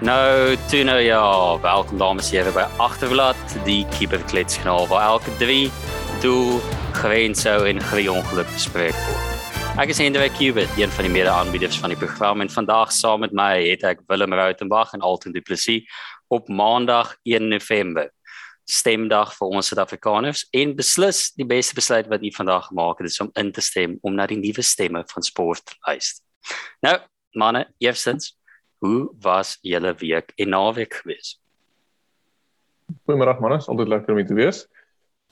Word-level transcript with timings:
Nou, 0.00 0.56
toe 0.56 0.80
nou 0.84 1.00
ja, 1.00 1.60
welkom 1.60 1.98
dames 1.98 2.30
en 2.30 2.38
here 2.38 2.52
by 2.56 2.62
Agterblad, 2.80 3.36
die 3.66 3.82
Keeper 3.98 4.22
Klets 4.30 4.56
kanaal 4.56 4.86
waar 4.88 5.02
elke 5.04 5.34
3 5.36 5.66
doel 6.22 6.56
gewend 6.96 7.36
sou 7.36 7.66
en 7.68 7.82
geen 7.90 8.08
ongeluk 8.08 8.48
bespreek 8.54 8.96
word. 8.96 9.50
Ek 9.84 9.92
is 9.92 10.00
Hendrik 10.00 10.32
Kubit, 10.38 10.72
een 10.80 10.88
van 10.96 11.04
die 11.04 11.12
mede-aanbieders 11.12 11.76
van 11.84 11.92
die 11.92 12.00
program 12.00 12.40
en 12.40 12.48
vandag 12.48 12.94
saam 12.96 13.20
met 13.26 13.36
my 13.36 13.50
het 13.66 13.84
ek 13.90 14.00
Willem 14.08 14.32
Rautenbach 14.40 14.96
en 14.96 15.04
Alton 15.04 15.36
Du 15.36 15.44
Plessis 15.44 15.84
op 16.32 16.48
Maandag 16.48 17.12
1 17.28 17.52
November. 17.52 18.08
Stemdag 18.64 19.36
vir 19.36 19.52
ons 19.52 19.68
Suid-Afrikaners 19.68 20.46
en 20.56 20.72
beslis 20.80 21.26
die 21.36 21.44
beste 21.44 21.76
besluit 21.76 22.08
wat 22.08 22.24
u 22.24 22.32
vandag 22.40 22.72
gemaak 22.72 23.04
het 23.04 23.12
is 23.12 23.20
om 23.20 23.28
in 23.36 23.52
te 23.52 23.60
stem 23.60 24.00
om 24.00 24.16
na 24.16 24.24
die 24.24 24.40
nuwe 24.40 24.64
stemme 24.64 25.04
van 25.12 25.28
sport 25.28 25.68
te 25.68 25.76
luister. 25.84 26.24
Nou, 26.88 26.96
manne, 27.36 27.66
eerstens 27.84 28.32
Hoe 28.80 29.10
was 29.20 29.58
julle 29.60 29.94
week 30.00 30.32
en 30.40 30.54
naweek 30.54 30.94
gewees? 31.02 31.34
Goeiemôre 33.04 33.36
manne, 33.40 33.58
is 33.60 33.68
altyd 33.68 33.90
lekker 33.92 34.14
om 34.14 34.20
hier 34.20 34.28
te 34.30 34.38
wees. 34.38 34.60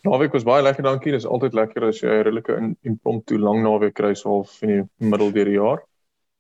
Naweek 0.07 0.37
was 0.37 0.45
baie 0.47 0.63
lekker, 0.63 0.85
dankie. 0.85 1.15
Dis 1.15 1.27
altyd 1.27 1.57
lekker 1.57 1.89
as 1.89 2.03
jy 2.03 2.11
'n 2.13 2.25
redelike 2.29 2.59
impromptu 2.87 3.39
lang 3.39 3.63
naweek 3.65 3.95
kry 3.95 4.13
so 4.15 4.31
half 4.37 4.63
in 4.63 4.69
die 4.75 5.09
middel 5.11 5.33
deur 5.33 5.49
die 5.49 5.57
jaar. 5.57 5.83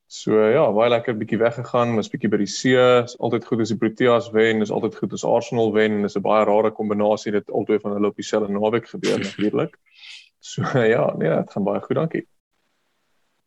So 0.07 0.37
ja, 0.37 0.71
baie 0.73 0.91
lekker 0.91 1.17
bietjie 1.17 1.41
weggegaan, 1.41 1.97
was 1.97 2.09
bietjie 2.13 2.31
by 2.31 2.39
die 2.45 2.47
see. 2.47 2.77
Is 2.77 3.17
altyd 3.19 3.45
goed 3.45 3.61
as 3.61 3.73
die 3.73 3.81
Proteas 3.81 4.31
wen, 4.33 4.63
is 4.63 4.71
altyd 4.71 4.95
goed 5.01 5.13
as 5.13 5.25
Arsenal 5.25 5.73
wen. 5.73 6.03
Dis 6.03 6.17
'n 6.17 6.23
baie 6.23 6.45
rare 6.45 6.71
kombinasie 6.71 7.33
dit 7.33 7.51
albei 7.51 7.79
van 7.79 7.93
hulle 7.93 8.09
op 8.09 8.17
dieselfde 8.17 8.53
naweek 8.53 8.89
gebeur 8.89 9.19
natuurlik. 9.19 9.79
So 10.41 10.63
ja, 10.95 11.15
nee, 11.17 11.29
dit 11.29 11.51
gaan 11.51 11.65
baie 11.65 11.81
goed, 11.81 11.97
dankie. 11.97 12.27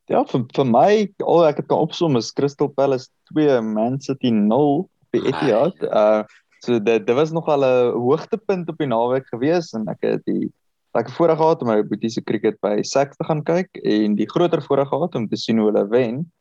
Ja, 0.10 0.23
vir 0.26 0.46
vir 0.55 0.66
my, 0.66 0.91
al 1.22 1.44
ek 1.46 1.62
het 1.62 1.68
kan 1.70 1.84
opsom 1.86 2.18
is 2.18 2.32
Crystal 2.34 2.70
Palace 2.73 3.09
2 3.34 3.62
Man 3.62 4.00
City 4.02 4.32
0 4.34 4.72
op 4.86 5.18
die 5.18 5.26
Etihad. 5.30 5.78
Uh 5.90 6.23
so 6.62 6.78
dit 6.78 7.05
dit 7.08 7.16
was 7.18 7.32
nog 7.34 7.48
al 7.50 7.64
'n 7.66 7.94
hoogtepunt 7.98 8.70
op 8.70 8.78
die 8.78 8.88
naweek 8.88 9.25
gewees 9.34 9.73
en 9.73 9.88
ek 9.90 9.98
het 10.02 10.22
die 10.25 10.52
ek 10.94 11.08
het 11.08 11.16
voorreg 11.16 11.38
gehad 11.38 11.62
om 11.62 11.67
my 11.67 11.81
boetie 11.81 12.09
se 12.09 12.22
cricket 12.22 12.59
by 12.62 12.84
Sax 12.84 13.17
te 13.17 13.25
gaan 13.25 13.42
kyk 13.44 13.70
en 13.84 14.16
die 14.16 14.30
groter 14.30 14.62
voorreg 14.62 14.88
gehad 14.88 15.16
om 15.16 15.28
te 15.28 15.38
sien 15.38 15.58
hoe 15.58 15.72
hulle 15.72 15.88
wen. 15.90 16.31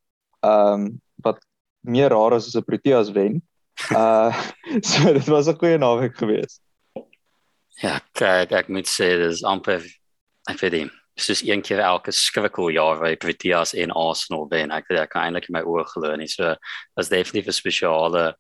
Um 0.45 1.01
wat 1.25 1.39
meer 1.81 2.11
rar 2.11 2.37
is 2.37 2.47
as 2.47 2.57
'n 2.57 2.65
Proteas 2.65 3.11
wen. 3.13 3.43
Uh 3.91 4.33
so 4.91 5.13
dit 5.13 5.29
was 5.29 5.49
'n 5.49 5.57
goeie 5.57 5.79
naweek 5.79 6.17
gewees. 6.17 6.61
Ja, 7.81 8.01
kyk, 8.13 8.53
ek 8.53 8.69
moet 8.69 8.89
sê 8.89 9.17
dis 9.17 9.45
amper 9.45 9.81
ek 10.51 10.59
vir 10.59 10.71
die 10.71 10.89
soos 11.21 11.43
een 11.47 11.63
keer 11.63 11.81
elke 11.85 12.13
skrikkeljaar 12.13 13.01
by 13.03 13.15
Proteas 13.17 13.75
en 13.75 13.93
Arsenal 13.97 14.49
wen. 14.51 14.73
Ek 14.75 14.91
ek 14.91 15.11
kan 15.15 15.27
eintlik 15.27 15.51
my 15.51 15.63
oë 15.63 15.87
glo 15.93 16.15
nie. 16.17 16.29
So 16.29 16.55
was 16.97 17.09
definitief 17.09 17.49
'n 17.49 17.53
spesiale 17.53 18.35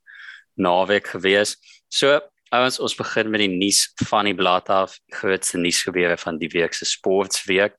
naweek 0.56 1.06
gewees. 1.14 1.56
So 1.88 2.20
ons 2.52 2.80
ons 2.80 2.94
begin 2.94 3.30
met 3.30 3.40
die 3.40 3.48
nuus 3.48 3.92
van 4.08 4.24
die 4.24 4.34
blad 4.34 4.68
af, 4.68 4.98
grootste 5.08 5.58
nuusgebeure 5.58 6.16
van 6.16 6.38
die 6.38 6.48
week 6.48 6.74
se 6.74 6.84
sportweek. 6.84 7.74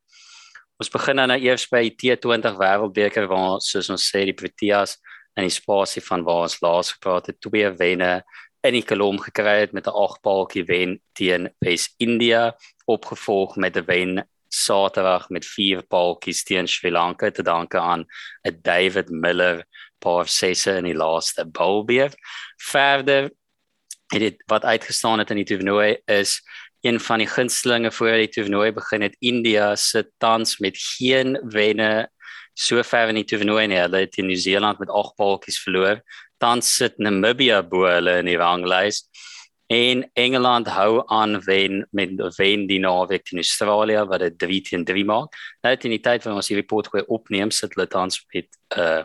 Ons 0.79 0.89
begin 0.89 1.17
dan 1.17 1.27
nou 1.29 1.39
eers 1.39 1.67
by 1.69 1.89
T20 1.91 2.57
Wêreldbeker 2.57 3.27
waar 3.27 3.59
soos 3.61 3.89
ons 3.89 4.09
sê 4.09 4.25
die 4.25 4.33
Proteas 4.33 4.97
in 5.37 5.43
die 5.43 5.53
spasie 5.53 6.01
van 6.01 6.23
waar 6.23 6.47
ons 6.47 6.61
laas 6.61 6.91
gepraat 6.95 7.27
het, 7.27 7.41
twee 7.41 7.69
wenne 7.77 8.23
in 8.63 8.75
die 8.77 8.85
kolom 8.85 9.17
gekry 9.21 9.59
het 9.61 9.73
met 9.73 9.87
'n 9.87 9.93
8 9.93 10.21
balkie 10.21 10.63
wen 10.65 10.99
teen 11.13 11.49
Wes-Indië 11.59 12.51
opgevolg 12.85 13.55
met 13.55 13.77
'n 13.77 13.85
wen 13.85 14.29
Saterdag 14.51 15.29
met 15.29 15.47
vier 15.47 15.81
paaltjies 15.87 16.43
teen 16.43 16.67
Sri 16.67 16.91
Lanka 16.91 17.31
te 17.31 17.43
danke 17.43 17.79
aan 17.79 18.05
'n 18.47 18.59
David 18.61 19.09
Miller 19.09 19.65
paar 19.99 20.27
sesse 20.27 20.77
in 20.77 20.85
die 20.85 20.97
laaste 20.97 21.45
bowlbeer. 21.45 22.13
Verder 22.57 23.31
het 24.11 24.19
dit 24.19 24.43
wat 24.47 24.63
uitgestaan 24.63 25.19
het 25.19 25.29
in 25.29 25.37
die 25.37 25.45
toernooi 25.45 25.97
is 26.05 26.41
een 26.81 26.99
van 26.99 27.21
die 27.21 27.27
gunstelinge 27.27 27.91
voor 27.91 28.17
die 28.17 28.29
toernooi 28.29 28.71
begin 28.73 29.01
het 29.05 29.15
India 29.19 29.75
se 29.75 30.09
tans 30.17 30.57
met 30.57 30.77
geen 30.77 31.37
wenne 31.43 32.09
sover 32.53 33.07
in 33.07 33.19
die 33.21 33.25
toernooi 33.25 33.67
nie. 33.67 33.77
Hulle 33.77 34.05
het 34.05 34.17
in 34.17 34.25
Nieu-Seeland 34.25 34.79
met 34.81 34.89
8 34.89 35.15
paaltjies 35.15 35.61
verloor. 35.61 36.01
Tans 36.41 36.75
sit 36.75 36.97
Namibia 36.97 37.61
bo 37.63 37.85
hulle 37.85 38.17
in 38.23 38.29
die 38.31 38.37
ranglys. 38.37 39.03
En 39.71 40.09
Engeland 40.13 40.67
hou 40.67 41.03
aan 41.05 41.37
wen 41.43 41.87
met 41.91 42.09
wen 42.35 42.65
die 42.67 42.79
naweek 42.83 43.23
teen 43.23 43.39
Australië 43.39 44.01
wat 44.09 44.19
dit 44.19 44.39
3 44.39 44.61
teen 44.67 44.83
3 44.83 45.03
maak. 45.07 45.37
Nou 45.63 45.71
in 45.75 45.93
die 45.93 45.99
tyd 46.03 46.25
wanneer 46.25 46.41
ons 46.41 46.49
hierdie 46.51 46.67
pot 46.67 46.89
gooi 46.91 47.03
opneem 47.07 47.53
sit 47.55 47.77
hulle 47.77 47.87
tans 47.87 48.17
met 48.33 48.49
'n 48.75 48.79
uh, 48.79 49.03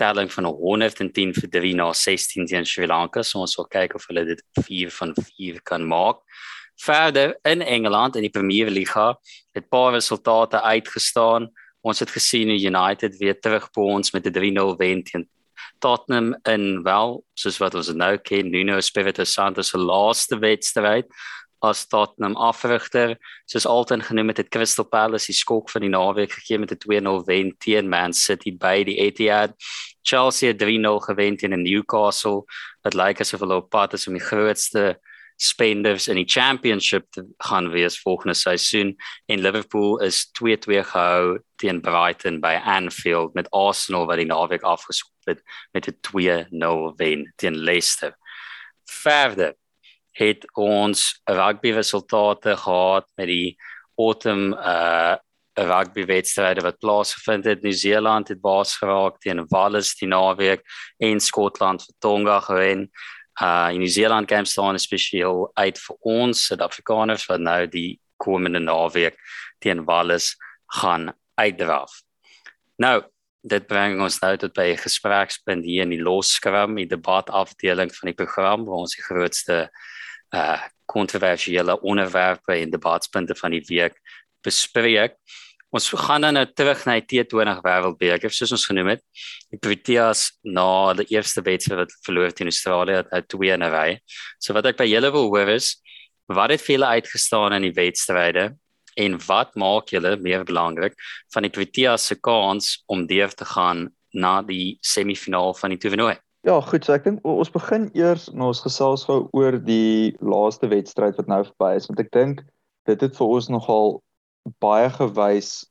telling 0.00 0.32
van 0.32 0.44
110 0.44 1.34
vir 1.34 1.48
3 1.50 1.74
na 1.74 1.92
16 1.92 2.46
teen 2.46 2.64
Sri 2.64 2.86
Lanka. 2.86 3.22
So 3.22 3.40
ons 3.40 3.52
sal 3.52 3.68
kyk 3.68 3.94
of 3.94 4.06
hulle 4.08 4.24
dit 4.24 4.42
4 4.64 4.90
van 4.90 5.12
4 5.14 5.60
kan 5.62 5.84
maak. 5.86 6.24
Verder 6.80 7.36
in 7.42 7.60
Engeland 7.60 8.16
in 8.16 8.22
die 8.22 8.32
Premier 8.32 8.70
Liga 8.70 9.18
het 9.52 9.68
paar 9.68 9.92
resultate 9.92 10.62
uitgestaan. 10.62 11.52
Ons 11.80 12.00
het 12.00 12.10
gesien 12.10 12.48
hoe 12.48 12.56
United 12.60 13.16
weer 13.18 13.40
terug 13.40 13.68
by 13.70 13.80
ons 13.80 14.12
met 14.12 14.24
'n 14.24 14.32
3-0 14.32 14.76
wen 14.76 15.04
teen 15.04 15.28
Tottenham 15.78 16.34
in 16.48 16.82
wel 16.82 17.20
soos 17.34 17.58
wat 17.58 17.74
ons 17.74 17.92
nou 17.94 18.16
ken 18.18 18.50
Nuno 18.50 18.76
Espirito 18.76 19.24
Santo 19.24 19.62
se 19.62 19.78
laaste 19.78 20.38
wedstryd 20.38 21.08
as 21.60 21.86
Tottenham 21.86 22.36
afrigter. 22.36 23.16
Soos 23.46 23.66
altyd 23.68 24.06
genoem 24.08 24.32
het 24.32 24.42
het 24.44 24.48
Crystal 24.48 24.86
Palace 24.88 25.28
die 25.28 25.36
skok 25.36 25.70
van 25.70 25.84
die 25.84 25.92
naweek 25.92 26.32
gegee 26.38 26.58
met 26.58 26.72
'n 26.72 26.80
2-0 26.84 27.24
wen 27.26 27.54
teen 27.58 27.88
Man 27.88 28.12
City 28.12 28.52
by 28.56 28.84
die 28.84 28.96
Etihad. 28.96 29.52
Chelsea 30.02 30.48
het 30.48 30.58
3-0 30.58 31.00
gewen 31.00 31.36
teen 31.36 31.62
Newcastle. 31.62 32.44
Wat 32.82 32.94
lyk 32.94 33.20
asof 33.20 33.40
hulle 33.40 33.56
op 33.56 33.70
pad 33.70 33.92
is 33.92 34.06
om 34.06 34.14
die 34.14 34.24
grootste 34.24 34.98
spenders 35.40 36.08
in 36.08 36.18
die 36.20 36.28
championship 36.28 37.06
gaan 37.38 37.70
wees 37.72 37.96
volgende 38.00 38.34
seisoen 38.34 38.96
en 39.26 39.40
Liverpool 39.40 39.98
is 40.04 40.26
2-2 40.36 40.82
gehou 40.92 41.38
teen 41.56 41.80
Brighton 41.80 42.40
by 42.40 42.58
Anfield 42.64 43.34
met 43.34 43.48
Arsenal 43.56 44.04
wat 44.06 44.20
die 44.20 44.28
naweek 44.28 44.66
afgeskop 44.68 45.32
het 45.32 45.40
met 45.72 45.88
'n 45.88 45.96
2-0 46.00 46.92
wen 46.96 47.32
teen 47.36 47.56
Leicester. 47.56 48.16
Verder 48.84 49.54
het 50.12 50.44
ons 50.52 51.20
rugby 51.24 51.70
resultate 51.72 52.56
gehad 52.56 53.08
met 53.16 53.26
die 53.26 53.56
autumn 53.96 54.52
uh 54.52 55.16
rugby 55.60 56.04
wedstryde 56.06 56.60
wat 56.60 56.78
plaasgevind 56.78 57.44
het. 57.44 57.62
Nieu-Seeland 57.62 58.28
het 58.28 58.40
baas 58.40 58.76
geraak 58.76 59.18
teen 59.20 59.44
Wales 59.48 59.94
die 59.98 60.08
naweek 60.08 60.62
en 60.98 61.20
Skotland 61.20 61.84
vir 61.84 61.94
Tonga 61.98 62.40
gewen. 62.40 62.90
Uh 63.40 63.70
in 63.72 63.80
Nieu-Seeland 63.80 64.28
game 64.28 64.44
staan 64.44 64.78
spesiaal 64.78 65.50
uit 65.54 65.78
vir 65.78 65.96
ons 66.00 66.46
Suid-Afrikaners 66.46 67.26
wat 67.30 67.40
nou 67.40 67.66
die 67.66 68.00
komende 68.20 68.60
naweek 68.60 69.16
teen 69.58 69.84
Wales 69.84 70.34
gaan 70.80 71.10
uitdraf. 71.40 72.02
Nou, 72.76 73.00
dit 73.40 73.66
bring 73.66 74.00
ons 74.04 74.20
nou 74.20 74.34
tot 74.36 74.52
by 74.52 74.72
'n 74.72 74.84
gesprekspunt 74.84 75.64
hier 75.64 75.82
in 75.82 75.94
die 75.96 76.02
loskram, 76.02 76.76
die 76.76 76.86
debatafdeling 76.86 77.90
van 77.94 78.12
die 78.12 78.18
program 78.24 78.64
waar 78.64 78.84
ons 78.84 78.96
die 78.96 79.04
grootste 79.04 79.70
uh 80.34 80.60
kontroversiële 80.90 81.80
onderwerpe 81.86 82.52
en 82.52 82.70
debatpunte 82.70 83.34
van 83.34 83.50
die 83.50 83.62
week 83.68 83.94
bespreek. 84.42 85.14
Ons 85.70 85.86
gaan 85.94 86.24
dan 86.26 86.34
nou 86.34 86.46
terug 86.50 86.80
na 86.86 86.96
die 86.98 87.22
T20 87.22 87.60
wêreldbeker 87.62 88.32
soos 88.34 88.50
ons 88.56 88.66
genoem 88.66 88.96
het. 88.96 89.04
Die 89.54 89.58
Proteas 89.62 90.32
na 90.42 90.94
die 90.98 91.06
eerste 91.14 91.44
wedstryd 91.46 91.84
wat 91.84 91.94
verloor 92.06 92.34
teen 92.34 92.50
Australië 92.50 92.96
het 93.04 93.12
uit 93.14 93.28
twee 93.30 93.52
in 93.54 93.62
'n 93.62 93.70
ry. 93.70 94.00
So 94.40 94.52
wat 94.52 94.66
ek 94.66 94.78
by 94.78 94.88
julle 94.90 95.12
wil 95.12 95.30
hoor 95.30 95.48
is 95.48 95.76
wat 96.26 96.50
het 96.50 96.60
vir 96.60 96.76
julle 96.76 96.86
uitgestaan 96.86 97.52
in 97.52 97.62
die 97.62 97.74
wedstryde 97.74 98.56
en 98.96 99.18
wat 99.26 99.54
maak 99.54 99.90
julle 99.90 100.16
meer 100.16 100.44
belangrik 100.44 100.94
van 101.34 101.42
die 101.42 101.50
Proteas 101.54 102.06
se 102.06 102.14
kans 102.14 102.82
om 102.86 103.06
deur 103.06 103.30
te 103.30 103.44
gaan 103.44 103.90
na 104.12 104.42
die 104.42 104.78
semifinaal 104.82 105.54
van 105.54 105.70
die 105.70 105.78
toernooi? 105.78 106.16
Ja, 106.42 106.60
goed, 106.60 106.84
so 106.84 106.92
ek 106.92 107.04
dink 107.04 107.20
ons 107.28 107.50
begin 107.52 107.90
eers 107.94 108.30
na 108.32 108.48
ons 108.48 108.62
gesels 108.64 109.04
gou 109.04 109.28
oor 109.36 109.58
die 109.58 110.16
laaste 110.20 110.70
wedstryd 110.70 111.18
wat 111.20 111.28
nou 111.28 111.42
verby 111.44 111.74
is 111.76 111.86
want 111.86 112.00
ek 112.00 112.10
dink 112.10 112.40
dit 112.88 113.00
het 113.00 113.16
vir 113.16 113.26
ons 113.26 113.50
nogal 113.52 114.00
baie 114.62 114.90
gewys 114.90 115.64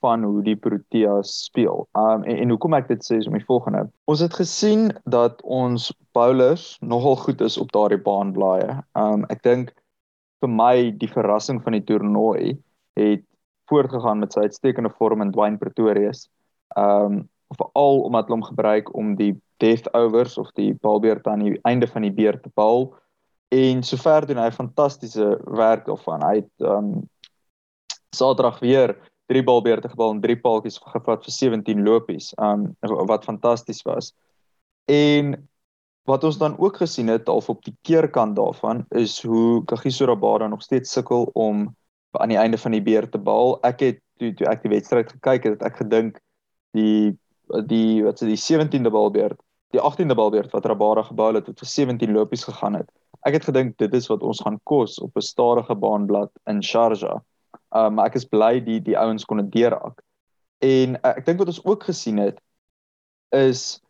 van 0.00 0.24
hoe 0.24 0.42
die 0.42 0.56
Proteas 0.56 1.32
speel. 1.44 1.84
Um 1.98 2.24
en, 2.24 2.36
en 2.36 2.54
hoekom 2.54 2.74
ek 2.78 2.88
dit 2.88 3.04
sê 3.04 3.18
is 3.20 3.28
om 3.28 3.36
die 3.36 3.44
volgende. 3.44 3.86
Ons 4.10 4.22
het 4.24 4.34
gesien 4.34 4.88
dat 5.04 5.42
ons 5.42 5.90
bowlers 6.16 6.76
nogal 6.80 7.18
goed 7.20 7.40
is 7.44 7.58
op 7.60 7.72
daardie 7.76 8.00
baan 8.00 8.32
blaaie. 8.36 8.80
Um 8.98 9.26
ek 9.32 9.44
dink 9.46 9.74
vir 10.40 10.52
my 10.52 10.74
die 10.96 11.10
verrassing 11.10 11.60
van 11.64 11.76
die 11.76 11.84
toernooi 11.84 12.56
het 12.98 13.26
voortgegaan 13.70 14.22
met 14.22 14.34
sy 14.34 14.48
uitstekende 14.48 14.90
vorm 14.98 15.22
in 15.22 15.32
Dwayne 15.34 15.60
Pretorius. 15.60 16.26
Um, 16.78 17.28
veral 17.58 18.02
omdat 18.06 18.28
hulle 18.28 18.38
hom 18.38 18.46
gebruik 18.46 18.90
om 18.94 19.14
die 19.18 19.34
death 19.62 19.88
overs 19.94 20.38
of 20.38 20.50
die 20.56 20.72
balbeurt 20.82 21.26
aan 21.28 21.44
die 21.44 21.58
einde 21.68 21.88
van 21.90 22.06
die 22.06 22.14
beurt 22.14 22.42
te 22.42 22.52
bal 22.54 22.92
en 23.54 23.82
sover 23.82 24.26
doen 24.26 24.38
hy 24.38 24.50
fantastiese 24.54 25.32
werk 25.58 25.84
daarvan. 25.88 26.22
Hy 26.22 26.34
het 26.40 26.66
um, 26.66 26.92
Saterdag 28.16 28.58
weer 28.58 28.96
drie 29.30 29.42
balbeurte 29.46 29.88
gebal 29.88 30.16
en 30.16 30.20
drie 30.20 30.36
paaltjies 30.36 30.80
gevat 30.82 31.22
vir 31.24 31.32
17 31.32 31.84
lopies. 31.86 32.32
Um 32.42 32.74
wat 32.80 33.24
fantasties 33.24 33.82
was. 33.86 34.12
En 34.90 35.36
wat 36.08 36.24
ons 36.24 36.38
dan 36.38 36.58
ook 36.58 36.76
gesien 36.76 37.08
het 37.08 37.28
half 37.30 37.48
op 37.48 37.62
die 37.64 37.76
keerkant 37.86 38.36
daarvan 38.36 38.84
is 38.88 39.22
hoe 39.22 39.64
Kagiso 39.64 40.06
Rabada 40.10 40.48
nog 40.48 40.62
steeds 40.62 40.92
sukkel 40.92 41.30
om 41.32 41.68
aan 42.10 42.28
die 42.28 42.38
einde 42.38 42.58
van 42.58 42.74
die 42.74 42.82
beurt 42.82 43.12
te 43.12 43.18
bal. 43.18 43.58
Ek 43.62 43.80
het 43.80 44.00
toe 44.18 44.32
toe 44.34 44.48
ek 44.50 44.64
die 44.64 44.72
wedstryd 44.72 45.12
gekyk 45.12 45.46
het, 45.46 45.60
het 45.60 45.68
ek 45.70 45.78
gedink 45.84 46.18
die 46.76 47.16
die 47.66 48.02
wat 48.06 48.18
se 48.18 48.28
die 48.28 48.38
17de 48.38 48.90
balbeurt, 48.94 49.38
die 49.74 49.82
18de 49.82 50.14
balbeurt 50.14 50.52
wat 50.54 50.66
Rabada 50.66 51.02
gebou 51.06 51.32
het, 51.34 51.46
het 51.46 51.58
vir 51.58 51.70
17 51.70 52.12
lopies 52.14 52.44
gegaan 52.46 52.78
het. 52.78 52.90
Ek 53.26 53.38
het 53.38 53.46
gedink 53.46 53.76
dit 53.78 53.94
is 53.94 54.06
wat 54.10 54.22
ons 54.22 54.42
gaan 54.42 54.58
kos 54.64 54.98
op 55.02 55.16
'n 55.16 55.22
stadige 55.22 55.74
baanblad 55.74 56.30
in 56.46 56.62
Sharjah. 56.62 57.20
Um 57.76 58.00
ek 58.02 58.16
is 58.18 58.26
bly 58.26 58.58
die 58.64 58.80
die 58.82 58.98
ouens 58.98 59.24
kon 59.24 59.42
dit 59.42 59.52
deurraak. 59.54 60.02
En 60.60 60.96
uh, 60.98 61.12
ek 61.14 61.26
dink 61.26 61.38
wat 61.40 61.52
ons 61.52 61.64
ook 61.64 61.86
gesien 61.88 62.18
het 62.18 62.40
is 63.36 63.80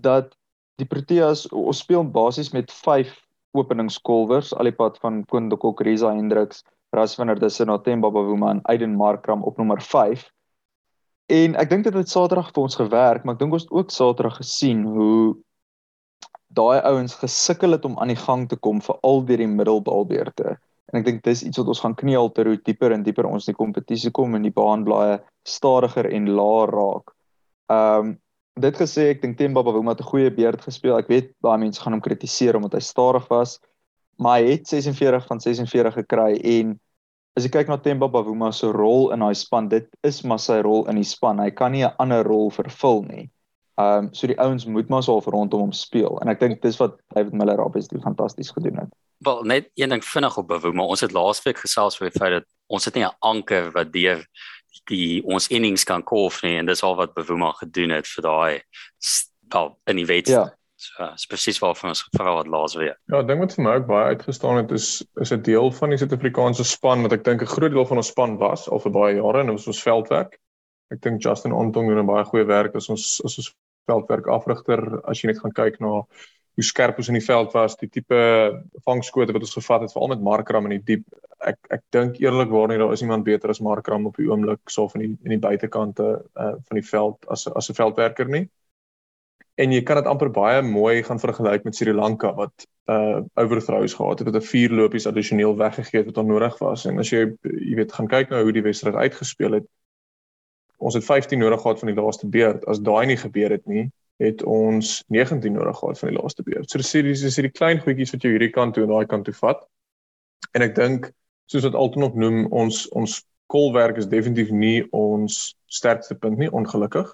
dat 0.00 0.32
die 0.80 0.88
Proteas 0.88 1.46
ons 1.50 1.82
speel 1.82 2.06
basies 2.06 2.52
met 2.56 2.72
5 2.72 3.10
openingskolwers 3.58 4.54
alipad 4.54 4.98
van 5.02 5.24
Kondokok, 5.28 5.82
Reza 5.82 6.14
Hendriks, 6.14 6.62
Rasviner 6.94 7.38
Dusse, 7.38 7.66
Notemba 7.66 8.10
Bavuma 8.10 8.50
en 8.54 8.62
Aiden 8.70 8.94
Markram 8.96 9.42
op 9.42 9.58
nommer 9.58 9.82
5. 9.82 10.24
En 11.30 11.54
ek 11.58 11.70
dink 11.70 11.84
dit 11.86 11.94
het 11.94 12.10
Saterdag 12.10 12.50
vir 12.54 12.62
ons 12.62 12.78
gewerk, 12.78 13.24
maar 13.24 13.36
ek 13.36 13.42
dink 13.42 13.54
ons 13.54 13.66
het 13.66 13.74
ook 13.74 13.92
Saterdag 13.94 14.40
gesien 14.40 14.82
hoe 14.86 15.36
daai 16.50 16.80
ouens 16.82 17.14
gesukkel 17.14 17.76
het 17.76 17.84
om 17.86 17.98
aan 17.98 18.10
die 18.10 18.18
gang 18.18 18.48
te 18.50 18.58
kom 18.58 18.80
vir 18.82 18.98
al 19.06 19.22
die 19.26 19.46
middelbalbeurte. 19.46 20.56
En 20.90 20.98
ek 21.00 21.06
dink 21.06 21.22
dis 21.26 21.44
iets 21.46 21.60
wat 21.60 21.70
ons 21.70 21.82
gaan 21.84 21.94
kniel 21.94 22.30
ter 22.34 22.48
hoe 22.50 22.58
dieper 22.58 22.92
en 22.94 23.04
dieper 23.06 23.28
ons 23.28 23.46
in 23.46 23.54
die 23.54 23.60
kompetisie 23.60 24.10
kom 24.14 24.34
en 24.34 24.42
die 24.46 24.54
baanblaaie 24.54 25.20
stadiger 25.46 26.08
en 26.10 26.26
laer 26.38 26.74
raak. 26.74 27.14
Ehm 27.70 28.10
um, 28.10 28.18
dit 28.60 28.76
gesê 28.76 29.06
ek 29.12 29.20
dink 29.22 29.38
Themba 29.38 29.62
Bavuma 29.64 29.94
het 29.94 30.00
'n 30.02 30.10
goeie 30.10 30.30
beurt 30.30 30.60
gespeel. 30.60 30.98
Ek 30.98 31.08
weet 31.08 31.30
baie 31.40 31.58
mense 31.58 31.80
gaan 31.80 31.94
hom 31.94 32.02
kritiseer 32.02 32.56
omdat 32.56 32.74
hy 32.74 32.80
stadig 32.80 33.28
was, 33.30 33.60
maar 34.18 34.40
hy 34.40 34.50
het 34.50 34.66
46 34.66 35.26
van 35.26 35.40
46 35.40 35.94
gekry 35.94 36.40
en 36.58 36.80
as 37.36 37.44
jy 37.44 37.50
kyk 37.50 37.68
na 37.68 37.78
Themba 37.78 38.08
Bavuma 38.08 38.50
se 38.52 38.66
rol 38.66 39.12
in 39.12 39.20
daai 39.20 39.34
span, 39.34 39.68
dit 39.68 39.86
is 40.02 40.22
maar 40.24 40.38
sy 40.38 40.60
rol 40.60 40.88
in 40.88 40.96
die 40.96 41.06
span. 41.06 41.38
Hy 41.38 41.50
kan 41.50 41.72
nie 41.72 41.84
'n 41.84 41.94
ander 41.98 42.24
rol 42.24 42.50
vervul 42.50 43.02
nie. 43.02 43.30
Ehm 43.78 43.98
um, 44.04 44.14
so 44.14 44.26
die 44.26 44.38
ouens 44.38 44.66
moet 44.66 44.88
maar 44.88 45.02
so 45.02 45.20
rondom 45.20 45.60
hom 45.60 45.72
speel 45.72 46.18
en 46.20 46.28
ek 46.28 46.40
dink 46.40 46.62
dis 46.62 46.80
wat 46.80 46.98
David 47.14 47.32
Miller 47.32 47.60
op 47.64 47.76
is 47.76 47.88
doen 47.88 48.02
fantasties 48.02 48.50
gedoen 48.50 48.76
het. 48.82 48.92
Wel 49.24 49.42
net 49.44 49.70
een 49.74 49.92
ding 49.92 50.04
vinnig 50.04 50.36
op 50.40 50.48
Bavuma. 50.48 50.82
Ons 50.82 51.04
het 51.04 51.12
laasweek 51.12 51.58
gesels 51.60 52.00
oor 52.00 52.08
die 52.08 52.18
feit 52.18 52.32
dat 52.38 52.46
ons 52.72 52.84
het 52.84 52.94
nie 52.94 53.04
'n 53.04 53.16
anker 53.20 53.70
wat 53.72 53.92
deur 53.92 54.24
die 54.88 55.22
ons 55.24 55.48
innings 55.48 55.84
kan 55.84 56.02
kolf 56.02 56.42
nie 56.42 56.56
en 56.58 56.66
dis 56.66 56.82
al 56.82 56.96
wat 56.96 57.14
Bavuma 57.14 57.52
gedoen 57.52 57.90
het 57.90 58.06
vir 58.06 58.22
daai 58.22 58.62
wel 59.52 59.78
in 59.86 59.96
die 59.96 60.06
wet. 60.06 60.28
Ja. 60.28 60.48
So, 60.80 61.10
spesifies 61.20 61.58
waar 61.60 61.74
vir 61.76 61.90
ons 61.90 62.06
veral 62.16 62.38
wat 62.38 62.46
laas 62.48 62.74
weer. 62.74 62.94
Ja, 63.12 63.18
ek 63.20 63.26
dink 63.28 63.42
wat 63.42 63.52
vir 63.52 63.64
my 63.64 63.72
ook 63.76 63.88
baie 63.90 64.14
uitgestaan 64.14 64.62
het 64.62 64.70
is 64.72 65.04
is 65.20 65.32
'n 65.32 65.42
deel 65.42 65.68
van 65.76 65.90
die 65.90 65.98
Suid-Afrikaanse 66.00 66.64
span 66.64 67.02
wat 67.02 67.12
ek 67.12 67.24
dink 67.24 67.42
'n 67.42 67.52
groot 67.54 67.72
deel 67.72 67.86
van 67.86 68.00
ons 68.00 68.08
span 68.08 68.38
was 68.38 68.68
al 68.68 68.80
vir 68.80 68.92
baie 68.92 69.16
jare 69.16 69.40
en 69.40 69.46
dit 69.46 69.58
was 69.58 69.66
ons 69.66 69.82
veldwerk. 69.82 70.38
Ek 70.90 71.02
dink 71.02 71.22
Justin 71.22 71.52
Ontong 71.52 71.88
doen 71.88 71.98
'n 71.98 72.06
baie 72.06 72.24
goeie 72.24 72.46
werk 72.46 72.74
as 72.74 72.88
ons 72.88 73.20
as 73.24 73.36
ons 73.36 73.54
veldwerk 73.86 74.26
afrigter 74.26 75.00
as 75.04 75.20
jy 75.20 75.26
net 75.28 75.40
gaan 75.40 75.52
kyk 75.52 75.80
na 75.80 76.06
hoe 76.54 76.64
skerp 76.64 76.98
ons 76.98 77.08
in 77.08 77.18
die 77.18 77.24
veld 77.24 77.52
was, 77.52 77.76
die 77.80 77.88
tipe 77.88 78.20
vangskote 78.86 79.32
wat 79.32 79.46
ons 79.46 79.56
gevat 79.56 79.86
het, 79.86 79.92
veral 79.94 80.12
met 80.14 80.24
Markram 80.24 80.68
in 80.68 80.78
die 80.78 80.84
diep. 80.94 81.04
Ek 81.40 81.56
ek 81.72 81.82
dink 81.94 82.18
eerlikwaar 82.20 82.68
nie 82.68 82.78
daar 82.80 82.92
is 82.92 83.02
iemand 83.04 83.24
beter 83.24 83.52
as 83.52 83.62
Markram 83.64 84.06
op 84.10 84.18
die 84.20 84.28
oomblik 84.28 84.60
so 84.68 84.88
van 84.92 85.04
die 85.04 85.12
in 85.12 85.36
die 85.36 85.40
buitekante 85.40 86.08
uh, 86.36 86.56
van 86.68 86.80
die 86.80 86.84
veld 86.84 87.24
as 87.32 87.46
as 87.48 87.70
'n 87.70 87.78
veldwerker 87.78 88.28
nie. 88.28 88.48
En 89.56 89.72
jy 89.72 89.80
kan 89.82 89.96
dit 89.96 90.06
amper 90.06 90.30
baie 90.30 90.60
mooi 90.62 91.02
gaan 91.02 91.20
vergelyk 91.20 91.64
met 91.64 91.76
Sri 91.76 91.92
Lanka 91.92 92.34
wat 92.34 92.66
uh 92.90 93.20
overthrows 93.34 93.94
gehad 93.94 94.18
het 94.18 94.28
met 94.32 94.42
'n 94.42 94.46
vier 94.46 94.70
lopies 94.70 95.06
addisioneel 95.06 95.56
weggegee 95.56 96.04
wat 96.04 96.18
onnodig 96.18 96.58
was 96.58 96.84
en 96.84 96.98
as 96.98 97.10
jy 97.10 97.20
jy 97.42 97.74
weet 97.74 97.92
gaan 97.92 98.08
kyk 98.08 98.30
na 98.30 98.42
hoe 98.42 98.52
die 98.52 98.62
wedstryd 98.62 98.94
uitgespeel 98.94 99.52
het 99.52 99.66
ons 100.78 100.94
het 100.94 101.04
15 101.04 101.38
nodig 101.38 101.60
gehad 101.60 101.78
van 101.78 101.88
die 101.92 102.02
laaste 102.02 102.26
beurt 102.26 102.64
as 102.66 102.80
daai 102.80 103.06
nie 103.06 103.16
gebeur 103.16 103.50
het 103.50 103.66
nie 103.66 103.90
het 104.20 104.42
ons 104.44 105.04
19 105.08 105.52
nodig 105.52 105.78
gehad 105.78 105.98
van 105.98 106.12
die 106.12 106.18
laaste 106.18 106.44
beurt. 106.44 106.68
So 106.68 106.78
dis 106.78 106.92
hierdie 106.92 107.16
is 107.16 107.38
hierdie 107.38 107.56
klein 107.56 107.80
goedjies 107.80 108.12
wat 108.12 108.24
jy 108.24 108.34
hierdie 108.34 108.52
kant 108.52 108.76
toe 108.76 108.84
en 108.84 108.92
daai 108.92 109.08
kant 109.08 109.24
toe 109.24 109.36
vat. 109.38 109.64
En 110.56 110.64
ek 110.66 110.74
dink 110.76 111.08
soos 111.50 111.64
wat 111.66 111.78
Alton 111.78 112.04
ook 112.06 112.18
noem, 112.20 112.44
ons 112.52 112.84
ons 112.96 113.16
kolwerk 113.50 113.98
is 113.98 114.06
definitief 114.10 114.52
nie 114.54 114.84
ons 114.94 115.40
sterkste 115.66 116.14
punt 116.14 116.38
nie, 116.38 116.50
ongelukkig. 116.54 117.08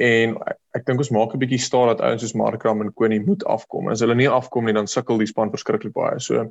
En 0.00 0.38
ek, 0.48 0.58
ek 0.78 0.86
dink 0.88 1.02
ons 1.04 1.12
maak 1.12 1.34
'n 1.34 1.42
bietjie 1.42 1.60
staat 1.60 1.90
dat 1.92 2.04
ouens 2.06 2.22
soos 2.24 2.38
Markram 2.38 2.80
en 2.80 2.92
Koning 2.94 3.26
moet 3.26 3.44
afkom. 3.44 3.90
As 3.92 4.00
hulle 4.00 4.16
nie 4.16 4.28
afkom 4.28 4.64
nie, 4.64 4.72
dan 4.72 4.88
sukkel 4.88 5.18
die 5.18 5.28
span 5.28 5.52
verskriklik 5.52 5.92
baie. 5.92 6.20
So 6.20 6.48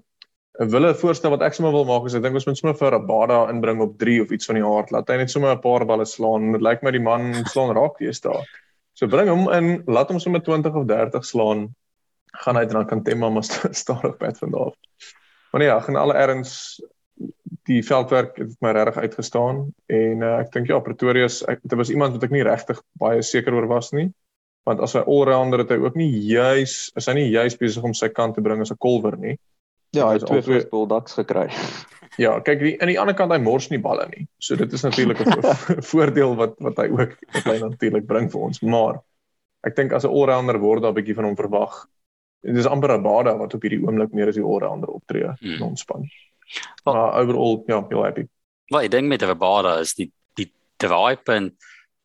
'n 0.59 0.69
wille 0.69 0.94
voorstel 0.94 1.31
wat 1.31 1.41
ek 1.41 1.53
sommer 1.53 1.71
wil 1.71 1.85
maak 1.85 2.06
is 2.06 2.13
ek 2.13 2.21
dink 2.21 2.35
ons 2.35 2.45
moet 2.45 2.57
sommer 2.57 2.77
vir 2.77 2.91
Rabada 2.91 3.50
inbring 3.50 3.81
op 3.81 3.97
3 3.97 4.21
of 4.21 4.31
iets 4.31 4.45
van 4.45 4.56
die 4.56 4.65
aard. 4.65 4.91
Laat 4.91 5.09
hy 5.09 5.18
net 5.18 5.31
sommer 5.31 5.56
'n 5.56 5.62
paar 5.62 5.85
balle 5.85 6.06
slaan. 6.06 6.51
Dit 6.51 6.62
lyk 6.62 6.83
my 6.83 6.91
die 6.91 7.00
man 7.00 7.33
slaan 7.45 7.73
raak 7.75 7.97
weer 8.00 8.13
daar. 8.21 8.45
So 9.01 9.09
bring 9.09 9.31
hom 9.33 9.48
in, 9.50 9.80
laat 9.89 10.12
hom 10.13 10.19
sommer 10.21 10.44
20 10.45 10.75
of 10.77 10.83
30 10.86 11.25
slaan. 11.25 11.62
Gaan 12.44 12.57
hy 12.59 12.68
dan 12.69 12.86
kan 12.86 13.01
Temma 13.01 13.31
maar 13.33 13.48
stadig 13.83 14.18
pad 14.18 14.38
van 14.38 14.51
daar. 14.53 14.75
Maar 15.51 15.62
nee, 15.63 15.81
gaan 15.81 15.95
alle 15.95 16.13
erns 16.13 16.77
die 17.69 17.81
veldwerk 17.86 18.38
het 18.38 18.53
my 18.62 18.71
regtig 18.77 19.01
uitgestaan 19.06 19.63
en 19.86 20.24
uh, 20.25 20.38
ek 20.42 20.51
dink 20.53 20.69
ja 20.71 20.80
Pretoria 20.81 21.27
is 21.30 21.42
dit 21.45 21.77
was 21.77 21.92
iemand 21.94 22.15
wat 22.15 22.25
ek 22.25 22.33
nie 22.33 22.45
regtig 22.45 22.80
baie 23.01 23.21
seker 23.25 23.53
oor 23.57 23.68
was 23.69 23.92
nie 23.94 24.07
want 24.65 24.81
as 24.81 24.95
hy 24.98 25.04
allrounder 25.06 25.62
het 25.62 25.74
hy 25.74 25.77
ook 25.83 25.97
nie 26.00 26.09
juis 26.31 26.75
is 26.97 27.09
hy 27.09 27.18
nie 27.19 27.27
juis 27.30 27.57
besig 27.62 27.86
om 27.86 27.94
sy 27.97 28.09
kant 28.09 28.38
te 28.38 28.45
bring 28.45 28.63
as 28.63 28.74
'n 28.74 28.81
kolwer 28.81 29.18
nie 29.21 29.38
ja 29.94 30.09
hy 30.09 30.18
het 30.18 30.25
twee 30.25 30.45
first 30.45 30.71
bulldogs 30.74 31.19
gekry 31.19 31.50
Ja, 32.19 32.33
kyk 32.43 32.59
die 32.59 32.73
aan 32.81 32.91
die 32.91 32.99
ander 32.99 33.15
kant 33.15 33.31
hy 33.31 33.39
mors 33.39 33.69
nie 33.71 33.79
balle 33.79 34.07
nie. 34.11 34.25
So 34.43 34.55
dit 34.59 34.73
is 34.73 34.83
natuurlik 34.83 35.21
'n 35.23 35.45
voordeel 35.91 36.35
wat 36.35 36.57
wat 36.59 36.77
hy 36.77 36.89
ook 36.91 37.15
wat 37.33 37.47
hy 37.47 37.57
natuurlik 37.59 38.07
bring 38.07 38.31
vir 38.31 38.41
ons. 38.41 38.61
Maar 38.61 38.99
ek 39.67 39.75
dink 39.75 39.93
as 39.93 40.05
'n 40.05 40.11
allrounder 40.11 40.59
word 40.59 40.83
daar 40.83 40.91
'n 40.91 40.99
bietjie 40.99 41.15
van 41.15 41.25
hom 41.25 41.35
verwag. 41.35 41.87
Dit 42.41 42.57
is 42.57 42.67
amper 42.67 42.97
'n 42.97 43.03
bada 43.03 43.37
wat 43.37 43.53
op 43.53 43.61
hierdie 43.61 43.83
oomblik 43.85 44.13
meer 44.13 44.27
as 44.27 44.35
die 44.35 44.43
allrounder 44.43 44.89
optree 44.89 45.27
hmm. 45.27 45.55
in 45.55 45.61
ons 45.61 45.81
span. 45.81 46.09
Maar 46.83 47.21
overall 47.21 47.63
ja, 47.67 47.85
heel 47.89 48.03
happy. 48.03 48.27
Wat 48.69 48.83
ek 48.83 48.91
dink 48.91 49.07
met 49.07 49.21
Rabada 49.21 49.79
is 49.79 49.93
die 49.95 50.11
die 50.35 50.51
draaipunt 50.77 51.55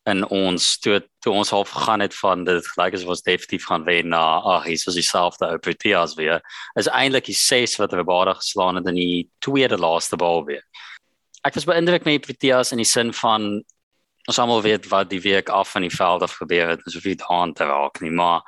en 0.07 0.23
ons 0.31 0.65
toe 0.79 1.01
toe 1.23 1.33
ons 1.35 1.49
half 1.51 1.69
gegaan 1.75 1.99
het 1.99 2.15
van 2.15 2.43
dit 2.47 2.67
gelyk 2.73 2.95
as 2.95 3.05
ons 3.05 3.23
definitief 3.25 3.65
gaan 3.67 3.83
wen 3.87 4.13
na 4.13 4.39
ag 4.55 4.67
hier 4.69 4.79
is 4.79 4.95
dieselfde 4.95 5.47
ou 5.47 5.57
Proteas 5.59 6.15
weer 6.15 6.39
is 6.79 6.87
eintlik 6.87 7.27
die 7.27 7.35
ses 7.35 7.75
wat 7.81 7.95
we 7.95 8.05
baie 8.07 8.35
geslaan 8.39 8.79
het 8.79 8.87
in 8.87 8.99
die 8.99 9.27
tweede 9.43 9.77
laaste 9.77 10.19
bal 10.19 10.45
weer. 10.47 10.63
Ek 11.43 11.57
was 11.59 11.67
beïndruk 11.67 12.07
met 12.07 12.23
Proteas 12.23 12.71
in 12.71 12.83
die 12.83 12.87
sin 12.87 13.11
van 13.13 13.57
ons 14.27 14.39
almal 14.39 14.63
weet 14.63 14.87
wat 14.91 15.11
die 15.11 15.21
week 15.23 15.49
af 15.49 15.71
van 15.75 15.83
die 15.87 15.93
veld 15.93 16.23
af 16.23 16.39
gebeur 16.39 16.75
het 16.75 16.87
so 16.87 17.03
vir 17.03 17.27
aan 17.31 17.53
te 17.53 17.67
raak 17.67 18.01
nie 18.03 18.11
maar 18.11 18.43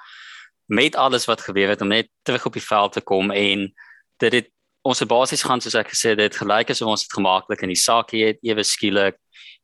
met 0.69 0.95
alles 0.95 1.25
wat 1.25 1.41
gebeur 1.41 1.71
het 1.73 1.81
om 1.81 1.91
net 1.91 2.09
terug 2.23 2.45
op 2.45 2.55
die 2.55 2.63
veld 2.63 2.93
te 2.93 3.01
kom 3.01 3.31
en 3.31 3.67
dit 4.23 4.33
het 4.33 4.51
ons 4.87 5.03
basies 5.11 5.43
gaan 5.43 5.61
soos 5.61 5.75
ek 5.75 5.91
gesê 5.91 6.15
het 6.15 6.35
gelyk 6.39 6.71
as 6.71 6.81
ons 6.81 7.03
het 7.03 7.15
gemaklik 7.15 7.63
in 7.63 7.73
die 7.73 7.79
sakkie 7.79 8.25
het 8.29 8.43
ewe 8.47 8.63
skielik 8.63 9.17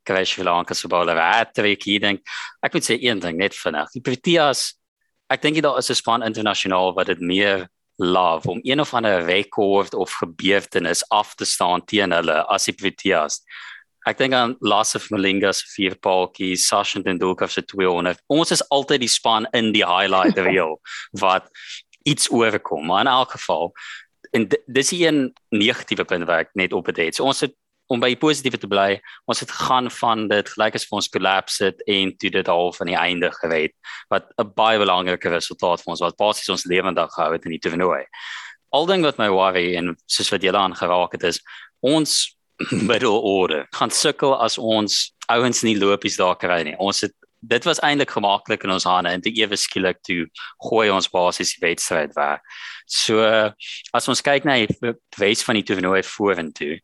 kry 0.05 0.25
Sri 0.25 0.43
Lanka 0.43 0.73
se 0.73 0.87
bowler 0.87 1.19
hattrick 1.19 1.83
hier 1.83 1.99
dink 1.99 2.21
ek 2.63 2.73
moet 2.73 2.87
sê 2.87 2.99
een 3.01 3.19
ding 3.19 3.37
net 3.37 3.53
vinnig 3.53 3.91
die 3.93 4.01
Proteas 4.01 4.73
ek 5.29 5.41
dink 5.41 5.61
daar 5.61 5.77
is 5.77 5.89
'n 5.89 5.95
span 5.95 6.23
internasionaal 6.23 6.93
wat 6.93 7.07
dit 7.07 7.19
meer 7.19 7.67
love 7.97 8.49
om 8.49 8.59
een 8.63 8.79
of 8.79 8.93
ander 8.93 9.25
rekord 9.25 9.93
of 9.93 10.11
gebeurtenis 10.11 11.09
af 11.09 11.35
te 11.35 11.45
staan 11.45 11.85
teen 11.85 12.11
hulle 12.11 12.43
as 12.51 12.67
die 12.67 12.75
Proteas. 12.75 13.41
Ek 14.05 14.19
dink 14.19 14.35
aan 14.37 14.55
Lasif 14.61 15.09
Malinga 15.09 15.53
se 15.55 15.65
vier 15.73 15.95
paltjies 15.97 16.67
Sachin 16.67 17.03
Tendulkar 17.03 17.49
se 17.49 17.63
200 17.65 18.21
ons 18.27 18.51
is 18.51 18.63
altyd 18.69 19.01
die 19.01 19.09
span 19.09 19.47
in 19.53 19.71
die 19.73 19.85
highlight 19.85 20.37
reel 20.37 20.77
wat 21.23 21.49
iets 22.05 22.29
oorkom 22.29 22.85
maar 22.85 23.05
in 23.05 23.13
elk 23.13 23.31
geval 23.39 23.71
en 24.35 24.49
dis 24.67 24.89
hier 24.89 25.11
'n 25.11 25.33
negatiewe 25.49 26.05
punt 26.05 26.27
wat 26.27 26.39
ek 26.39 26.49
net 26.53 26.73
op 26.73 26.85
het. 26.85 27.15
So 27.15 27.23
ons 27.23 27.39
het 27.39 27.55
om 27.87 28.01
by 28.01 28.15
positief 28.17 28.57
te 28.61 28.69
bly, 28.69 28.99
ons 29.29 29.41
het 29.43 29.51
gegaan 29.51 29.89
van 29.93 30.27
dit 30.31 30.49
gelyk 30.55 30.77
as 30.77 30.87
vir 30.89 30.99
ons 30.99 31.09
collapse 31.13 31.65
het 31.65 31.83
en 31.91 32.13
toe 32.17 32.31
dit 32.33 32.49
al 32.49 32.71
van 32.73 32.89
die 32.89 32.97
einde 32.97 33.29
gered 33.41 33.75
wat 34.13 34.31
'n 34.41 34.53
baie 34.55 34.79
belangrike 34.79 35.29
resultaat 35.29 35.83
vir 35.83 35.91
ons 35.93 36.01
wat 36.01 36.17
basies 36.17 36.49
ons 36.49 36.65
lewendig 36.65 37.11
gehou 37.13 37.31
het 37.33 37.45
in 37.45 37.51
die 37.51 37.59
toernooi. 37.59 38.05
Al 38.73 38.85
ding 38.85 39.03
wat 39.03 39.17
my 39.17 39.29
worry 39.29 39.75
en 39.75 39.95
soos 40.07 40.31
wat 40.31 40.41
julle 40.41 40.57
aangeraak 40.57 41.11
het 41.11 41.23
is 41.23 41.39
ons 41.81 42.37
middle 42.91 43.19
order 43.21 43.67
gaan 43.73 43.91
sukkel 43.91 44.33
as 44.33 44.57
ons 44.57 45.13
ouens 45.29 45.63
nie 45.63 45.77
lopies 45.77 46.17
daar 46.17 46.37
kry 46.37 46.63
nie. 46.63 46.75
Ons 46.77 47.01
het 47.01 47.13
dit 47.47 47.63
was 47.63 47.79
eintlik 47.79 48.09
gemaklik 48.09 48.63
in 48.63 48.73
ons 48.73 48.87
hande 48.89 49.09
en 49.09 49.21
te 49.21 49.33
ewe 49.37 49.57
skielik 49.59 49.99
toe 50.01 50.25
gooi 50.69 50.89
ons 50.89 51.09
basies 51.11 51.55
die 51.55 51.67
wedstryd 51.67 52.15
weg. 52.15 52.41
So 52.87 53.21
as 53.93 54.09
ons 54.09 54.23
kyk 54.25 54.45
na 54.45 54.57
die 54.63 54.95
wes 55.19 55.43
van 55.45 55.59
die 55.59 55.65
toernooi 55.67 56.01
vorentoe, 56.03 56.79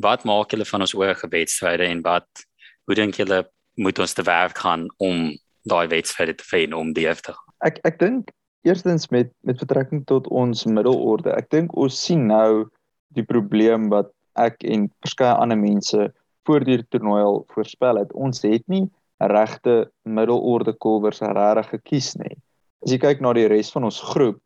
wat 0.00 0.24
maak 0.24 0.52
julle 0.52 0.66
van 0.68 0.84
ons 0.86 0.94
oorige 0.96 1.28
wedstryde 1.28 1.86
en 1.86 2.02
wat 2.06 2.44
hoe 2.88 2.96
dink 2.98 3.20
julle 3.20 3.44
moet 3.80 3.98
ons 3.98 4.12
te 4.16 4.24
werk 4.26 4.58
gaan 4.58 4.88
om 4.98 5.30
daai 5.68 5.86
wedstryde 5.92 6.34
te 6.34 6.46
wen 6.50 6.76
om 6.76 6.92
die 6.96 7.08
te 7.22 7.34
Ek 7.60 7.80
ek 7.84 7.98
dink 8.00 8.30
eerstens 8.64 9.10
met 9.10 9.32
met 9.44 9.60
betrekking 9.60 10.04
tot 10.06 10.28
ons 10.28 10.64
middelorde. 10.64 11.32
Ek 11.36 11.50
dink 11.50 11.76
ons 11.76 11.96
sien 12.06 12.26
nou 12.26 12.68
die 13.16 13.24
probleem 13.24 13.88
wat 13.92 14.12
ek 14.40 14.62
en 14.64 14.88
verskeie 15.04 15.34
ander 15.36 15.58
mense 15.58 16.08
voor 16.48 16.64
die 16.64 16.80
toernooi 16.88 17.22
al 17.22 17.42
voorspel 17.54 18.00
het. 18.00 18.12
Ons 18.12 18.42
het 18.42 18.64
nie 18.68 18.86
regte 19.20 19.90
middelorde 20.08 20.72
kolwers 20.72 21.20
regtig 21.20 21.74
gekies 21.76 22.14
nie. 22.16 22.36
As 22.80 22.94
jy 22.94 23.00
kyk 23.02 23.20
na 23.20 23.34
die 23.36 23.48
res 23.52 23.68
van 23.74 23.84
ons 23.84 24.00
groep, 24.00 24.40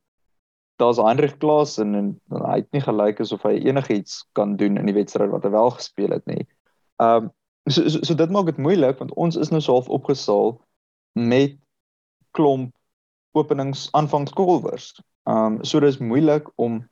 daar's 0.77 0.99
Heinrich 0.99 1.37
Klaasen 1.39 1.95
en 1.95 2.21
hy 2.31 2.59
het 2.59 2.71
nie 2.75 2.83
gelyk 2.83 3.21
asof 3.23 3.45
hy 3.47 3.57
enigiets 3.63 4.23
kan 4.39 4.57
doen 4.59 4.79
in 4.81 4.89
die 4.91 4.97
wedstryd 4.97 5.31
wat 5.31 5.47
hy 5.47 5.53
wel 5.55 5.71
gespeel 5.77 6.15
het 6.15 6.25
nie. 6.31 6.47
Um 7.03 7.31
so, 7.71 7.87
so, 7.89 8.03
so 8.03 8.15
dit 8.19 8.31
maak 8.35 8.51
dit 8.51 8.59
moeilik 8.59 8.99
want 8.99 9.15
ons 9.21 9.39
is 9.39 9.53
nou 9.55 9.63
so 9.63 9.79
half 9.79 9.91
opgesaal 9.93 10.57
met 11.15 11.57
klomp 12.35 12.75
openings 13.39 13.87
aanvangskolwers. 13.95 14.95
Um 15.31 15.61
so 15.63 15.81
dis 15.81 16.01
moeilik 16.03 16.51
om 16.57 16.83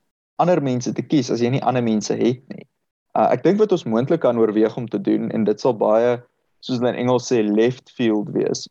ander 0.42 0.62
mense 0.62 0.92
te 0.94 1.02
kies 1.02 1.30
as 1.30 1.42
jy 1.42 1.50
nie 1.54 1.64
ander 1.66 1.82
mense 1.82 2.14
het 2.14 2.42
nie. 2.54 2.66
Uh, 3.12 3.28
ek 3.28 3.42
dink 3.44 3.58
wat 3.60 3.74
ons 3.74 3.84
moontlik 3.84 4.22
kan 4.22 4.38
oorweeg 4.40 4.76
om 4.78 4.86
te 4.88 5.00
doen 5.00 5.28
en 5.36 5.44
dit 5.44 5.60
sal 5.60 5.74
baie 5.76 6.16
soos 6.64 6.78
hulle 6.78 6.94
in 6.94 7.02
Engels 7.02 7.26
sê 7.28 7.42
left 7.44 7.90
field 7.92 8.30
wees. 8.32 8.64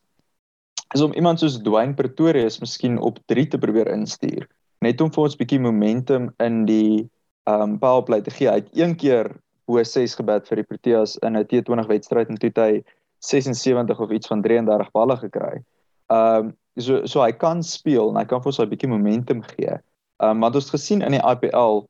Is 0.96 1.04
om 1.04 1.14
iemand 1.14 1.40
soos 1.40 1.60
Dwayne 1.62 1.94
Pretorius 1.94 2.58
miskien 2.60 2.98
op 2.98 3.20
3 3.30 3.46
te 3.52 3.60
probeer 3.60 3.92
instuur 3.92 4.48
net 4.82 5.00
om 5.00 5.10
vir 5.14 5.24
ons 5.24 5.38
bietjie 5.38 5.60
momentum 5.62 6.30
in 6.42 6.64
die 6.66 7.08
um 7.50 7.78
powerplay 7.82 8.22
te 8.22 8.34
gee. 8.34 8.50
Hy 8.50 8.60
het 8.60 8.70
een 8.76 8.96
keer 8.98 9.30
bo 9.70 9.82
6 9.82 10.16
gebed 10.18 10.48
vir 10.48 10.60
die 10.60 10.66
Proteas 10.68 11.16
in 11.22 11.36
'n 11.38 11.46
T20 11.46 11.88
wedstryd 11.90 12.30
en 12.30 12.38
toe 12.38 12.50
hy 12.56 12.82
76 13.22 14.00
of 14.00 14.10
iets 14.10 14.26
van 14.26 14.42
33 14.42 14.90
balle 14.92 15.16
gekry. 15.16 15.62
Um 16.10 16.54
so 16.78 17.06
so 17.06 17.22
hy 17.22 17.32
kan 17.32 17.62
speel 17.62 18.10
en 18.10 18.16
hy 18.16 18.24
kan 18.24 18.40
vir 18.42 18.50
ons 18.52 18.60
'n 18.60 18.70
bietjie 18.70 18.90
momentum 18.90 19.42
gee. 19.54 19.78
Um 20.20 20.40
want 20.40 20.54
ons 20.54 20.70
het 20.70 20.80
gesien 20.80 21.02
in 21.02 21.12
die 21.12 21.22
IPL 21.22 21.86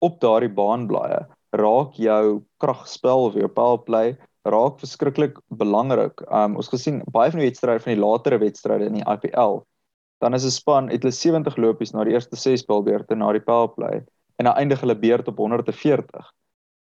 op 0.00 0.20
daardie 0.20 0.54
baanblaaie 0.54 1.26
raak 1.52 1.94
jou 1.94 2.44
kragspel 2.60 3.24
of 3.24 3.34
jou 3.34 3.48
powerplay 3.48 4.16
raak 4.44 4.78
verskriklik 4.78 5.38
belangrik. 5.50 6.22
Um 6.30 6.56
ons 6.56 6.68
gesien 6.68 7.02
baie 7.10 7.30
van 7.30 7.40
die 7.40 7.50
wedstryde 7.50 7.82
van 7.82 7.94
die 7.94 8.02
latere 8.02 8.38
wedstryde 8.38 8.86
in 8.86 8.94
die 8.94 9.06
IPL 9.06 9.62
dan 10.18 10.34
is 10.34 10.44
'n 10.44 10.50
span 10.50 10.88
het 10.90 11.02
hulle 11.02 11.14
70 11.14 11.56
lopies 11.56 11.92
na 11.92 12.04
die 12.04 12.12
eerste 12.12 12.36
6 12.36 12.60
spelbeurte 12.60 13.14
na 13.14 13.32
die 13.32 13.44
powerplay 13.44 14.04
en 14.36 14.44
dan 14.44 14.54
eindig 14.54 14.80
hulle 14.80 14.98
beurt 14.98 15.28
op 15.28 15.36
140. 15.36 16.32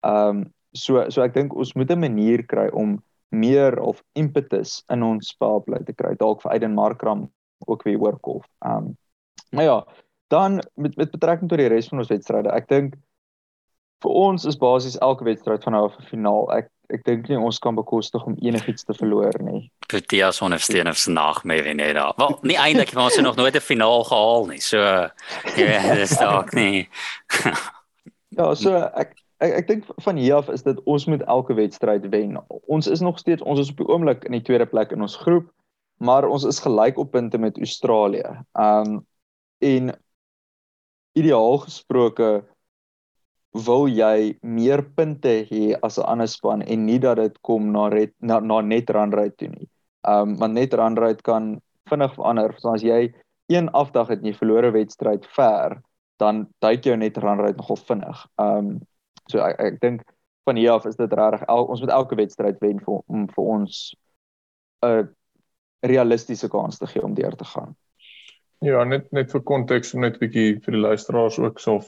Ehm 0.01 0.29
um, 0.29 0.53
so 0.71 1.09
so 1.09 1.21
ek 1.21 1.33
dink 1.33 1.53
ons 1.55 1.73
moet 1.73 1.91
'n 1.91 1.99
manier 1.99 2.45
kry 2.45 2.69
om 2.73 3.03
meer 3.29 3.79
of 3.79 4.03
impetus 4.13 4.83
in 4.89 5.03
ons 5.03 5.35
powerplay 5.37 5.83
te 5.83 5.93
kry 5.93 6.15
dalk 6.15 6.41
vir 6.41 6.51
Aiden 6.51 6.73
Markram 6.73 7.31
ook 7.65 7.83
weer 7.83 7.99
oorkolf. 7.99 8.45
Ehm 8.65 8.77
um, 8.77 8.97
maar 9.51 9.63
ja, 9.63 9.85
dan 10.27 10.61
met 10.75 10.95
met 10.97 11.11
betrekking 11.11 11.49
tot 11.49 11.57
die 11.57 11.67
res 11.67 11.87
van 11.87 11.97
ons 11.97 12.09
wedstryde, 12.09 12.49
ek 12.49 12.67
dink 12.67 12.95
vir 14.03 14.11
ons 14.11 14.45
is 14.45 14.59
basies 14.59 14.99
elke 15.01 15.25
wedstryd 15.27 15.63
van 15.63 15.75
nou 15.75 15.83
af 15.87 15.97
'n 15.99 16.09
finaal. 16.11 16.51
Ek 16.51 16.69
ek 16.93 17.05
dink 17.05 17.29
nie 17.29 17.39
ons 17.39 17.59
kan 17.59 17.75
bekostig 17.75 18.25
om 18.27 18.35
enigiets 18.41 18.83
te 18.83 18.93
verloor 18.93 19.33
nie. 19.41 19.71
Proteas 19.87 20.41
ondersteun 20.41 20.87
of 20.87 20.97
se 20.97 21.11
nagmerrie 21.11 21.73
net 21.73 21.95
daar. 21.95 22.13
Wel, 22.17 22.37
nie 22.41 22.57
eintlik 22.57 22.93
want 22.93 23.05
ons 23.05 23.15
het 23.15 23.25
nog 23.25 23.35
nooit 23.35 23.55
'n 23.55 23.59
finaal 23.59 24.03
gehaal 24.03 24.45
nie. 24.45 24.61
So 24.61 24.77
ja, 24.77 25.95
dis 25.95 26.17
dalk 26.17 26.53
nie. 26.53 26.89
ja, 28.37 28.53
so 28.53 28.75
ek 28.75 29.15
ek, 29.39 29.51
ek 29.53 29.67
dink 29.67 29.83
van 30.03 30.17
hier 30.17 30.35
af 30.35 30.49
is 30.49 30.63
dit 30.63 30.83
ons 30.83 31.05
moet 31.05 31.23
elke 31.23 31.53
wedstryd 31.53 32.09
wen. 32.09 32.37
Ons 32.67 32.87
is 32.87 32.99
nog 32.99 33.19
steeds 33.19 33.41
ons 33.41 33.59
is 33.59 33.71
op 33.71 33.77
die 33.77 33.87
oomblik 33.87 34.23
in 34.23 34.31
die 34.31 34.41
tweede 34.43 34.65
plek 34.65 34.91
in 34.91 35.01
ons 35.01 35.15
groep, 35.15 35.49
maar 35.97 36.27
ons 36.27 36.43
is 36.43 36.59
gelyk 36.59 36.97
op 36.97 37.11
punte 37.11 37.37
met 37.37 37.57
Australië. 37.57 38.43
Um 38.53 39.05
en 39.63 39.93
ideaal 41.13 41.57
gesproke 41.57 42.43
wil 43.53 43.85
jy 43.87 44.33
meer 44.41 44.81
punte 44.97 45.45
hê 45.49 45.75
as 45.83 45.97
'n 45.99 46.05
ander 46.05 46.27
span 46.27 46.61
en 46.61 46.85
nie 46.85 46.99
dat 46.99 47.17
dit 47.17 47.41
kom 47.41 47.71
na 47.71 47.89
red, 47.89 48.11
na, 48.19 48.39
na 48.39 48.61
net 48.61 48.89
runrate 48.89 49.37
toe 49.37 49.49
nie. 49.49 49.69
Um 50.07 50.35
want 50.37 50.53
net 50.53 50.73
runrate 50.73 51.21
kan 51.23 51.61
vinnig 51.89 52.15
verander. 52.15 52.55
So 52.57 52.73
as 52.73 52.81
jy 52.83 53.13
een 53.49 53.69
afdag 53.69 54.07
het 54.07 54.19
en 54.19 54.25
jy 54.25 54.33
verloor 54.33 54.65
'n 54.65 54.73
wedstryd 54.73 55.25
ver, 55.25 55.81
dan 56.19 56.47
duik 56.61 56.83
jou 56.83 56.97
net 56.97 57.17
runrate 57.17 57.57
nogal 57.57 57.77
vinnig. 57.77 58.27
Um 58.37 58.81
so 59.29 59.39
ek, 59.39 59.59
ek 59.59 59.79
dink 59.81 60.01
van 60.45 60.55
hier 60.55 60.71
af 60.71 60.85
is 60.85 60.95
dit 60.95 61.13
regtig 61.13 61.47
ons 61.47 61.79
moet 61.79 61.89
elke 61.89 62.15
wedstryd 62.15 62.59
wen 62.59 62.79
vir 62.79 63.01
om 63.07 63.27
vir 63.27 63.43
ons 63.43 63.95
'n 64.83 65.09
realistiese 65.83 66.49
kans 66.49 66.77
te 66.77 66.87
gee 66.87 67.03
om 67.03 67.13
deur 67.13 67.35
te 67.35 67.45
gaan. 67.45 67.75
Ja, 68.63 68.83
net 68.83 69.11
net 69.11 69.31
vir 69.31 69.41
konteks 69.41 69.93
om 69.93 70.01
net 70.01 70.15
'n 70.15 70.19
bietjie 70.19 70.59
vir 70.63 70.71
die 70.71 70.81
luisteraars 70.81 71.39
ook 71.39 71.59
so 71.59 71.81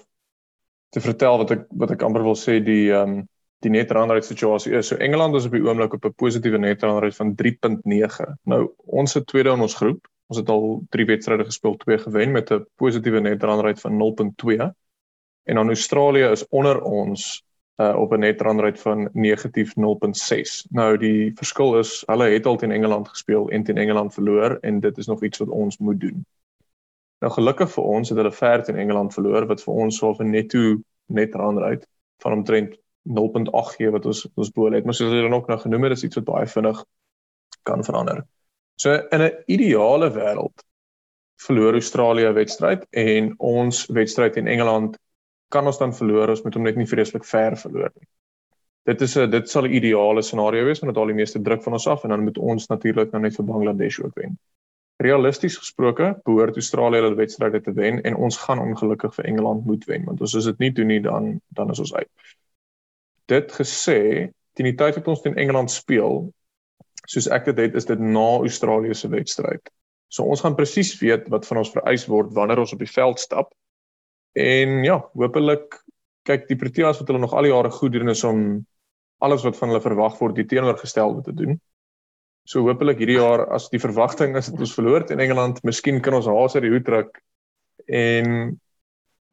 te 0.96 1.04
vertel 1.04 1.38
wat 1.42 1.52
ek 1.52 1.64
wat 1.82 1.92
ek 1.92 2.04
amper 2.08 2.24
wil 2.24 2.38
sê 2.40 2.62
die 2.64 2.92
ehm 2.92 3.18
um, 3.20 3.24
die 3.64 3.72
net 3.72 3.92
randrate 3.96 4.28
situasie 4.28 4.76
is. 4.78 4.92
So 4.92 5.00
Engeland 5.02 5.36
is 5.36 5.48
op 5.48 5.56
die 5.56 5.64
oomblik 5.64 5.96
op 5.98 6.06
'n 6.06 6.14
positiewe 6.22 6.60
net 6.62 6.84
randrate 6.84 7.16
van 7.16 7.34
3.9. 7.36 8.36
Nou 8.52 8.60
ons 8.86 9.12
se 9.12 9.24
tweede 9.24 9.56
in 9.56 9.64
ons 9.66 9.76
groep. 9.76 10.08
Ons 10.28 10.40
het 10.40 10.50
al 10.50 10.84
3 10.90 11.06
wedstryde 11.06 11.46
gespeel, 11.46 11.78
2 11.78 11.98
gewen 11.98 12.32
met 12.32 12.52
'n 12.52 12.66
positiewe 12.76 13.20
net 13.20 13.44
randrate 13.44 13.82
van 13.82 13.98
0.2. 13.98 14.76
En 15.44 15.56
dan 15.56 15.68
Australië 15.68 16.30
is 16.32 16.48
onder 16.50 16.82
ons 16.82 17.44
uh, 17.78 17.96
op 17.98 18.12
'n 18.12 18.20
net 18.20 18.42
randrate 18.42 18.82
van 18.82 19.10
negatief 19.14 19.76
0.6. 19.76 20.66
Nou 20.70 20.98
die 20.98 21.32
verskil 21.36 21.80
is 21.80 22.04
hulle 22.06 22.30
het 22.30 22.46
al 22.46 22.58
teen 22.58 22.72
Engeland 22.72 23.08
gespeel 23.08 23.50
en 23.50 23.64
teen 23.64 23.78
Engeland 23.78 24.14
verloor 24.14 24.58
en 24.62 24.80
dit 24.80 24.98
is 24.98 25.08
nog 25.08 25.24
iets 25.24 25.38
wat 25.38 25.50
ons 25.50 25.78
moet 25.78 26.00
doen. 26.00 26.26
Nou 27.26 27.34
gelukkig 27.34 27.72
vir 27.74 27.86
ons 27.90 28.12
het 28.12 28.20
hulle 28.22 28.32
ver 28.38 28.64
teen 28.66 28.78
Engeland 28.78 29.14
verloor 29.16 29.48
wat 29.50 29.62
vir 29.66 29.78
ons 29.84 29.96
sou 29.98 30.12
'n 30.14 30.30
netto 30.30 30.76
net 31.10 31.34
randrate 31.34 31.88
van 32.22 32.34
omtrent 32.34 32.76
0.8 33.18 33.78
gee 33.78 33.90
wat 33.96 34.06
ons 34.06 34.28
ons 34.36 34.52
bo 34.52 34.70
het, 34.70 34.86
maar 34.86 34.94
soos 34.94 35.10
hulle 35.10 35.24
dan 35.26 35.34
ook 35.34 35.48
nou 35.48 35.58
genoem 35.58 35.84
het, 35.84 35.92
is 35.98 36.04
iets 36.04 36.20
wat 36.20 36.26
baie 36.26 36.46
vinnig 36.46 36.84
kan 37.64 37.84
verander. 37.84 38.28
So 38.78 38.94
in 38.94 39.22
'n 39.22 39.44
ideale 39.48 40.12
wêreld 40.14 40.66
verloor 41.48 41.74
Australië 41.74 42.28
'n 42.30 42.34
wedstryd 42.34 42.86
en 42.90 43.34
ons 43.38 43.86
wedstryd 43.88 44.38
in 44.38 44.48
Engeland 44.48 44.98
kan 45.50 45.66
ons 45.66 45.78
dan 45.78 45.94
verloor 45.94 46.30
ons 46.30 46.44
moet 46.44 46.54
hom 46.54 46.64
net 46.64 46.76
nie 46.76 46.92
vreeslik 46.94 47.26
ver 47.26 47.58
verloor 47.58 47.92
nie. 47.96 48.08
Dit 48.86 49.02
is 49.02 49.18
'n 49.18 49.30
dit 49.30 49.50
sal 49.50 49.66
'n 49.66 49.74
ideale 49.74 50.22
scenario 50.22 50.66
wees 50.66 50.80
want 50.80 50.94
dit 50.94 50.98
haal 50.98 51.14
die 51.14 51.22
meeste 51.22 51.42
druk 51.42 51.64
van 51.64 51.74
ons 51.74 51.88
af 51.88 52.04
en 52.04 52.10
dan 52.10 52.24
moet 52.24 52.38
ons 52.38 52.68
natuurlik 52.68 53.12
nou 53.12 53.22
net 53.22 53.36
vir 53.36 53.46
Bangladesh 53.46 54.00
ook 54.00 54.16
wen 54.16 54.38
realisties 55.04 55.58
gesproke 55.60 56.14
behoort 56.24 56.56
Australië 56.56 57.02
hulle 57.04 57.20
wedstryde 57.20 57.62
te 57.62 57.74
wen 57.76 58.02
en 58.08 58.16
ons 58.16 58.38
gaan 58.38 58.62
ongelukkig 58.64 59.14
vir 59.18 59.28
Engeland 59.32 59.66
moet 59.66 59.84
wen 59.90 60.06
want 60.08 60.22
as 60.24 60.36
ons 60.40 60.48
dit 60.52 60.64
nie 60.64 60.72
doen 60.72 60.88
nie 60.88 61.02
dan 61.04 61.42
dan 61.58 61.72
is 61.72 61.82
ons 61.84 61.94
uit. 61.94 62.12
Dit 63.32 63.52
gesê, 63.58 64.00
teen 64.56 64.70
die 64.70 64.78
tyd 64.80 64.96
wat 65.00 65.08
ons 65.12 65.24
teen 65.24 65.38
Engeland 65.42 65.72
speel, 65.74 66.30
soos 67.10 67.28
ek 67.28 67.50
dit 67.50 67.64
het, 67.66 67.76
is 67.76 67.88
dit 67.90 68.00
na 68.00 68.28
Australië 68.46 68.96
se 68.96 69.10
wedstryd. 69.12 69.72
So 70.08 70.24
ons 70.30 70.44
gaan 70.46 70.56
presies 70.56 70.94
weet 71.02 71.28
wat 71.34 71.48
van 71.50 71.64
ons 71.64 71.74
vereis 71.74 72.06
word 72.08 72.32
wanneer 72.38 72.62
ons 72.62 72.74
op 72.74 72.80
die 72.80 72.92
veld 72.92 73.20
stap. 73.20 73.52
En 74.38 74.84
ja, 74.86 75.00
hopelik 75.18 75.82
kyk 76.26 76.48
die 76.50 76.58
Proteas 76.60 77.00
wat 77.02 77.10
hulle 77.10 77.22
nog 77.22 77.34
al 77.34 77.48
die 77.48 77.54
jare 77.54 77.72
goed 77.74 77.94
doen 77.94 78.14
is 78.14 78.24
om 78.24 78.40
alles 79.26 79.44
wat 79.46 79.58
van 79.58 79.72
hulle 79.72 79.84
verwag 79.84 80.18
word 80.22 80.38
die 80.38 80.48
teenoorgestelde 80.50 81.26
te 81.26 81.34
doen. 81.36 81.60
So 82.46 82.62
hopelik 82.68 83.00
hierdie 83.02 83.18
jaar 83.18 83.48
as 83.56 83.72
die 83.74 83.82
verwagting 83.82 84.36
is 84.38 84.52
dat 84.52 84.62
ons 84.62 84.76
verloor 84.78 85.06
teen 85.06 85.20
Engeland, 85.24 85.64
miskien 85.66 85.98
kan 86.06 86.14
ons 86.14 86.30
haas 86.30 86.56
uit 86.56 86.68
die 86.68 86.74
hoed 86.76 86.86
trek. 86.86 87.18
En 87.90 88.60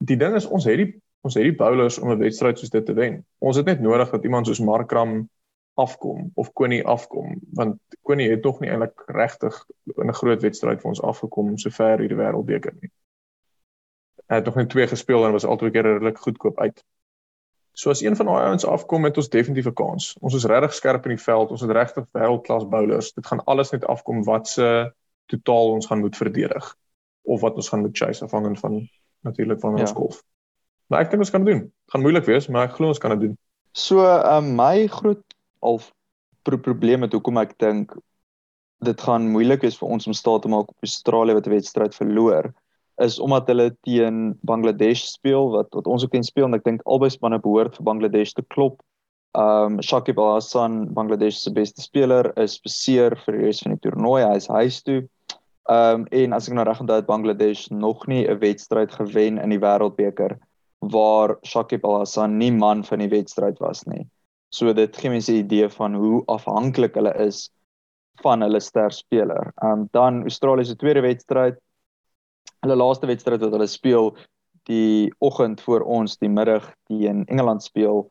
die 0.01 0.17
ding 0.17 0.37
is 0.39 0.49
ons 0.49 0.65
het 0.69 0.81
die 0.81 0.91
ons 1.23 1.37
het 1.39 1.45
die 1.47 1.55
bowlers 1.55 2.01
om 2.03 2.11
'n 2.11 2.19
wedstryd 2.19 2.59
soos 2.59 2.73
dit 2.73 2.87
te 2.87 2.95
wen. 2.99 3.21
Ons 3.39 3.57
het 3.57 3.67
net 3.67 3.81
nodig 3.81 4.11
dat 4.11 4.25
iemand 4.25 4.47
soos 4.47 4.61
Markram 4.61 5.29
afkom 5.75 6.31
of 6.35 6.53
Konie 6.53 6.83
afkom 6.85 7.39
want 7.53 7.79
Konie 8.03 8.31
het 8.31 8.43
tog 8.43 8.61
nie 8.61 8.71
eintlik 8.71 9.05
regtig 9.07 9.55
in 9.97 10.09
'n 10.09 10.19
groot 10.21 10.43
wedstryd 10.43 10.81
vir 10.81 10.89
ons 10.89 11.03
afgekom 11.03 11.59
sover 11.59 11.99
hierdie 11.99 12.19
wêreldbeker 12.19 12.75
nie. 12.81 12.91
Hy 14.29 14.37
het 14.37 14.45
nog 14.45 14.57
net 14.57 14.71
twee 14.71 14.87
gespeel 14.87 15.27
en 15.27 15.33
was 15.33 15.45
altyd 15.45 15.73
keer 15.73 15.83
redelik 15.83 16.19
goedkoop 16.19 16.61
uit. 16.61 16.85
So 17.73 17.91
as 17.91 18.03
een 18.03 18.17
van 18.17 18.27
daai 18.27 18.45
ouens 18.47 18.67
afkom 18.69 19.05
het 19.05 19.17
ons 19.17 19.29
definitief 19.29 19.67
'n 19.67 19.75
kans. 19.75 20.17
Ons 20.21 20.35
is 20.35 20.45
regtig 20.45 20.75
skerp 20.75 21.05
in 21.05 21.17
die 21.17 21.25
veld. 21.25 21.51
Ons 21.51 21.61
het 21.61 21.71
regtig 21.71 22.05
wêreldklas 22.13 22.69
bowlers. 22.69 23.13
Dit 23.13 23.27
gaan 23.27 23.45
alles 23.45 23.71
net 23.71 23.85
afkom 23.85 24.25
wat 24.25 24.49
se 24.49 24.93
totaal 25.27 25.73
ons 25.73 25.87
gaan 25.87 26.01
moet 26.01 26.17
verdedig 26.17 26.77
of 27.23 27.41
wat 27.41 27.55
ons 27.55 27.69
gaan 27.69 27.81
moet 27.81 27.97
chase 27.97 28.25
afhangend 28.25 28.59
van 28.59 28.89
natuurlik 29.21 29.61
van 29.61 29.79
ons 29.79 29.91
ja. 29.91 29.97
golf. 29.97 30.23
Maar 30.87 31.01
ek 31.01 31.11
dink 31.11 31.23
ons 31.23 31.31
kan 31.31 31.45
dit 31.45 31.55
doen. 31.55 31.63
Dit 31.63 31.95
gaan 31.95 32.01
moeilik 32.01 32.25
wees, 32.25 32.49
maar 32.49 32.69
ek 32.69 32.77
glo 32.77 32.93
ons 32.93 32.99
kan 32.99 33.11
dit 33.11 33.21
doen. 33.21 33.39
So, 33.73 34.05
um, 34.05 34.55
my 34.57 34.87
groot 34.87 35.23
al 35.61 35.81
pro 36.43 36.59
probleem 36.59 37.01
met 37.01 37.13
hoekom 37.13 37.39
ek 37.39 37.55
dink 37.63 37.95
dit 38.83 39.01
gaan 39.01 39.31
moeilik 39.31 39.63
wees 39.63 39.79
vir 39.79 39.89
ons 39.95 40.07
om 40.11 40.17
staat 40.17 40.43
te 40.43 40.51
maak 40.51 40.69
op 40.69 40.85
Australië 40.85 41.39
wat 41.39 41.47
'n 41.47 41.55
wedstryd 41.55 41.95
verloor 41.95 42.53
is 43.03 43.19
omdat 43.21 43.49
hulle 43.51 43.71
teen 43.87 44.39
Bangladesh 44.47 45.05
speel 45.11 45.51
wat 45.53 45.69
wat 45.77 45.87
ons 45.91 46.05
ook 46.05 46.15
ken 46.15 46.27
speel 46.27 46.49
en 46.49 46.59
ek 46.59 46.65
dink 46.65 46.83
albei 46.87 47.11
spanne 47.11 47.41
behoort 47.43 47.77
vir 47.77 47.89
Bangladesh 47.91 48.35
te 48.39 48.45
klop. 48.55 48.81
Um 49.39 49.81
Shakib 49.81 50.19
Al 50.21 50.35
Hasan, 50.37 50.87
Bangladesh 50.95 51.41
se 51.41 51.51
beste 51.51 51.83
speler, 51.83 52.33
is 52.37 52.59
beseer 52.61 53.17
vir 53.25 53.39
die 53.39 53.47
res 53.47 53.63
van 53.65 53.77
die 53.77 53.83
toernooi. 53.87 54.23
Hy 54.23 54.37
is 54.37 54.49
huis 54.53 54.83
toe. 54.87 55.03
Um, 55.71 56.09
en 56.11 56.35
as 56.35 56.49
ek 56.51 56.57
nou 56.59 56.65
reg 56.67 56.81
onthou 56.83 56.99
het 56.99 57.07
Bangladesh 57.07 57.69
nog 57.71 58.07
nie 58.11 58.27
'n 58.27 58.39
wedstryd 58.41 58.93
gewen 58.93 59.39
in 59.39 59.51
die 59.51 59.63
Wêreldbeker 59.63 60.39
waar 60.81 61.39
Shakib 61.47 61.85
Al 61.85 61.99
Hasan 61.99 62.39
nie 62.39 62.51
man 62.51 62.83
van 62.85 62.99
die 62.99 63.09
wedstryd 63.09 63.59
was 63.61 63.87
nie. 63.87 64.07
So 64.51 64.73
dit 64.73 64.97
gee 64.97 65.11
mense 65.11 65.33
'n 65.33 65.45
idee 65.45 65.69
van 65.69 65.95
hoe 65.95 66.25
afhanklik 66.27 66.95
hulle 66.95 67.15
is 67.15 67.51
van 68.23 68.43
hulle 68.43 68.61
ster 68.61 68.91
speler. 68.91 69.53
Um, 69.63 69.89
dan 69.93 70.23
Australië 70.23 70.65
se 70.65 70.77
tweede 70.77 71.01
wedstryd. 71.01 71.57
Hulle 72.63 72.77
laaste 72.79 73.07
wedstryd 73.11 73.43
wat 73.43 73.55
hulle 73.57 73.67
speel 73.67 74.13
die 74.71 75.11
oggend 75.19 75.61
voor 75.61 75.83
ons 75.83 76.19
die 76.23 76.31
middag 76.31 76.69
teen 76.87 77.25
Engeland 77.27 77.63
speel 77.63 78.07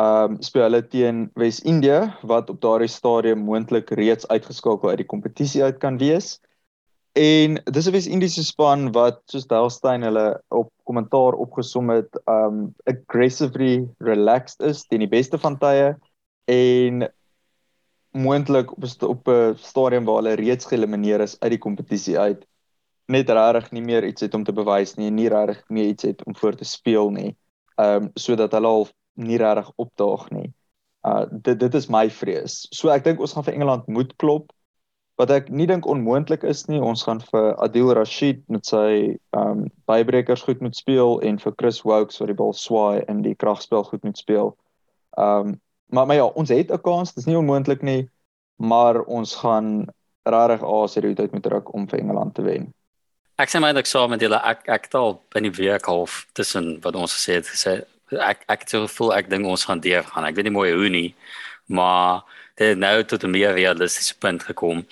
ehm 0.00 0.36
um, 0.36 0.36
speel 0.42 0.62
hulle 0.68 0.80
teen 0.88 1.24
Wes-Indië 1.36 1.98
wat 2.30 2.50
op 2.50 2.60
daardie 2.64 2.88
stadium 2.88 3.42
moontlik 3.44 3.90
reeds 3.98 4.28
uitgeskakel 4.28 4.88
uit 4.88 5.02
die 5.02 5.10
kompetisie 5.12 5.62
uit 5.62 5.78
kan 5.82 5.98
wees. 6.00 6.38
En 7.18 7.58
dis 7.64 7.88
'n 7.88 7.92
Wes-Indiese 7.92 8.44
span 8.44 8.92
wat 8.92 9.20
soos 9.26 9.46
Delstein 9.46 10.02
hulle 10.02 10.40
op 10.48 10.70
kommentaar 10.84 11.34
opgesom 11.34 11.90
het, 11.90 12.08
um 12.26 12.74
aggressively 12.86 13.88
relaxed 13.98 14.62
is 14.62 14.86
teen 14.86 15.04
die 15.04 15.14
beste 15.18 15.38
van 15.38 15.58
tye 15.58 15.96
en 16.46 17.10
moontlik 18.14 18.72
op 18.72 18.84
op 19.02 19.28
'n 19.28 19.56
stadium 19.56 20.04
waar 20.04 20.22
hulle 20.22 20.34
reeds 20.40 20.64
geëlimineer 20.64 21.20
is 21.20 21.36
uit 21.40 21.50
die 21.50 21.64
kompetisie 21.66 22.18
uit 22.18 22.46
net 23.10 23.30
regtig 23.30 23.72
nie 23.74 23.82
meer 23.84 24.06
iets 24.06 24.24
het 24.24 24.34
om 24.34 24.44
te 24.46 24.54
bewys 24.54 24.96
nie 24.98 25.10
nie 25.10 25.28
regtig 25.32 25.62
meer 25.68 25.90
iets 25.92 26.06
het 26.08 26.24
om 26.26 26.36
voor 26.36 26.56
te 26.56 26.64
speel 26.68 27.10
nie. 27.10 27.34
Ehm 27.76 28.06
um, 28.06 28.10
sodat 28.14 28.54
hulle 28.56 28.70
al 28.70 28.88
nie 29.14 29.38
regtig 29.40 29.70
opdaag 29.76 30.30
nie. 30.30 30.48
Uh 31.06 31.24
dit 31.30 31.60
dit 31.60 31.74
is 31.74 31.88
my 31.88 32.08
vrees. 32.10 32.66
So 32.76 32.90
ek 32.92 33.04
dink 33.04 33.20
ons 33.20 33.32
gaan 33.36 33.46
vir 33.46 33.56
Engeland 33.56 33.86
moet 33.88 34.16
klop. 34.22 34.52
Wat 35.20 35.30
ek 35.32 35.50
nie 35.52 35.66
dink 35.68 35.86
onmoontlik 35.88 36.44
is 36.48 36.64
nie, 36.68 36.80
ons 36.80 37.02
gaan 37.04 37.20
vir 37.32 37.52
Adil 37.60 37.92
Rashid 37.96 38.40
met 38.48 38.66
sy 38.68 39.16
um 39.36 39.66
bybrekers 39.90 40.44
goed 40.46 40.62
moet 40.64 40.76
speel 40.76 41.20
en 41.26 41.40
vir 41.40 41.56
Chris 41.60 41.82
Wokes 41.84 42.20
wat 42.20 42.32
die 42.32 42.38
bal 42.38 42.54
swaai 42.56 43.04
in 43.08 43.24
die 43.26 43.34
kragspel 43.34 43.84
goed 43.88 44.04
moet 44.04 44.20
speel. 44.20 44.54
Um 45.16 45.58
maar 45.90 46.06
maar 46.06 46.16
ja, 46.16 46.26
ons 46.26 46.52
het 46.54 46.70
'n 46.70 46.82
kans, 46.84 47.14
dit 47.14 47.24
is 47.24 47.26
nie 47.26 47.38
onmoontlik 47.38 47.82
nie, 47.82 48.08
maar 48.56 49.02
ons 49.02 49.34
gaan 49.34 49.88
regtig 50.22 50.62
aser 50.62 51.04
uit 51.04 51.32
moet 51.32 51.42
druk 51.42 51.74
om 51.74 51.88
vir 51.88 51.98
Engeland 51.98 52.34
te 52.34 52.42
wen. 52.42 52.72
Ek 53.40 53.48
sê 53.48 53.60
my 53.62 53.70
ek 53.72 53.88
saam 53.88 54.10
met 54.12 54.20
julle 54.20 54.36
ek 54.44 54.66
ek 54.68 54.88
het 54.88 54.94
al 54.98 55.14
in 55.38 55.46
die 55.48 55.54
week 55.56 55.86
half 55.88 56.26
tussen 56.36 56.74
wat 56.84 56.96
ons 56.98 57.14
gesê 57.16 57.38
het 57.38 57.46
gesê 57.48 57.72
ek 58.12 58.42
ek 58.52 58.66
het 58.66 58.74
so 58.74 58.84
gevoel 58.84 59.14
ek 59.16 59.30
dink 59.32 59.48
ons 59.48 59.64
gaan 59.64 59.80
deur 59.80 60.04
gaan. 60.04 60.26
Ek 60.28 60.36
weet 60.36 60.50
nie 60.50 60.52
mooi 60.52 60.68
hoe 60.76 60.90
nie, 60.92 61.14
maar 61.72 62.20
dit 62.60 62.74
het 62.74 62.78
nou 62.82 62.96
tot 63.04 63.24
'n 63.24 63.32
meer 63.32 63.54
realistiese 63.56 64.18
punt 64.18 64.44
gekom. 64.44 64.84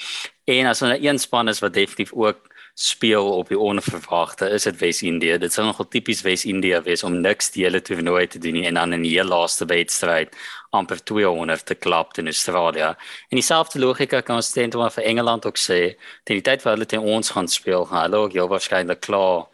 En 0.47 0.67
as 0.67 0.81
ons 0.83 0.93
'n 0.97 1.05
een 1.05 1.19
span 1.19 1.49
is 1.49 1.61
wat 1.61 1.75
definitief 1.75 2.13
ook 2.13 2.48
speel 2.79 3.27
op 3.35 3.49
die 3.51 3.59
onverwagte, 3.59 4.47
is 4.55 4.69
dit 4.69 4.77
Wes-Indië. 4.79 5.39
Dit 5.43 5.53
sou 5.53 5.65
nogal 5.67 5.89
tipies 5.91 6.21
Wes-Indië 6.23 6.79
wees 6.87 7.03
om 7.03 7.17
niks 7.25 7.51
die 7.57 7.65
hele 7.65 7.81
toernooi 7.83 8.29
te 8.31 8.39
doen 8.39 8.55
nie 8.55 8.69
en 8.69 8.79
dan 8.79 8.95
in 8.95 9.03
die 9.03 9.17
laaste 9.25 9.67
wedstryd 9.67 10.37
amper 10.71 11.01
200 11.03 11.65
te 11.67 11.75
klap 11.75 12.15
in 12.23 12.31
Australië. 12.31 12.93
En 13.31 13.41
dieselfde 13.41 13.83
logika 13.83 14.21
kan 14.23 14.39
ons 14.39 14.53
teen 14.55 14.71
toe 14.71 14.87
vir 14.95 15.09
Engeland 15.11 15.49
ook 15.51 15.59
sê, 15.59 15.81
teen 16.23 16.39
die 16.39 16.47
tyd 16.47 16.63
wat 16.63 16.77
hulle 16.77 16.87
teen 16.87 17.03
ons 17.03 17.33
gaan 17.35 17.51
speel, 17.51 17.89
gaan 17.91 18.07
hulle 18.07 18.23
ook 18.29 18.39
heel 18.39 18.51
waarskynlik 18.53 19.03
klaar 19.09 19.49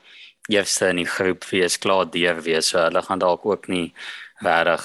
eerste 0.53 0.91
in 0.93 1.01
die 1.01 1.09
groep 1.09 1.49
wees 1.49 1.79
klaar 1.81 2.05
deur 2.13 2.43
wees 2.45 2.69
so 2.75 2.83
hulle 2.83 3.03
gaan 3.07 3.25
dalk 3.25 3.47
ook 3.49 3.71
nie 3.73 3.87
regtig 4.45 4.85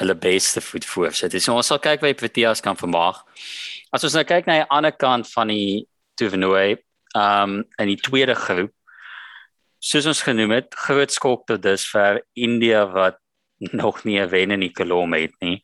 hulle 0.00 0.16
beste 0.16 0.64
voet 0.64 0.88
voorsit. 0.88 1.36
So 1.42 1.52
ons 1.52 1.68
sal 1.68 1.80
kyk 1.80 2.00
wat 2.00 2.16
Proteas 2.20 2.64
kan 2.64 2.76
vermaak. 2.76 3.20
As 3.92 4.04
ons 4.04 4.16
nou 4.16 4.24
kyk 4.24 4.48
na 4.48 4.62
die 4.62 4.68
ander 4.72 4.96
kant 4.96 5.28
van 5.32 5.52
die 5.52 5.84
toernooi, 6.16 6.85
um, 7.16 7.62
in 7.80 7.92
die 7.92 8.00
tweede 8.00 8.36
groep 8.36 8.72
soos 9.86 10.06
ons 10.10 10.22
genoem 10.26 10.56
het, 10.56 10.74
groot 10.74 11.12
skok 11.12 11.46
tot 11.46 11.62
dusver 11.62 12.22
India 12.34 12.84
wat 12.90 13.20
nog 13.82 14.04
nie 14.04 14.20
'n 14.20 14.30
wen 14.30 14.50
in 14.50 14.60
die 14.60 14.72
kolom 14.72 15.12
het 15.14 15.34
nie. 15.40 15.62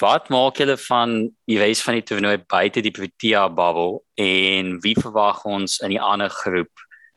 Wat 0.00 0.28
maak 0.30 0.56
julle 0.56 0.76
van 0.76 1.30
die 1.46 1.58
reis 1.58 1.82
van 1.82 1.94
die 1.94 2.02
toernooi 2.02 2.38
buite 2.38 2.80
die 2.82 2.94
Protea 2.94 3.48
bubble 3.48 4.00
en 4.16 4.80
wie 4.80 4.94
verwag 4.94 5.44
ons 5.44 5.80
in 5.80 5.90
die 5.90 6.00
ander 6.00 6.30
groep? 6.30 6.70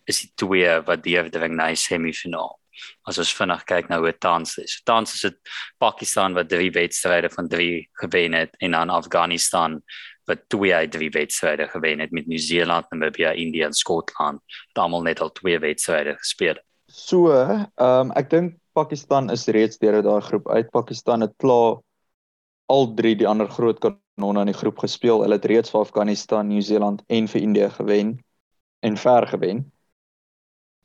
is 0.07 0.23
die 0.23 0.31
twee 0.39 0.71
wat 0.87 1.03
deurdring 1.05 1.57
na 1.57 1.69
die 1.73 1.79
semifinaal. 1.79 2.55
As 3.09 3.19
ons 3.21 3.33
vinnig 3.33 3.63
kyk 3.67 3.89
nou 3.91 3.99
hoe 4.03 4.13
tans 4.13 4.57
is. 4.61 4.77
Tans 4.87 5.15
is 5.15 5.25
dit 5.25 5.53
Pakistan 5.81 6.37
wat 6.37 6.49
drie 6.51 6.69
wedstryde 6.73 7.31
van 7.33 7.49
3 7.49 7.87
gewen 8.03 8.37
het 8.37 8.53
en 8.63 8.77
dan 8.77 8.93
Afghanistan 8.93 9.81
wat 10.27 10.43
twee 10.51 10.75
uit 10.75 10.91
drie 10.91 11.09
wedstryde 11.09 11.67
gewen 11.71 11.99
het 11.99 12.11
met 12.11 12.27
Nieu-Seeland, 12.27 12.89
Namibië, 12.89 13.31
Indië 13.35 13.63
en 13.69 13.73
Skotland. 13.73 14.41
Almal 14.73 15.01
net 15.01 15.21
al 15.21 15.31
twee 15.31 15.59
wedstryde 15.59 16.15
gespeel. 16.17 16.59
So, 16.91 17.31
ehm 17.31 17.67
um, 17.77 18.11
ek 18.15 18.29
dink 18.29 18.57
Pakistan 18.77 19.31
is 19.33 19.47
reeds 19.47 19.79
deur 19.81 20.01
daai 20.03 20.21
groep 20.21 20.49
uit. 20.49 20.69
Pakistan 20.71 21.23
het 21.25 21.33
klaar 21.41 21.79
al 22.67 22.93
drie 22.93 23.15
die 23.15 23.27
ander 23.27 23.49
groot 23.49 23.79
kanonne 23.79 24.43
in 24.45 24.51
die 24.51 24.59
groep 24.59 24.79
gespeel. 24.83 25.23
Hulle 25.23 25.39
het 25.39 25.47
reeds 25.49 25.71
vir 25.73 25.81
Afghanistan, 25.81 26.47
Nieu-Seeland 26.47 27.03
en 27.07 27.27
vir 27.31 27.41
Indië 27.41 27.69
gewen 27.79 28.13
en 28.85 28.97
ver 28.97 29.27
gewen. 29.27 29.65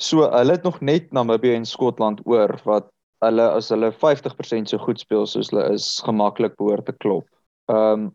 So 0.02 0.30
hulle 0.30 0.56
het 0.56 0.62
nog 0.62 0.80
net 0.80 1.12
Namibië 1.12 1.54
en 1.54 1.66
Skotland 1.66 2.22
oor 2.26 2.56
wat 2.64 2.90
hulle 3.22 3.50
as 3.58 3.68
hulle 3.70 3.92
50% 3.92 4.72
so 4.72 4.78
goed 4.82 5.02
speel 5.02 5.26
soos 5.26 5.52
hulle 5.52 5.68
is 5.74 6.00
gemaklik 6.06 6.56
behoort 6.58 6.86
te 6.86 6.96
klop. 6.98 7.28
Ehm 7.70 8.08
um, 8.08 8.10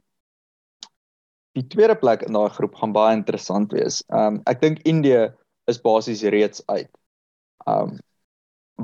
die 1.57 1.65
tweede 1.73 1.95
plek 1.97 2.23
in 2.27 2.37
daai 2.37 2.49
groep 2.53 2.75
gaan 2.77 2.93
baie 2.95 3.15
interessant 3.17 3.73
wees. 3.73 4.03
Ehm 4.13 4.37
um, 4.37 4.41
ek 4.51 4.61
dink 4.61 4.83
Indië 4.85 5.31
is 5.71 5.81
basies 5.81 6.23
reeds 6.35 6.63
uit. 6.67 6.91
Ehm 7.65 7.93
um, 7.93 7.97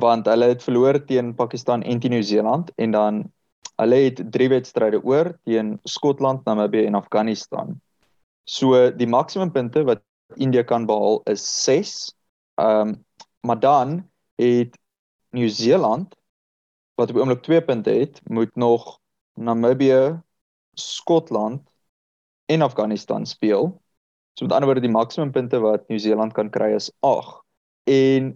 want 0.03 0.25
hulle 0.25 0.47
het 0.49 0.63
verloor 0.65 0.97
teen 1.05 1.35
Pakistan 1.37 1.83
en 1.85 1.99
teen 2.01 2.15
Nieu-Seeland 2.15 2.71
en 2.81 2.95
dan 2.95 3.19
hulle 3.81 3.99
het 4.07 4.21
drie 4.33 4.47
wedstryde 4.49 5.03
oor 5.05 5.29
teen 5.45 5.75
Skotland, 5.85 6.45
Namibië 6.45 6.87
en 6.89 6.97
Afghanistan. 6.97 7.75
So 8.49 8.89
die 8.91 9.07
maksimum 9.07 9.51
punte 9.53 9.83
wat 9.85 10.01
Indië 10.35 10.63
kan 10.63 10.89
behaal 10.89 11.21
is 11.29 11.45
Ehm 12.55 12.87
um, 12.87 13.05
maar 13.41 13.59
dan 13.59 14.09
het 14.35 14.79
Nieu-Seeland 15.29 16.15
wat 16.95 17.09
op 17.09 17.17
oomblik 17.17 17.41
2 17.41 17.61
punte 17.61 17.89
het, 17.89 18.21
moet 18.29 18.55
nog 18.55 18.99
Namibië, 19.33 20.21
Skotland 20.73 21.72
en 22.45 22.61
Afghanistan 22.61 23.25
speel. 23.25 23.81
So 24.33 24.45
met 24.45 24.53
ander 24.53 24.69
woorde 24.69 24.85
die 24.85 24.91
maksimum 24.91 25.31
punte 25.31 25.59
wat 25.61 25.87
Nieu-Seeland 25.87 26.33
kan 26.33 26.49
kry 26.49 26.73
is 26.75 26.91
8. 27.05 27.41
En 27.89 28.33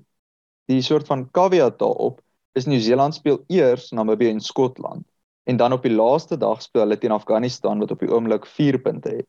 die 0.67 0.81
soort 0.81 1.07
van 1.07 1.25
caveat 1.31 1.79
daarop 1.79 2.21
is 2.57 2.65
Nieu-Seeland 2.65 3.15
speel 3.15 3.41
eers 3.47 3.91
Namibië 3.91 4.29
en 4.35 4.41
Skotland 4.41 5.05
en 5.47 5.57
dan 5.57 5.73
op 5.73 5.85
die 5.87 5.93
laaste 5.93 6.37
dag 6.37 6.61
speel 6.61 6.83
hulle 6.83 6.97
teen 6.99 7.15
Afghanistan 7.15 7.79
wat 7.79 7.91
op 7.91 8.03
die 8.03 8.11
oomblik 8.11 8.45
4 8.45 8.81
punte 8.83 9.13
het. 9.21 9.27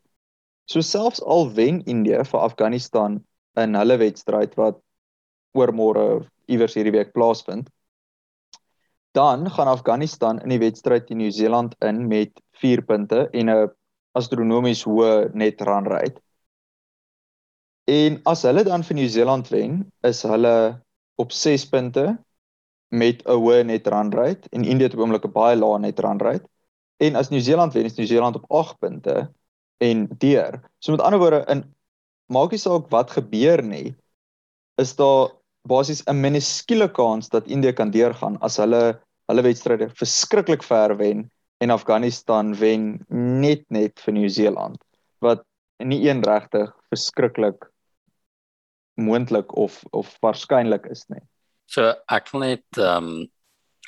So 0.68 0.82
selfs 0.82 1.22
al 1.22 1.52
wen 1.54 1.80
Indië 1.86 2.24
vir 2.26 2.40
Afghanistan 2.40 3.20
in 3.56 3.78
hulle 3.78 3.96
wedstryd 4.02 4.56
wat 4.58 4.80
oormôre 5.56 6.26
iewers 6.50 6.74
hierdie 6.74 6.94
week 6.96 7.14
plaasvind. 7.14 7.70
Dan 9.16 9.46
gaan 9.50 9.70
Afghanistan 9.70 10.42
in 10.42 10.52
die 10.52 10.60
wedstryd 10.60 11.06
teen 11.06 11.22
Nieu-Seeland 11.22 11.78
in 11.86 12.06
met 12.10 12.42
4 12.60 12.82
punte 12.82 13.28
en 13.32 13.50
'n 13.50 13.70
astronomies 14.18 14.84
hoë 14.86 15.30
net 15.38 15.62
run 15.66 15.86
rate. 15.88 16.20
En 17.88 18.18
as 18.28 18.44
hulle 18.44 18.64
dan 18.66 18.84
vir 18.84 18.98
Nieu-Seeland 18.98 19.48
wen, 19.52 19.80
is 20.04 20.20
hulle 20.28 20.54
op 21.18 21.32
6 21.32 21.64
punte 21.72 22.18
met 22.92 23.22
'n 23.24 23.38
hoë 23.40 23.64
net 23.64 23.86
run 23.86 24.12
rate 24.12 24.48
en 24.52 24.64
Indië 24.64 24.88
het 24.88 24.94
op 24.94 25.00
oomblik 25.00 25.24
'n 25.24 25.32
baie 25.32 25.56
lae 25.56 25.78
net 25.78 26.00
run 26.00 26.20
rate. 26.20 26.46
En 27.00 27.16
as 27.16 27.30
Nieu-Seeland 27.30 27.72
wen, 27.72 27.84
is 27.84 27.96
Nieu-Seeland 27.96 28.36
op 28.36 28.44
8 28.52 28.78
punte 28.78 29.32
en 29.78 30.08
deur. 30.18 30.60
So 30.78 30.92
met 30.92 31.00
ander 31.00 31.20
woorde 31.20 31.44
in 31.48 31.64
maak 32.26 32.50
nie 32.50 32.60
saak 32.60 32.90
wat 32.90 33.10
gebeur 33.10 33.62
nie, 33.62 33.94
is 34.76 34.94
daar 34.96 35.30
basies 35.68 36.02
'n 36.06 36.20
minuskiele 36.20 36.88
kans 36.88 37.28
dat 37.28 37.46
Indië 37.46 37.72
kan 37.72 37.90
deurgaan 37.90 38.38
as 38.40 38.56
hulle 38.56 39.00
hulle 39.28 39.42
wedstryde 39.42 39.90
verskriklik 39.94 40.62
ver 40.62 40.96
wen 40.96 41.30
en 41.58 41.70
Afghanistan 41.70 42.54
wen 42.58 43.04
net 43.08 43.64
net 43.74 44.00
vir 44.04 44.14
Nieu-Seeland 44.14 44.78
wat 45.24 45.42
nie 45.82 46.00
een 46.06 46.22
regtig 46.26 46.70
verskriklik 46.90 47.66
moontlik 48.98 49.54
of 49.56 49.82
of 49.90 50.16
waarskynlik 50.22 50.86
is 50.90 51.04
nie. 51.08 51.22
So 51.66 51.92
ek 52.10 52.30
wil 52.32 52.46
net 52.46 52.80
ehm 52.80 53.10
um, 53.10 53.26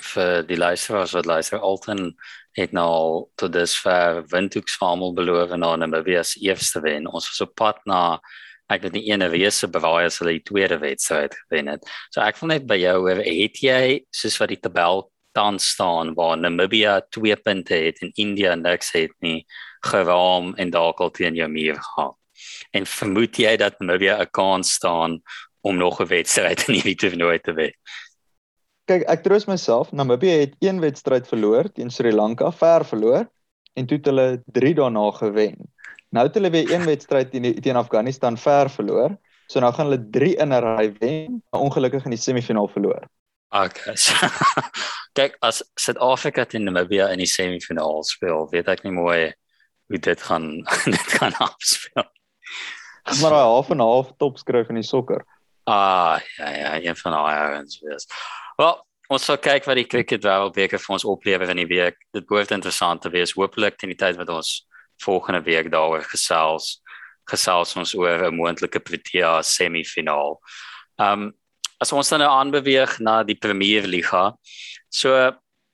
vir 0.00 0.46
die 0.48 0.56
luisteraars 0.56 1.12
wat 1.12 1.26
luister 1.28 1.60
Alton 1.60 2.14
het 2.56 2.72
nou 2.72 3.28
tot 3.36 3.52
dusver 3.52 4.22
Windhoeks 4.32 4.78
almal 4.80 5.12
beloof 5.12 5.50
en 5.52 5.60
dan 5.60 5.84
'n 5.84 5.90
bewees 5.90 6.36
eerste 6.40 6.80
wen. 6.80 7.06
Ons 7.06 7.28
was 7.28 7.40
op 7.48 7.54
pad 7.54 7.78
na 7.86 8.20
ek 8.70 8.82
het 8.86 8.92
die 8.92 9.10
ene 9.10 9.28
wese 9.28 9.68
bewaar 9.68 10.06
as 10.06 10.18
hulle 10.18 10.38
die 10.38 10.46
tweede 10.46 10.78
wedstryd 10.78 11.34
gewen 11.34 11.66
het. 11.66 11.84
So 12.10 12.20
ek 12.20 12.38
wil 12.40 12.48
net 12.48 12.66
by 12.66 12.78
jou 12.78 12.96
hoor, 12.98 13.16
het 13.16 13.62
jy 13.62 14.04
soos 14.10 14.38
wat 14.38 14.48
die 14.48 14.60
tabel 14.60 15.10
tans 15.32 15.68
staan 15.68 16.14
waar 16.14 16.38
Namibia 16.38 17.00
2 17.08 17.36
punte 17.36 17.74
het 17.74 18.00
en 18.02 18.10
India 18.14 18.54
niks 18.54 18.92
het 18.92 19.12
nie 19.18 19.46
geraam 19.80 20.54
en 20.54 20.70
dalk 20.70 21.00
al 21.00 21.10
teen 21.10 21.34
jou 21.34 21.48
muur 21.48 21.78
gaan. 21.80 22.14
en 22.76 22.86
vermoed 22.86 23.36
jy 23.36 23.56
dat 23.60 23.78
Namibia 23.80 24.20
'n 24.20 24.30
kans 24.30 24.72
staan 24.72 25.22
om 25.60 25.76
nog 25.76 26.00
'n 26.00 26.06
wedstryd 26.06 26.68
in 26.68 26.74
hierdie 26.74 26.96
toernooi 26.96 27.38
te 27.38 27.52
wen? 27.52 27.72
Kyk, 28.84 29.02
ek 29.06 29.22
troos 29.22 29.46
myself, 29.46 29.92
Namibia 29.92 30.40
het 30.40 30.54
een 30.58 30.80
wedstryd 30.80 31.28
verloor 31.28 31.72
teen 31.72 31.90
Sri 31.90 32.12
Lanka, 32.12 32.50
ver 32.52 32.84
verloor 32.84 33.30
en 33.74 33.86
toe 33.86 33.96
het 33.96 34.06
hulle 34.06 34.42
3 34.46 34.74
daarna 34.74 35.10
gewen. 35.10 35.56
Nou 36.10 36.26
het 36.26 36.34
hulle 36.34 36.50
weer 36.50 36.72
een 36.72 36.84
wedstryd 36.84 37.30
teen 37.30 37.60
teen 37.60 37.76
Afghanistan 37.76 38.38
ver 38.38 38.70
verloor. 38.70 39.18
So 39.46 39.60
nou 39.60 39.72
gaan 39.74 39.90
hulle 39.90 40.08
3 40.10 40.36
in 40.36 40.52
'n 40.52 40.62
ry 40.62 40.92
wen, 40.98 41.42
maar 41.50 41.60
ongelukkig 41.60 42.04
in 42.04 42.10
die 42.10 42.18
semifinaal 42.18 42.68
verloor. 42.68 43.08
Okay. 43.52 43.96
So, 44.00 44.14
kyk, 45.14 45.34
as 45.42 45.62
Suid-Afrika 45.78 46.44
teen 46.46 46.68
Namibia 46.68 47.08
in 47.10 47.18
die 47.18 47.26
semifinaal 47.26 48.04
speel, 48.06 48.46
weet 48.52 48.68
ek 48.70 48.84
nie 48.84 48.94
mooi 48.94 49.32
hoe 49.90 49.98
dit 49.98 50.22
gaan 50.22 50.62
dit 50.94 51.14
gaan 51.18 51.34
afspeel. 51.42 52.06
Maar 53.18 53.34
daai 53.34 53.48
half 53.50 53.72
en 53.74 53.82
half 53.82 54.12
topskryf 54.22 54.70
in 54.70 54.78
die 54.78 54.86
sokker. 54.86 55.24
Ah, 55.66 56.22
ja 56.38 56.50
ja, 56.54 56.70
een 56.78 56.96
van 56.96 57.16
daai 57.16 57.34
ouens 57.40 57.80
wees. 57.82 58.06
Wel, 58.60 58.78
ons 59.10 59.26
sal 59.26 59.40
kyk 59.42 59.66
wat 59.66 59.80
die 59.80 59.88
cricket 59.90 60.22
wêreldbeker 60.22 60.78
vir 60.78 60.94
ons 60.94 61.08
oplewer 61.10 61.50
in 61.50 61.64
die 61.64 61.68
week. 61.70 61.98
Dit 62.14 62.28
behoort 62.30 62.54
interessant 62.54 63.02
te 63.02 63.10
wees. 63.10 63.34
Hoopelik 63.34 63.80
teen 63.80 63.90
die 63.90 63.98
tyd 63.98 64.20
wat 64.20 64.30
ons 64.30 64.60
volgende 65.02 65.42
week 65.42 65.72
daaroor 65.72 66.06
gesels 66.06 66.78
gesels 67.30 67.76
ons 67.78 67.94
oor 67.94 68.26
'n 68.26 68.34
moontlike 68.34 68.80
Protea 68.80 69.42
semifinaal. 69.42 70.38
Um 70.98 71.32
as 71.80 71.92
ons 71.96 72.12
nou 72.12 72.28
aanbeweeg 72.28 72.98
na 73.00 73.22
die 73.24 73.38
Premier 73.40 73.86
Liga. 73.88 74.34
So 74.92 75.14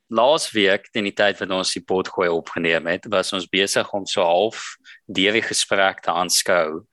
laas 0.06 0.52
week 0.54 0.86
teen 0.94 1.08
die 1.08 1.16
tyd 1.16 1.40
wat 1.42 1.50
ons 1.50 1.74
die 1.74 1.82
pot 1.82 2.08
gooi 2.14 2.28
opgeneem 2.30 2.86
het, 2.86 3.08
was 3.10 3.32
ons 3.34 3.48
besig 3.50 3.90
om 3.94 4.06
so 4.06 4.22
half 4.22 4.76
die 5.06 5.30
gesprek 5.42 6.04
te 6.04 6.14
aanskou 6.14 6.86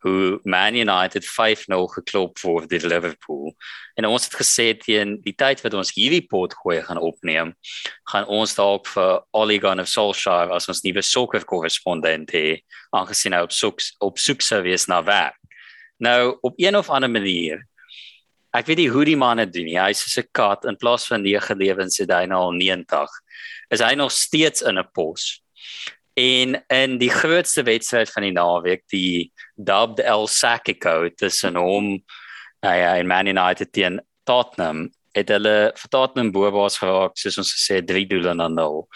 hoe 0.00 0.40
Man 0.48 0.78
United 0.80 1.26
5-0 1.26 1.76
geklop 1.92 2.38
word 2.40 2.70
deur 2.70 2.86
Liverpool. 2.88 3.50
En 4.00 4.06
ons 4.08 4.24
het 4.24 4.36
gesê 4.38 4.70
teen 4.78 5.18
die 5.20 5.34
tyd 5.36 5.60
wat 5.60 5.76
ons 5.76 5.92
hierdie 5.92 6.22
pot 6.24 6.54
gooi 6.62 6.78
gaan 6.86 7.00
opneem, 7.02 7.52
gaan 8.08 8.24
ons 8.24 8.54
dalk 8.56 8.88
vir 8.88 9.20
Ole 9.36 9.58
Gunnar 9.60 9.90
Solskjaer 9.90 10.54
as 10.56 10.70
ons 10.72 10.80
nuwe 10.86 11.04
sokker 11.04 11.44
korrespondent 11.44 12.32
hê, 12.32 12.62
aangesien 12.96 13.36
hy 13.36 13.42
op 13.44 13.52
soek 13.52 13.84
op 14.00 14.16
soek 14.16 14.40
sou 14.46 14.62
wees 14.64 14.88
na 14.88 15.02
werk. 15.04 15.36
Nou 16.00 16.38
op 16.40 16.56
een 16.56 16.76
of 16.80 16.88
ander 16.88 17.12
manier 17.12 17.66
Ek 18.52 18.66
weet 18.66 18.80
nie 18.82 18.90
hoe 18.90 19.04
die 19.04 19.16
man 19.16 19.36
dit 19.36 19.52
doen 19.52 19.68
nie. 19.68 19.78
Hy's 19.78 20.02
so 20.02 20.20
'n 20.20 20.28
kat 20.32 20.64
in 20.64 20.76
plaas 20.76 21.06
van 21.06 21.22
9 21.22 21.56
lewens 21.56 21.98
het 21.98 22.10
hy 22.10 22.26
nou 22.26 22.40
al 22.50 22.52
90. 22.52 23.08
Is 23.70 23.80
hy 23.80 23.94
nog 23.94 24.10
steeds 24.10 24.62
in 24.62 24.78
'n 24.78 24.88
pos? 24.92 25.42
En 26.16 26.64
in 26.68 26.98
die 26.98 27.10
grootste 27.10 27.62
wedstryd 27.62 28.10
van 28.10 28.22
die 28.22 28.32
naweek, 28.32 28.82
die 28.90 29.32
dubbed 29.56 30.00
El 30.00 30.26
Sacico 30.26 31.08
tussen 31.08 31.56
hom 31.56 32.02
nou 32.60 32.76
ja, 32.76 32.96
en 32.96 33.06
Man 33.06 33.26
United 33.26 33.72
teen 33.72 34.00
Tottenham, 34.24 34.90
het 35.16 35.28
hulle 35.32 35.72
vir 35.76 35.88
Tottenham 35.90 36.30
boebaas 36.32 36.78
geraak, 36.78 37.16
soos 37.18 37.38
ons 37.40 37.52
gesê 37.56 37.80
3 37.86 38.06
doele 38.10 38.34
aan 38.34 38.54
0. 38.54 38.88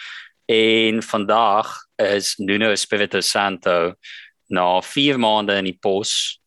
En 0.52 1.02
vandag 1.02 1.72
is 1.96 2.34
Nuno 2.38 2.70
Espirito 2.70 3.20
Santo 3.20 3.94
na 4.52 4.80
4 4.82 5.18
maande 5.18 5.56
in 5.58 5.70
die 5.70 5.78
pos 5.80 6.40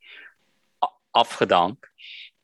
afgedank. 1.17 1.89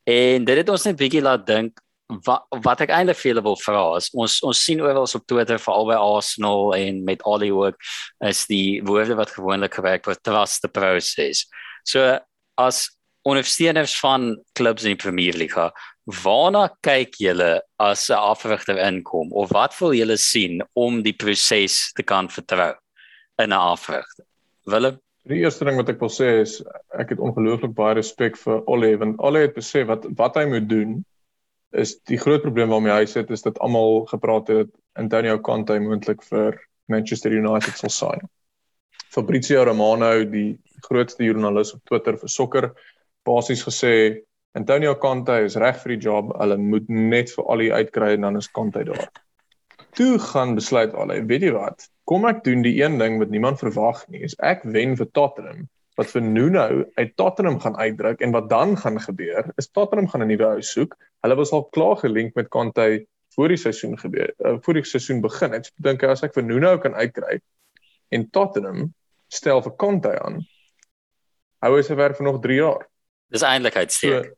En 0.10 0.46
dit 0.46 0.58
het 0.58 0.70
ons 0.70 0.86
net 0.86 1.00
bietjie 1.00 1.24
laat 1.24 1.46
dink 1.48 1.80
wat 2.28 2.44
wat 2.66 2.82
ek 2.84 2.92
eintlik 2.94 3.18
vir 3.18 3.30
julle 3.32 3.44
wil 3.46 3.56
vra 3.58 3.84
is 3.98 4.10
ons 4.14 4.36
ons 4.46 4.60
sien 4.68 4.82
oral 4.84 5.08
op 5.08 5.24
Twitter 5.32 5.58
veral 5.62 5.88
by 5.88 5.96
Arsenal 5.98 6.74
en 6.76 7.00
met 7.08 7.24
Hollywood 7.26 7.78
is 8.28 8.44
die 8.50 8.84
woorde 8.86 9.16
wat 9.18 9.34
gewoonlik 9.34 9.80
gebruik 9.80 10.06
word 10.06 10.22
trust 10.24 10.62
the 10.62 10.70
process. 10.70 11.46
So 11.88 12.20
as 12.60 12.86
ondersteuners 13.24 13.96
van 14.04 14.36
klubs 14.54 14.84
in 14.84 14.98
die 14.98 15.00
Premier 15.00 15.34
League, 15.40 15.70
waarna 16.24 16.68
kyk 16.84 17.16
julle 17.24 17.62
as 17.80 18.10
'n 18.10 18.20
afrigter 18.20 18.78
inkom 18.78 19.32
of 19.32 19.50
wat 19.56 19.74
wil 19.80 19.94
julle 19.94 20.18
sien 20.18 20.62
om 20.76 21.02
die 21.04 21.16
proses 21.16 21.94
te 21.96 22.04
kan 22.04 22.28
vertrou 22.28 22.76
in 23.40 23.50
'n 23.50 23.64
afrigter? 23.72 24.26
Willem 24.66 25.00
Die 25.32 25.40
eerste 25.40 25.64
ding 25.64 25.78
wat 25.80 25.88
ek 25.94 26.02
wil 26.04 26.12
sê 26.12 26.30
is 26.42 26.58
ek 27.00 27.14
het 27.14 27.22
ongelooflik 27.24 27.72
baie 27.78 27.96
respek 27.96 28.36
vir 28.42 28.64
Ole 28.68 28.92
want 29.00 29.22
Ole 29.24 29.46
het 29.46 29.56
besef 29.56 29.88
wat 29.88 30.08
wat 30.20 30.36
hy 30.40 30.44
moet 30.52 30.68
doen 30.68 30.98
is 31.84 31.96
die 32.12 32.20
groot 32.20 32.44
probleem 32.44 32.74
waarmee 32.74 32.94
hy 32.94 33.06
sit 33.10 33.32
is 33.32 33.46
dat 33.46 33.60
almal 33.64 34.04
gepraat 34.12 34.52
het 34.52 34.72
Antonio 35.00 35.40
Conte 35.40 35.80
moontlik 35.80 36.22
vir 36.28 36.60
Manchester 36.92 37.32
United 37.32 37.80
sal 37.80 37.90
sign. 37.90 38.28
Fabrizio 39.14 39.64
Romano, 39.64 40.12
die 40.28 40.60
grootste 40.86 41.24
joernalis 41.26 41.74
op 41.74 41.82
Twitter 41.88 42.18
vir 42.20 42.30
sokker, 42.30 42.70
basies 43.26 43.64
gesê 43.66 43.94
Antonio 44.54 44.94
Conte 45.02 45.40
is 45.48 45.56
reg 45.58 45.80
vir 45.82 45.96
die 45.96 46.02
job. 46.10 46.34
Hulle 46.38 46.60
moet 46.62 46.90
net 46.90 47.32
vir 47.34 47.50
al 47.50 47.64
die 47.64 47.72
uitkry 47.74 48.14
en 48.18 48.28
dan 48.28 48.38
is 48.38 48.52
Conte 48.52 48.84
daar. 48.86 49.08
Toe 49.98 50.18
gaan 50.20 50.54
besluit 50.60 50.94
al, 50.94 51.16
weet 51.30 51.48
jy 51.48 51.54
wat? 51.56 51.88
Kom 52.10 52.26
ek 52.28 52.44
doen 52.44 52.66
die 52.66 52.76
een 52.82 52.98
ding 53.00 53.20
wat 53.22 53.32
niemand 53.32 53.62
verwag 53.64 54.04
nie, 54.12 54.24
is 54.28 54.36
ek 54.44 54.66
wen 54.68 54.98
vir 55.00 55.08
Tottenham 55.16 55.68
wat 56.00 56.10
vir 56.10 56.24
Nuno 56.26 56.84
uit 56.98 57.12
Tottenham 57.16 57.60
gaan 57.62 57.76
uitdruk 57.78 58.22
en 58.26 58.32
wat 58.34 58.50
dan 58.50 58.78
gaan 58.78 59.00
gebeur 59.02 59.52
is 59.62 59.70
Tottenham 59.70 60.08
gaan 60.10 60.24
'n 60.24 60.28
nuwe 60.28 60.48
huis 60.58 60.72
soek. 60.72 60.96
Hulle 61.22 61.36
was 61.36 61.52
al 61.52 61.68
klaar 61.70 61.96
gelink 61.98 62.36
met 62.36 62.50
Conte 62.50 63.06
voor 63.36 63.48
die 63.48 63.58
seisoen 63.58 63.98
gebeur. 64.00 64.34
Uh, 64.40 64.58
voor 64.62 64.74
die 64.74 64.86
seisoen 64.86 65.22
begin. 65.22 65.54
Ek 65.54 65.70
dink 65.76 66.04
as 66.04 66.24
ek 66.24 66.34
vir 66.34 66.44
Nuno 66.44 66.78
kan 66.78 66.94
uitkry 66.94 67.40
en 68.10 68.30
Tottenham 68.30 68.94
stel 69.28 69.62
vir 69.62 69.76
Conte 69.78 70.20
aan. 70.20 70.42
Hou 71.62 71.76
hy 71.76 71.82
se 71.82 71.96
werk 71.96 72.18
vir 72.18 72.26
nog 72.26 72.42
3 72.42 72.56
jaar. 72.56 72.88
Dis 73.32 73.42
eintlik 73.42 73.76
uitsteek. 73.76 74.26
So, 74.26 74.36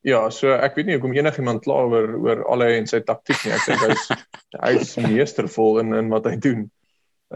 ja, 0.00 0.30
so 0.30 0.52
ek 0.52 0.76
weet 0.76 0.86
nie 0.86 0.96
hoekom 0.96 1.16
enigiemand 1.16 1.64
kla 1.64 1.82
oor 1.88 2.14
oor 2.20 2.44
al 2.52 2.60
hy 2.60 2.76
en 2.78 2.86
sy 2.86 3.00
taktik 3.00 3.44
nie. 3.44 3.52
Ek 3.52 3.66
dink 3.66 3.80
hy's 3.88 4.06
hy's 4.66 4.96
meestervol 4.96 5.80
in 5.80 5.94
in 5.94 6.12
wat 6.12 6.28
hy 6.30 6.36
doen. 6.36 6.70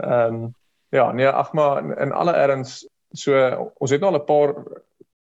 Ehm 0.01 0.43
um, 0.43 0.55
ja, 0.89 1.11
nee, 1.11 1.27
ag 1.27 1.51
maar 1.53 1.83
in, 1.83 1.97
in 1.97 2.11
alle 2.11 2.31
erns 2.31 2.85
So 3.15 3.33
ons 3.79 3.91
het 3.91 4.01
nou 4.01 4.11
al 4.11 4.19
'n 4.19 4.25
paar 4.25 4.53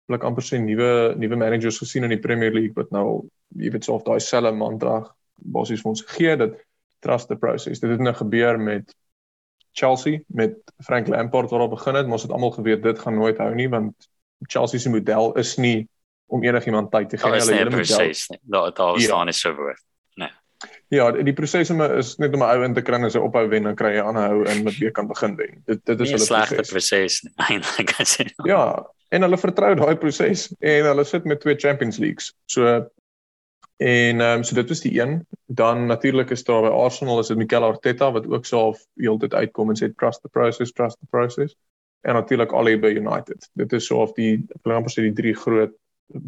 blik 0.07 0.23
amper 0.23 0.43
sê 0.43 0.59
nuwe 0.59 1.15
nuwe 1.17 1.37
managers 1.37 1.79
gesien 1.79 2.05
in 2.05 2.15
die 2.15 2.21
Premier 2.21 2.53
League 2.53 2.75
wat 2.75 2.91
nou 2.91 3.29
jy 3.57 3.71
weet 3.71 3.85
so 3.85 3.95
of 3.95 4.05
daai 4.05 4.21
selfe 4.21 4.55
mantra 4.55 5.03
basies 5.35 5.83
vir 5.83 5.91
ons 5.91 6.05
gee 6.07 6.37
dat 6.37 6.55
trust 7.01 7.29
the 7.29 7.37
process. 7.37 7.81
Dit 7.81 7.91
het 7.91 8.01
nou 8.01 8.15
gebeur 8.15 8.59
met 8.59 8.95
Chelsea 9.73 10.21
met 10.27 10.55
Frank 10.85 11.09
Lampard 11.09 11.51
wat 11.51 11.61
al 11.61 11.69
begin 11.69 11.95
het, 11.95 12.07
maar 12.07 12.13
ons 12.13 12.23
het 12.23 12.33
almal 12.33 12.51
geweet 12.51 12.83
dit 12.83 12.99
gaan 12.99 13.15
nooit 13.15 13.39
hou 13.39 13.55
nie 13.55 13.69
want 13.69 14.09
Chelsea 14.47 14.79
se 14.79 14.91
model 14.91 15.37
is 15.37 15.57
nie 15.57 15.89
om 16.27 16.43
enigiemand 16.43 16.91
tyd 16.91 17.09
te 17.09 17.19
gee 17.19 17.31
hulle 17.31 17.53
hele 17.53 17.71
model. 17.71 17.97
Presies. 17.97 18.29
Daar 18.43 18.73
daar 18.75 18.97
is 18.97 19.07
dan 19.07 19.29
is 19.29 19.41
so 19.41 19.55
woord. 19.55 19.83
Ja, 20.93 21.07
die 21.13 21.33
proses 21.33 21.71
om 21.73 21.81
is 21.87 22.17
net 22.21 22.35
om 22.37 22.43
'n 22.45 22.51
ou 22.53 22.65
in 22.65 22.75
te 22.77 22.83
kry 22.85 22.99
en 23.01 23.11
sy 23.11 23.21
ophou 23.25 23.47
wen 23.49 23.65
dan 23.65 23.77
kry 23.77 23.95
jy 23.95 24.03
aanhou 24.05 24.45
en 24.45 24.65
met 24.65 24.77
weer 24.77 24.93
kan 24.93 25.07
begin 25.09 25.37
wen. 25.37 25.63
Dit 25.65 25.81
dit 25.89 26.01
is 26.01 26.11
hulle 26.13 26.25
slegte 26.25 26.65
proses 26.69 27.23
eintlik 27.49 27.95
as 28.01 28.19
jy. 28.19 28.27
Ja, 28.45 28.85
en 29.09 29.25
hulle 29.25 29.39
vertrou 29.41 29.71
daai 29.79 29.97
proses 29.97 30.51
en 30.61 30.89
hulle 30.91 31.05
sit 31.09 31.25
met 31.25 31.41
twee 31.41 31.57
Champions 31.57 31.97
Leagues. 31.97 32.35
So 32.45 32.67
en 33.81 34.21
ehm 34.21 34.43
um, 34.43 34.45
so 34.45 34.55
dit 34.55 34.69
was 34.69 34.85
die 34.85 34.93
een. 34.99 35.23
Dan 35.47 35.87
natuurlik 35.87 36.31
is 36.31 36.45
daar 36.45 36.69
by 36.69 36.75
Arsenal 36.83 37.25
is 37.25 37.33
dit 37.33 37.41
Mikel 37.41 37.65
Arteta 37.65 38.11
wat 38.13 38.29
ook 38.29 38.45
so 38.45 38.75
heeltyd 39.01 39.35
uitkom 39.35 39.73
en 39.73 39.81
sê 39.81 39.89
trust 39.97 40.21
the 40.23 40.29
process, 40.29 40.73
trust 40.73 41.01
the 41.01 41.09
process. 41.11 41.57
En 42.05 42.15
natuurlik 42.15 42.53
al 42.53 42.69
by 42.85 42.93
United. 42.93 43.49
Dit 43.55 43.73
is 43.73 43.87
so 43.87 44.05
of 44.05 44.13
die 44.13 44.45
ek 44.45 44.61
wil 44.63 44.77
amper 44.77 44.93
sê 44.93 45.09
die 45.09 45.17
drie 45.17 45.35
groot 45.35 45.73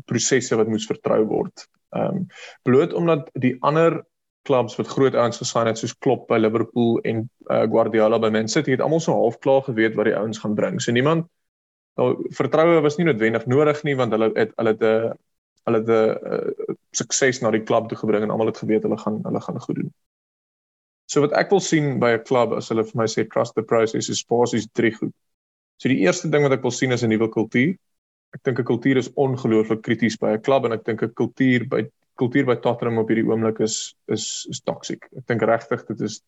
prosesse 0.08 0.56
wat 0.56 0.72
moes 0.72 0.88
vertrou 0.88 1.20
word. 1.28 1.68
Ehm 1.92 2.24
um, 2.24 2.26
bloot 2.62 2.96
omdat 2.96 3.28
die 3.36 3.56
ander 3.60 4.00
clubs 4.44 4.76
wat 4.76 4.90
groot 4.92 5.14
ouens 5.14 5.40
gesign 5.40 5.66
het 5.70 5.80
soos 5.80 5.94
Klopp 6.04 6.28
by 6.28 6.38
Liverpool 6.38 6.98
en 7.08 7.24
uh, 7.50 7.64
Guardiola 7.70 8.18
by 8.22 8.30
Man 8.34 8.48
City 8.48 8.74
het 8.74 8.82
almal 8.84 9.00
so 9.00 9.16
half 9.16 9.38
klaar 9.44 9.62
geweet 9.66 9.96
wat 9.98 10.08
die 10.10 10.16
ouens 10.16 10.38
gaan 10.42 10.54
bring. 10.54 10.80
So 10.80 10.92
niemand 10.92 11.28
nou 12.00 12.08
vertroue 12.34 12.80
was 12.82 12.98
nie 12.98 13.06
noodwendig 13.06 13.46
nodig 13.46 13.82
nie 13.86 13.96
want 13.96 14.12
hulle 14.16 14.30
het 14.34 14.52
hulle 14.58 14.74
het 14.74 14.82
'n 14.82 14.94
uh, 15.08 15.12
hulle 15.64 15.80
het 15.80 15.88
'n 15.88 16.00
uh, 16.32 16.74
sukses 16.90 17.40
na 17.40 17.50
die 17.50 17.62
klub 17.62 17.88
toe 17.88 17.98
gebring 17.98 18.22
en 18.22 18.30
almal 18.30 18.52
het 18.52 18.62
geweet 18.62 18.82
hulle 18.82 18.98
gaan 18.98 19.20
hulle 19.22 19.40
gaan 19.40 19.60
goed 19.60 19.76
doen. 19.76 19.92
So 21.06 21.20
wat 21.20 21.32
ek 21.32 21.50
wil 21.50 21.60
sien 21.60 21.98
by 21.98 22.14
'n 22.14 22.24
klub 22.24 22.52
as 22.52 22.68
hulle 22.68 22.84
vir 22.84 22.98
my 23.00 23.06
sê 23.06 23.26
trust 23.28 23.54
the 23.54 23.62
process 23.62 24.08
is 24.08 24.24
basies 24.24 24.66
drie 24.72 24.92
goed. 24.92 25.14
So 25.78 25.88
die 25.88 26.02
eerste 26.04 26.28
ding 26.28 26.42
wat 26.42 26.52
ek 26.52 26.62
wil 26.62 26.70
sien 26.70 26.92
is 26.92 27.02
'n 27.02 27.08
nuwe 27.08 27.28
kultuur. 27.28 27.76
Ek 28.34 28.42
dink 28.42 28.58
'n 28.58 28.64
kultuur 28.64 28.96
is 28.96 29.12
ongelooflik 29.14 29.82
krities 29.82 30.16
by 30.16 30.32
'n 30.34 30.42
klub 30.42 30.64
en 30.64 30.72
ek 30.72 30.84
dink 30.84 31.02
'n 31.02 31.14
kultuur 31.14 31.68
by 31.68 31.82
kultuur 32.20 32.46
by 32.46 32.56
Tottenham 32.62 33.02
op 33.02 33.10
hierdie 33.10 33.26
oomblik 33.26 33.60
is 33.64 33.94
is 34.12 34.46
is 34.50 34.62
toksiek. 34.62 35.06
Ek 35.18 35.26
dink 35.30 35.42
regtig 35.42 35.84
dit 35.90 36.00
is 36.08 36.20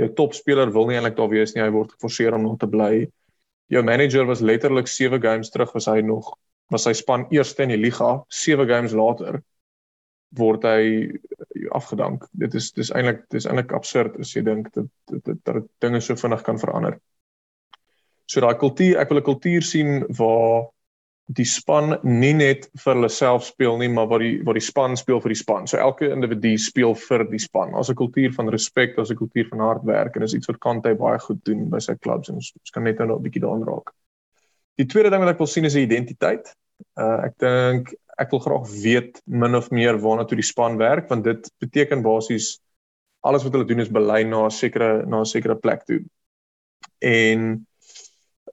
jou 0.00 0.08
topspeler 0.18 0.72
wil 0.72 0.88
nie 0.88 0.98
eintlik 0.98 1.16
daar 1.18 1.30
wees 1.32 1.54
nie. 1.54 1.62
Hy 1.64 1.72
word 1.74 1.94
geforseer 1.96 2.36
om 2.36 2.46
nog 2.46 2.58
te 2.60 2.68
bly. 2.70 3.06
Jou 3.72 3.82
manager 3.86 4.26
was 4.28 4.44
letterlik 4.44 4.88
7 4.88 5.20
games 5.22 5.50
terug 5.50 5.72
was 5.76 5.88
hy 5.88 6.00
nog 6.04 6.34
was 6.72 6.86
sy 6.88 6.92
span 6.96 7.26
eerste 7.30 7.64
in 7.66 7.74
die 7.74 7.80
liga. 7.80 8.22
7 8.28 8.68
games 8.68 8.96
later 8.96 9.42
word 10.36 10.64
hy 10.64 11.12
afgedank. 11.76 12.24
Dit 12.32 12.54
is 12.56 12.70
dis 12.76 12.92
eintlik 12.92 13.26
dis 13.32 13.46
eintlik 13.48 13.72
absurd 13.76 14.18
as 14.20 14.32
jy 14.36 14.44
dink 14.46 14.72
dat 14.76 14.88
dat 15.12 15.40
dat 15.48 15.68
dinge 15.84 16.00
so 16.00 16.16
vinnig 16.16 16.44
kan 16.44 16.60
verander. 16.60 16.98
So 18.26 18.40
daai 18.40 18.56
kultuur, 18.56 19.00
ek 19.00 19.10
wil 19.10 19.20
'n 19.20 19.28
kultuur 19.28 19.62
sien 19.62 20.04
waar 20.08 20.70
die 21.26 21.46
span 21.46 21.98
nie 22.02 22.32
net 22.34 22.66
vir 22.82 22.94
hulle 22.94 23.08
self 23.12 23.44
speel 23.46 23.78
nie, 23.78 23.88
maar 23.88 24.08
waar 24.10 24.22
die 24.22 24.40
waar 24.44 24.58
die 24.58 24.64
span 24.64 24.96
speel 24.98 25.20
vir 25.22 25.32
die 25.32 25.38
span. 25.38 25.68
So 25.70 25.78
elke 25.78 26.10
individu 26.10 26.56
speel 26.58 26.94
vir 26.98 27.24
die 27.30 27.40
span. 27.40 27.74
As 27.78 27.90
'n 27.90 27.94
kultuur 27.94 28.32
van 28.34 28.50
respek, 28.50 28.98
as 28.98 29.10
'n 29.10 29.16
kultuur 29.16 29.48
van 29.48 29.60
hard 29.60 29.84
werk 29.84 30.16
en 30.16 30.22
is 30.22 30.34
iets 30.34 30.46
wat 30.46 30.58
Kante 30.58 30.94
baie 30.94 31.18
goed 31.18 31.44
doen 31.44 31.70
by 31.70 31.78
sy 31.78 31.94
klubs 31.94 32.28
en 32.28 32.34
ons 32.34 32.70
kan 32.72 32.82
net 32.82 32.98
nou 32.98 33.16
'n 33.16 33.22
bietjie 33.22 33.40
daaraan 33.40 33.64
raak. 33.66 33.92
Die 34.76 34.86
tweede 34.86 35.10
ding 35.10 35.22
wat 35.22 35.34
ek 35.34 35.38
wil 35.38 35.46
sien 35.46 35.64
is 35.64 35.74
'n 35.74 35.86
identiteit. 35.86 36.54
Uh 36.96 37.24
ek 37.24 37.38
dink 37.38 37.94
ek 38.18 38.30
wil 38.30 38.40
graag 38.40 38.66
weet 38.82 39.20
min 39.26 39.54
of 39.54 39.70
meer 39.70 39.98
waarna 39.98 40.24
toe 40.24 40.36
die 40.36 40.52
span 40.52 40.76
werk 40.76 41.08
want 41.08 41.24
dit 41.24 41.50
beteken 41.60 42.02
basies 42.02 42.60
alles 43.22 43.44
wat 43.44 43.52
hulle 43.52 43.66
doen 43.66 43.80
is 43.80 43.88
belei 43.88 44.24
na 44.24 44.46
'n 44.46 44.50
sekere 44.50 45.06
na 45.06 45.20
'n 45.20 45.24
sekere 45.24 45.56
plek 45.56 45.84
toe. 45.84 46.02
En 47.00 47.66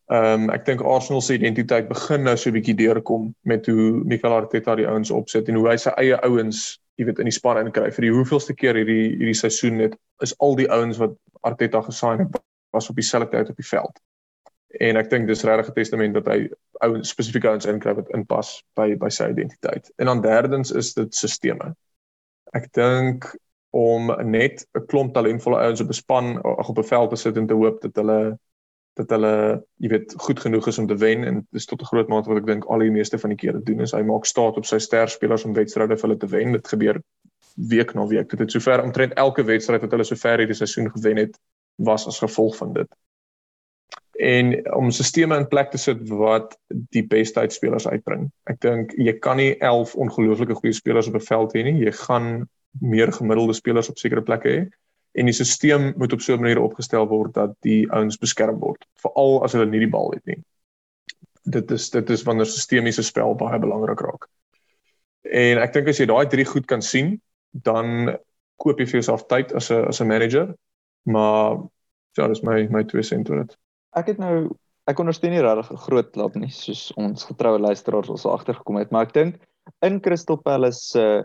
Ehm 0.10 0.44
um, 0.44 0.50
ek 0.50 0.64
dink 0.66 0.82
Arsenal 0.82 1.22
se 1.22 1.36
identiteit 1.38 1.88
begin 1.88 2.24
nou 2.26 2.36
so 2.38 2.50
'n 2.50 2.54
bietjie 2.54 2.74
deurkom 2.76 3.28
met 3.46 3.68
hoe 3.70 4.02
Mikel 4.10 4.34
Arteta 4.34 4.76
die 4.76 4.88
ouens 4.90 5.12
opsit 5.14 5.50
en 5.50 5.56
hoe 5.56 5.68
hy 5.70 5.76
sy 5.78 5.92
eie 6.02 6.18
ouens, 6.26 6.80
jy 6.98 7.06
weet, 7.06 7.20
in 7.20 7.30
die 7.30 7.36
span 7.36 7.60
inkry. 7.62 7.92
Vir 7.92 8.08
die 8.08 8.16
hoeveelste 8.16 8.56
keer 8.58 8.76
hierdie 8.76 9.12
hierdie 9.20 9.38
seisoen 9.38 9.78
net 9.78 9.94
is 10.26 10.34
al 10.40 10.56
die 10.58 10.70
ouens 10.70 10.98
wat 10.98 11.14
Arteta 11.46 11.82
gesign 11.82 12.26
het 12.26 12.42
was 12.74 12.90
op 12.90 12.96
dieselfde 12.96 13.30
tyd 13.38 13.50
op 13.50 13.62
die 13.62 13.68
veld. 13.70 14.02
En 14.80 14.98
ek 14.98 15.10
dink 15.10 15.28
dis 15.28 15.44
regtig 15.44 15.70
'n 15.70 15.78
testament 15.78 16.14
dat 16.14 16.26
hy 16.26 16.50
ouens 16.82 17.10
spesifieke 17.10 17.50
ouens 17.50 17.70
inkry 17.70 17.94
wat 17.94 18.10
inpas 18.10 18.64
by 18.76 18.96
by 18.98 19.10
sy 19.10 19.30
identiteit. 19.30 19.94
En 19.98 20.06
dan 20.06 20.22
derdens 20.22 20.72
is 20.72 20.94
dit 20.94 21.16
sisteme. 21.16 21.76
Ek 22.54 22.72
dink 22.74 23.30
om 23.70 24.10
net 24.26 24.66
'n 24.74 24.86
klomp 24.88 25.14
talentvolle 25.14 25.62
ouens 25.62 25.82
op 25.82 25.90
'n 25.90 26.02
span 26.02 26.44
of 26.44 26.70
op 26.70 26.78
'n 26.78 26.84
veld 26.98 27.10
te 27.10 27.16
sit 27.16 27.38
en 27.38 27.48
te 27.48 27.54
hoop 27.54 27.82
dat 27.82 27.96
hulle 27.96 28.40
dat 29.00 29.14
hulle 29.16 29.34
jy 29.80 29.92
weet 29.94 30.14
goed 30.20 30.40
genoeg 30.44 30.68
is 30.68 30.78
om 30.82 30.88
te 30.88 30.98
wen 31.00 31.24
en 31.24 31.40
dis 31.56 31.68
tot 31.70 31.82
'n 31.82 31.90
groot 31.92 32.10
mate 32.12 32.30
wat 32.30 32.42
ek 32.42 32.50
dink 32.50 32.66
al 32.68 32.84
die 32.84 32.92
meeste 32.92 33.20
van 33.20 33.32
die 33.32 33.40
kere 33.40 33.62
doen 33.64 33.82
is 33.86 33.96
hy 33.96 34.02
maak 34.04 34.26
staat 34.26 34.58
op 34.58 34.66
sy 34.66 34.80
sterspelers 34.80 35.46
om 35.46 35.56
wedstryde 35.56 35.98
vir 35.98 36.08
hulle 36.08 36.20
te 36.20 36.28
wen. 36.28 36.52
Dit 36.52 36.68
gebeur 36.68 37.02
week 37.56 37.94
na 37.94 38.08
week. 38.08 38.30
Dit 38.30 38.40
het 38.40 38.52
sover 38.52 38.84
omtrent 38.84 39.14
elke 39.14 39.44
wedstryd 39.44 39.82
wat 39.82 39.92
hulle 39.92 40.04
sover 40.04 40.38
hierdie 40.38 40.56
seisoen 40.56 40.92
gewen 40.92 41.18
het 41.18 41.40
was 41.76 42.08
as 42.08 42.20
gevolg 42.20 42.58
van 42.58 42.74
dit. 42.74 42.88
En 44.20 44.74
om 44.76 44.92
sisteme 44.92 45.38
in 45.38 45.48
plek 45.48 45.72
te 45.72 45.78
sit 45.78 46.10
wat 46.10 46.58
die 46.68 47.08
beste 47.08 47.40
uitspelers 47.40 47.88
uitbring. 47.88 48.32
Ek 48.44 48.60
dink 48.60 48.92
jy 48.98 49.16
kan 49.20 49.38
nie 49.38 49.56
11 49.58 49.96
ongelooflike 49.96 50.60
goeie 50.60 50.74
spelers 50.74 51.08
op 51.08 51.16
'n 51.16 51.28
veld 51.32 51.56
hê 51.56 51.64
nie. 51.64 51.86
Jy 51.86 51.92
gaan 51.92 52.50
meer 52.80 53.12
gemiddelde 53.12 53.54
spelers 53.54 53.90
op 53.90 53.98
sekere 53.98 54.22
plekke 54.22 54.50
hê 54.50 54.68
en 55.18 55.30
die 55.30 55.34
stelsel 55.34 55.94
moet 55.98 56.14
op 56.14 56.22
so 56.22 56.34
'n 56.34 56.42
manier 56.42 56.62
opgestel 56.62 57.08
word 57.08 57.34
dat 57.34 57.56
die 57.66 57.92
ouens 57.92 58.18
beskerm 58.18 58.60
word 58.60 58.86
veral 59.02 59.44
as 59.44 59.54
hulle 59.54 59.66
nie 59.66 59.80
die 59.80 59.90
bal 59.90 60.12
het 60.12 60.26
nie. 60.26 60.44
Dit 61.44 61.72
is 61.72 61.90
dit 61.90 62.10
is 62.10 62.24
wanneer 62.24 62.46
sistemiese 62.46 63.04
spel 63.04 63.36
baie 63.36 63.60
belangrik 63.60 64.00
raak. 64.00 64.28
En 65.24 65.58
ek 65.58 65.74
dink 65.74 65.88
as 65.88 66.00
jy 66.00 66.06
daai 66.06 66.30
drie 66.30 66.46
goed 66.46 66.66
kan 66.66 66.82
sien 66.82 67.22
dan 67.52 68.18
koop 68.58 68.80
jy 68.80 68.86
vir 68.86 69.02
jouself 69.02 69.28
tyd 69.28 69.54
as 69.54 69.72
'n 69.72 69.88
as 69.88 70.02
'n 70.02 70.08
manager. 70.08 70.56
Maar 71.06 71.58
ja 72.18 72.28
dis 72.28 72.44
my 72.44 72.68
my 72.70 72.84
twee 72.84 73.04
sent 73.04 73.30
oor 73.30 73.46
dit. 73.46 73.58
Ek 73.96 74.08
het 74.08 74.18
nou 74.18 74.50
ek 74.90 75.00
ondersteun 75.00 75.32
nie 75.32 75.42
regtig 75.42 75.72
'n 75.72 75.84
groot 75.86 76.12
klub 76.12 76.36
nie 76.36 76.50
soos 76.50 76.92
ons 76.98 77.24
getroue 77.24 77.60
luisteraars 77.60 78.10
ons 78.10 78.26
agtergekom 78.26 78.78
het 78.78 78.92
maar 78.92 79.08
ek 79.08 79.14
dink 79.14 79.36
in 79.82 80.02
Crystal 80.02 80.38
Palace 80.38 80.82
se 80.82 81.00
uh, 81.00 81.24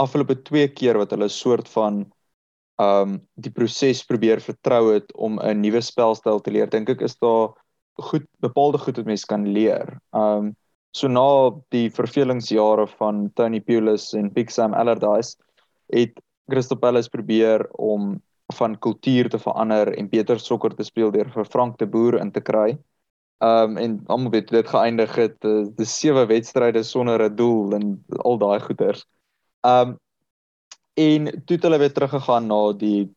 afgelope 0.00 0.42
twee 0.42 0.68
keer 0.68 0.98
wat 0.98 1.10
hulle 1.14 1.28
'n 1.28 1.38
soort 1.38 1.68
van 1.68 2.12
um 2.82 3.20
die 3.38 3.52
proses 3.54 4.02
probeer 4.06 4.40
vertrou 4.42 4.94
het 4.94 5.12
om 5.14 5.38
'n 5.38 5.60
nuwe 5.60 5.80
spelstyl 5.80 6.40
te 6.40 6.50
leer. 6.50 6.66
Dink 6.66 6.88
ek 6.88 7.02
is 7.02 7.16
daar 7.16 7.54
goed 7.98 8.26
bepaalde 8.40 8.78
goed 8.78 8.96
wat 8.96 9.06
mense 9.06 9.26
kan 9.26 9.46
leer. 9.46 10.00
Um 10.12 10.56
so 10.92 11.08
na 11.08 11.50
die 11.70 11.90
vervelingsjare 11.90 12.86
van 12.98 13.30
Tony 13.34 13.60
Pulis 13.60 14.12
en 14.14 14.30
Big 14.32 14.50
Sam 14.50 14.74
Allardyce 14.74 15.36
het 15.92 16.20
Crystal 16.50 16.78
Palace 16.78 17.10
probeer 17.10 17.66
om 17.72 18.22
van 18.52 18.78
kultuur 18.78 19.28
te 19.30 19.38
verander 19.38 19.90
en 19.98 20.08
beter 20.08 20.38
sokker 20.38 20.74
te 20.76 20.84
speel 20.84 21.10
deur 21.10 21.30
vir 21.34 21.44
Frank 21.44 21.78
de 21.78 21.86
Boer 21.86 22.20
in 22.20 22.30
te 22.30 22.40
kry. 22.40 22.78
Um 23.40 23.76
en 23.76 24.00
almal 24.06 24.30
weet 24.30 24.48
dit 24.48 24.68
geëindig 24.68 25.14
het 25.16 25.44
uh, 25.44 25.66
die 25.76 25.86
sewe 25.86 26.26
wedstryde 26.26 26.82
sonder 26.82 27.22
'n 27.22 27.36
doel 27.36 27.74
en 27.74 28.04
al 28.18 28.38
daai 28.38 28.60
goeters. 28.60 29.06
Um 29.62 29.98
en 30.94 31.30
toe 31.44 31.56
het 31.56 31.66
hulle 31.66 31.78
weer 31.78 31.92
teruggegaan 31.92 32.46
na 32.46 32.72
die 32.78 33.10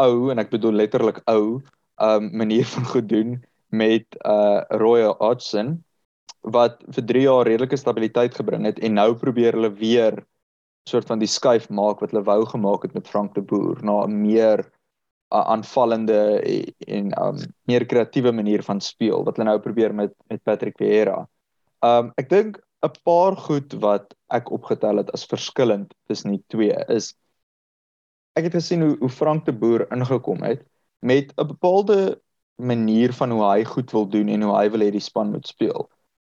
ou 0.00 0.30
en 0.30 0.38
ek 0.38 0.52
bedoel 0.52 0.76
letterlik 0.82 1.22
ou 1.32 1.60
um 2.02 2.30
manier 2.36 2.66
van 2.74 2.84
goed 2.92 3.08
doen 3.08 3.36
met 3.68 4.18
uh 4.24 4.62
Roy 4.82 5.08
Hodgson 5.20 5.76
wat 6.46 6.82
vir 6.94 7.06
3 7.10 7.22
jaar 7.26 7.48
redelike 7.48 7.76
stabiliteit 7.76 8.36
gebring 8.38 8.66
het 8.68 8.78
en 8.78 8.98
nou 9.00 9.14
probeer 9.18 9.56
hulle 9.58 9.72
weer 9.74 10.20
soort 10.86 11.08
van 11.08 11.18
die 11.18 11.30
skuif 11.30 11.68
maak 11.68 12.00
wat 12.00 12.12
hulle 12.12 12.26
wou 12.26 12.44
gemaak 12.46 12.86
het 12.86 12.94
met 12.94 13.08
Frank 13.08 13.34
de 13.34 13.42
Boer 13.42 13.82
na 13.82 14.04
'n 14.04 14.20
meer 14.22 14.62
uh, 15.34 15.44
aanvallende 15.54 16.20
en 16.86 17.10
um 17.22 17.40
meer 17.66 17.86
kreatiewe 17.86 18.32
manier 18.32 18.62
van 18.62 18.80
speel 18.80 19.24
wat 19.24 19.36
hulle 19.36 19.50
nou 19.50 19.58
probeer 19.60 19.94
met 19.94 20.14
met 20.28 20.42
Patrick 20.42 20.76
Vieira. 20.78 21.26
Um 21.82 22.12
ek 22.16 22.28
dink 22.28 22.60
'n 22.86 23.02
paar 23.04 23.36
goed 23.36 23.72
wat 23.82 24.14
ek 24.30 24.50
opgetel 24.50 25.02
het 25.02 25.10
as 25.12 25.26
verskillend 25.26 25.94
tussen 26.08 26.36
die 26.36 26.44
twee 26.48 26.76
is 26.88 27.14
ek 28.36 28.48
het 28.48 28.56
gesien 28.58 28.82
hoe 28.84 28.96
hoe 29.00 29.12
Frank 29.12 29.44
de 29.46 29.52
Boer 29.52 29.86
ingekom 29.92 30.42
het 30.42 30.64
met 31.00 31.32
'n 31.36 31.46
bepaalde 31.46 32.20
manier 32.56 33.12
van 33.12 33.30
hoe 33.30 33.44
hy 33.44 33.64
goed 33.64 33.90
wil 33.92 34.08
doen 34.08 34.28
en 34.28 34.42
hoe 34.42 34.56
hy 34.56 34.70
wil 34.70 34.80
hê 34.80 34.90
die 34.90 35.00
span 35.00 35.30
moet 35.30 35.46
speel. 35.46 35.88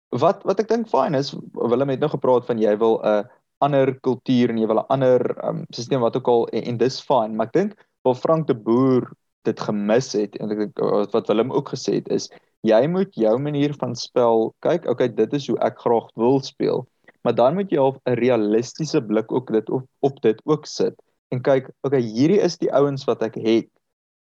Wat 0.09 0.45
wat 0.45 0.61
ek 0.61 0.69
dink 0.69 0.88
fyn 0.88 1.14
is, 1.14 1.35
Willem 1.53 1.93
het 1.93 2.01
nou 2.01 2.11
gepraat 2.11 2.47
van 2.47 2.59
jy 2.59 2.77
wil 2.79 3.01
'n 3.05 3.29
ander 3.61 3.95
kultuur 4.01 4.51
en 4.51 4.59
jy 4.59 4.67
wil 4.67 4.81
'n 4.81 4.88
ander 4.88 5.21
um, 5.45 5.64
stelsel 5.71 6.01
wat 6.01 6.17
ook 6.17 6.29
al 6.29 6.49
en, 6.49 6.62
en 6.62 6.77
dis 6.79 7.01
fyn, 7.01 7.37
maar 7.37 7.47
ek 7.47 7.53
dink 7.53 7.77
wat 8.05 8.19
Frank 8.19 8.47
de 8.47 8.55
Boer 8.55 9.12
dit 9.45 9.61
gemis 9.61 10.12
het 10.12 10.37
en 10.37 10.51
ek 10.51 10.59
dink 10.59 10.79
wat 11.12 11.29
Willem 11.29 11.53
ook 11.53 11.69
gesê 11.69 12.01
het 12.01 12.09
is 12.09 12.31
jy 12.64 12.83
moet 12.88 13.14
jou 13.14 13.37
manier 13.38 13.74
van 13.81 13.94
spel 13.96 14.50
kyk 14.64 14.88
okay 14.90 15.09
dit 15.09 15.33
is 15.38 15.48
hoe 15.53 15.59
ek 15.68 15.81
graag 15.85 16.11
wil 16.20 16.40
speel 16.42 16.87
maar 17.24 17.35
dan 17.35 17.55
moet 17.55 17.70
jy 17.72 17.81
op 17.81 17.98
'n 18.05 18.18
realistiese 18.20 19.00
blik 19.00 19.33
ook 19.33 19.53
dit 19.53 19.70
op, 19.70 19.85
op 20.00 20.20
dit 20.20 20.40
ook 20.44 20.66
sit 20.66 20.94
en 21.29 21.42
kyk 21.42 21.70
okay 21.81 22.00
hierdie 22.00 22.40
is 22.40 22.59
die 22.61 22.72
ouens 22.72 23.05
wat 23.09 23.22
ek 23.22 23.35
het. 23.40 23.68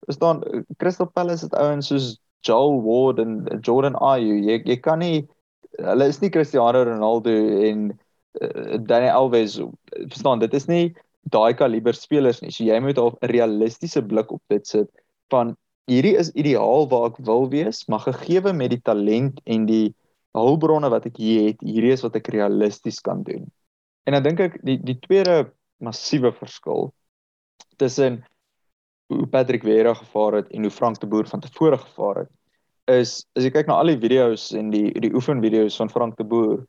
Verstaan 0.07 0.43
Crystal 0.79 1.11
Palace 1.11 1.45
het 1.45 1.55
ouens 1.55 1.91
soos 1.91 2.19
Joel 2.47 2.83
Ward 2.83 3.19
en 3.23 3.47
Jordan 3.61 3.97
Ayew. 3.99 4.39
Jy 4.43 4.63
jy 4.67 4.79
kan 4.83 5.03
nie 5.03 5.29
hulle 5.79 6.09
is 6.11 6.21
nie 6.21 6.31
Cristiano 6.31 6.85
Ronaldo 6.85 7.33
en 7.69 7.91
uh, 8.43 8.79
Dani 8.79 9.09
Alves 9.09 9.61
verstaan 10.09 10.43
dit 10.43 10.55
is 10.55 10.69
nie 10.69 10.95
daai 11.33 11.55
kaliber 11.55 11.95
spelers 11.95 12.43
nie. 12.43 12.51
So 12.51 12.65
jy 12.65 12.81
moet 12.81 12.99
op 12.99 13.19
'n 13.23 13.33
realistiese 13.35 14.03
blik 14.03 14.33
op 14.33 14.43
dit 14.49 14.67
sit 14.67 14.91
van 15.31 15.57
hierdie 15.91 16.15
is 16.19 16.31
ideaal 16.39 16.87
waar 16.91 17.11
ek 17.11 17.19
wil 17.27 17.49
wees, 17.53 17.85
maar 17.89 18.05
gegee 18.05 18.53
met 18.53 18.71
die 18.71 18.81
talent 18.81 19.41
en 19.45 19.67
die 19.67 19.95
hulpbronne 20.37 20.89
wat 20.93 21.07
ek 21.07 21.19
hier 21.21 21.51
het, 21.51 21.61
hierdie 21.61 21.93
is 21.93 22.05
wat 22.05 22.17
ek 22.17 22.31
realisties 22.33 23.01
kan 23.01 23.23
doen. 23.23 23.49
En 24.07 24.17
dan 24.17 24.23
dink 24.23 24.41
ek 24.41 24.61
die 24.67 24.79
die 24.81 24.99
tweede 24.99 25.53
massiewe 25.83 26.33
verskil 26.33 26.93
tussen 27.77 28.23
hoe 29.13 29.27
Patrick 29.27 29.65
Vieira 29.67 29.95
gevaar 29.95 30.41
het 30.41 30.53
en 30.55 30.63
hoe 30.63 30.71
Frank 30.71 31.01
de 31.01 31.07
Boer 31.07 31.27
van 31.29 31.41
tevore 31.41 31.79
gevaar 31.79 32.25
het 32.25 32.31
is 32.91 33.23
as 33.39 33.45
jy 33.47 33.53
kyk 33.55 33.69
na 33.69 33.79
al 33.79 33.93
die 33.93 34.01
video's 34.01 34.51
en 34.59 34.71
die 34.73 34.91
die 35.01 35.13
oefenvideo's 35.15 35.77
van 35.79 35.91
Frank 35.91 36.17
de 36.19 36.27
Boer 36.27 36.65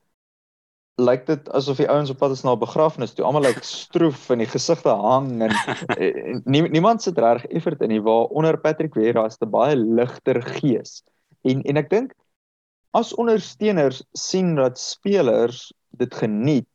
lyk 1.01 1.25
dit 1.25 1.47
asof 1.58 1.79
die 1.82 1.89
ouens 1.89 2.12
op 2.13 2.19
pad 2.21 2.32
is 2.36 2.43
na 2.43 2.53
'n 2.53 2.60
begrafnis 2.60 3.13
toe. 3.13 3.25
Almal 3.25 3.41
lyk 3.41 3.63
stroef 3.63 4.29
en 4.29 4.38
die 4.38 4.49
gesigte 4.49 4.89
hang 4.89 5.41
en, 5.41 5.53
en 5.97 6.41
nie, 6.45 6.62
niemand 6.69 7.01
sit 7.01 7.17
reg 7.17 7.45
effort 7.49 7.82
in 7.82 7.89
nie 7.89 8.01
waar 8.01 8.29
onder 8.29 8.58
Patrick 8.58 8.93
Vieira 8.93 9.25
is 9.25 9.38
'n 9.41 9.49
baie 9.49 9.75
ligter 9.75 10.41
gees. 10.41 11.03
En 11.43 11.62
en 11.63 11.77
ek 11.77 11.89
dink 11.89 12.13
as 12.93 13.13
ondersteuners 13.13 14.03
sien 14.13 14.56
dat 14.56 14.77
spelers 14.77 15.73
dit 15.97 16.13
geniet, 16.13 16.67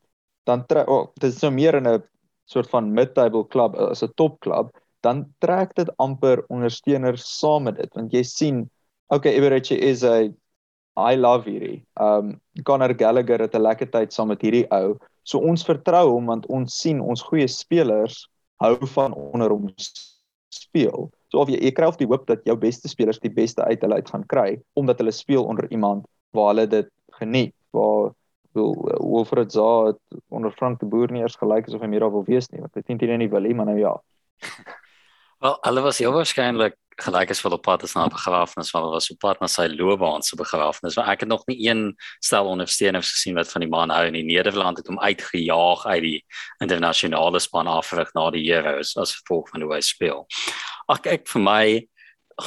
dan 0.47 0.65
oh, 0.87 1.09
dit 1.15 1.33
is 1.33 1.43
nou 1.43 1.53
meer 1.53 1.75
in 1.75 1.87
'n 1.87 2.03
soort 2.47 2.71
van 2.71 2.93
mid-table 2.93 3.47
klub 3.47 3.77
as 3.77 4.03
'n 4.03 4.13
topklub, 4.17 4.71
dan 5.03 5.27
trek 5.39 5.75
dit 5.75 5.91
amper 5.97 6.43
ondersteuners 6.49 7.39
saam 7.39 7.63
met 7.63 7.77
dit 7.77 7.95
want 7.95 8.13
jy 8.13 8.23
sien 8.23 8.71
okay 9.09 9.33
Everett 9.33 9.71
is 9.71 10.03
'n 10.03 10.35
I 10.99 11.17
love 11.17 11.47
hierdie. 11.47 11.83
Um 12.01 12.41
Conor 12.65 12.95
Gallagher 12.99 13.41
het 13.41 13.55
'n 13.55 13.63
lekker 13.63 13.91
tyd 13.91 14.13
saam 14.13 14.29
met 14.29 14.43
hierdie 14.43 14.67
ou. 14.71 14.99
So 15.23 15.39
ons 15.39 15.65
vertrou 15.65 16.11
hom 16.11 16.27
want 16.27 16.47
ons 16.47 16.75
sien 16.75 17.01
ons 17.01 17.23
goeie 17.23 17.49
spelers 17.49 18.29
hou 18.61 18.77
van 18.95 19.15
onder 19.15 19.51
hom 19.51 19.71
speel. 20.51 21.11
So 21.31 21.39
of 21.39 21.49
jy 21.49 21.61
jy 21.63 21.73
kry 21.73 21.87
of 21.87 21.97
die 21.97 22.07
hoop 22.07 22.27
dat 22.27 22.45
jou 22.45 22.57
beste 22.57 22.89
spelers 22.89 23.21
die 23.21 23.31
beste 23.31 23.63
uit 23.63 23.81
hulle 23.83 23.95
uit 23.95 24.11
gaan 24.11 24.27
kry 24.27 24.61
omdat 24.75 24.99
hulle 24.99 25.13
speel 25.13 25.45
onder 25.45 25.71
iemand 25.71 26.07
waar 26.33 26.55
hulle 26.55 26.67
dit 26.67 26.91
geniet. 27.21 27.55
Waar 27.71 28.13
wil 28.53 28.75
Wilfred 28.99 29.53
Zaha 29.53 29.95
onder 30.29 30.51
Frank 30.51 30.81
de 30.81 30.87
Boer 30.87 31.13
nie 31.13 31.23
eers 31.23 31.37
gelyk 31.37 31.69
asof 31.69 31.81
hy 31.81 31.87
meer 31.87 32.01
daar 32.01 32.13
wil 32.13 32.25
wees 32.25 32.51
nie. 32.51 32.61
Want 32.61 32.77
ek 32.77 32.87
dink 32.87 33.01
hy 33.01 33.17
nie 33.17 33.31
wil 33.31 33.45
nie, 33.47 33.55
maar 33.55 33.67
nou 33.67 33.79
ja. 33.79 33.95
Wel, 35.43 35.59
hulle 35.63 35.83
was 35.85 35.99
heel 36.03 36.13
waarskynlik 36.13 36.75
gelyk 36.99 37.31
is 37.31 37.41
vir 37.45 37.55
op 37.55 37.63
pad 37.63 37.85
is 37.87 37.95
na 37.95 38.07
begrafnis 38.11 38.73
want 38.75 38.91
was 38.91 39.11
op 39.13 39.19
pad 39.23 39.41
na 39.41 39.49
sy 39.51 39.69
loopbaan 39.71 40.25
se 40.27 40.37
begrafnis. 40.39 40.97
Maar 40.99 41.13
ek 41.15 41.23
het 41.25 41.31
nog 41.31 41.45
nie 41.47 41.59
een 41.69 41.83
stel 42.25 42.51
ondersteuners 42.51 43.13
gesien 43.15 43.39
wat 43.39 43.51
van 43.53 43.65
die 43.65 43.71
man 43.71 43.93
hou 43.95 44.05
in 44.09 44.19
die 44.19 44.27
Nederland 44.27 44.81
het 44.81 44.91
hom 44.91 44.99
uitgejaag 44.99 45.85
uit 45.87 46.03
die 46.03 46.19
internasionale 46.65 47.41
span 47.41 47.71
afrig 47.71 48.11
na 48.19 48.29
die 48.35 48.45
Euros 48.51 48.97
as 48.99 49.15
gevolg 49.21 49.53
van 49.53 49.63
hoe 49.63 49.77
hy 49.77 49.81
speel. 49.85 50.27
Ag 50.89 51.07
ek 51.07 51.29
vir 51.31 51.45
my 51.45 51.65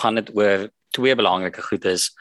gaan 0.02 0.20
dit 0.20 0.34
oor 0.36 0.68
twee 0.96 1.16
belangrike 1.16 1.64
goed 1.64 1.88
is. 1.88 2.12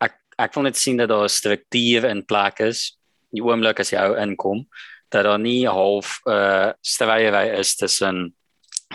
Ek 0.00 0.14
ek 0.38 0.54
wil 0.54 0.70
net 0.70 0.78
sien 0.78 0.96
dat 0.96 1.10
daar 1.10 1.26
'n 1.26 1.38
struktuur 1.40 2.04
in 2.04 2.24
plek 2.24 2.60
is. 2.60 2.96
Die 3.34 3.42
oomblik 3.42 3.80
as 3.80 3.90
jy 3.90 3.98
ou 3.98 4.14
inkom 4.16 4.66
dat 5.10 5.24
daar 5.24 5.38
nie 5.38 5.66
half 5.66 6.20
uh 6.26 6.70
stryery 6.82 7.58
is 7.58 7.74
tussen 7.76 8.30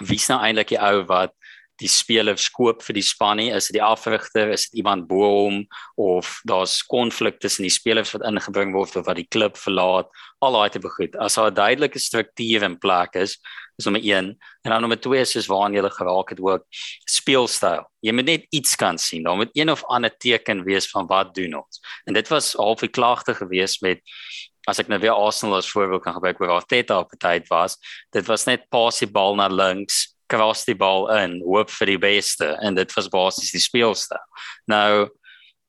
wie's 0.08 0.28
nou 0.28 0.40
eintlik 0.40 0.72
die 0.74 0.80
ou 0.80 1.04
wat 1.08 1.34
die 1.82 1.90
speler 1.92 2.38
skoop 2.40 2.84
vir 2.86 2.98
die 2.98 3.04
span 3.06 3.40
nie? 3.42 3.50
Is 3.56 3.70
dit 3.70 3.78
die 3.80 3.84
afrigter? 3.84 4.52
Is 4.54 4.70
dit 4.70 4.82
iemand 4.82 5.08
bo 5.10 5.28
hom? 5.28 5.62
Of 6.00 6.40
daar's 6.48 6.80
konflik 6.88 7.40
tussen 7.44 7.68
die 7.68 7.74
spelers 7.74 8.14
wat 8.16 8.26
ingebring 8.28 8.74
word 8.76 8.96
of 8.96 9.08
wat 9.10 9.20
die 9.20 9.28
klub 9.28 9.60
verlaat? 9.60 10.10
Al 10.46 10.56
daai 10.56 10.70
tipe 10.74 10.92
goed. 10.96 11.16
As 11.16 11.36
daar 11.36 11.52
'n 11.52 11.56
duidelike 11.56 12.00
struktuur 12.00 12.64
in 12.64 12.80
plek 12.80 13.16
is 13.16 13.38
is 13.78 13.86
nommer 13.86 14.02
1 14.02 14.38
en 14.62 14.72
dan 14.72 14.82
nommer 14.82 15.00
2 15.00 15.20
is 15.20 15.32
soos 15.32 15.48
waarna 15.52 15.82
jy 15.82 15.90
geraak 15.90 16.30
het 16.30 16.40
ook 16.40 16.64
speelstyl. 17.06 17.84
Jy 18.00 18.14
moet 18.14 18.26
net 18.26 18.46
iets 18.50 18.76
kan 18.76 18.98
sien. 18.98 19.24
Daar 19.24 19.36
moet 19.36 19.52
een 19.54 19.70
of 19.70 19.84
ander 19.84 20.18
teken 20.18 20.64
wees 20.64 20.88
van 20.90 21.08
wat 21.08 21.36
doen 21.36 21.56
ons. 21.56 21.82
En 22.06 22.14
dit 22.14 22.28
was 22.28 22.54
half 22.54 22.80
die 22.80 22.90
klagte 22.90 23.36
gewees 23.36 23.82
met 23.82 24.00
as 24.66 24.80
ek 24.80 24.90
nou 24.90 25.00
weer 25.00 25.14
Arsenal 25.14 25.60
as 25.60 25.70
voorbeeld 25.70 26.04
kan 26.04 26.14
gebruik 26.18 26.40
waar 26.42 26.58
Arteta 26.58 27.00
op 27.00 27.14
tyd 27.20 27.48
was 27.52 27.78
dit 28.16 28.26
was 28.26 28.46
net 28.46 28.68
pasie 28.70 29.08
bal 29.08 29.36
na 29.38 29.48
links 29.48 30.15
kras 30.28 30.66
die 30.66 30.76
bal 30.76 31.10
in, 31.18 31.42
hoop 31.46 31.70
vir 31.70 31.94
die 31.94 32.02
beste 32.02 32.56
en 32.62 32.76
dit 32.76 32.92
was 32.96 33.10
basies 33.10 33.52
die 33.52 33.64
speelstyl. 33.64 34.22
Nou 34.68 35.10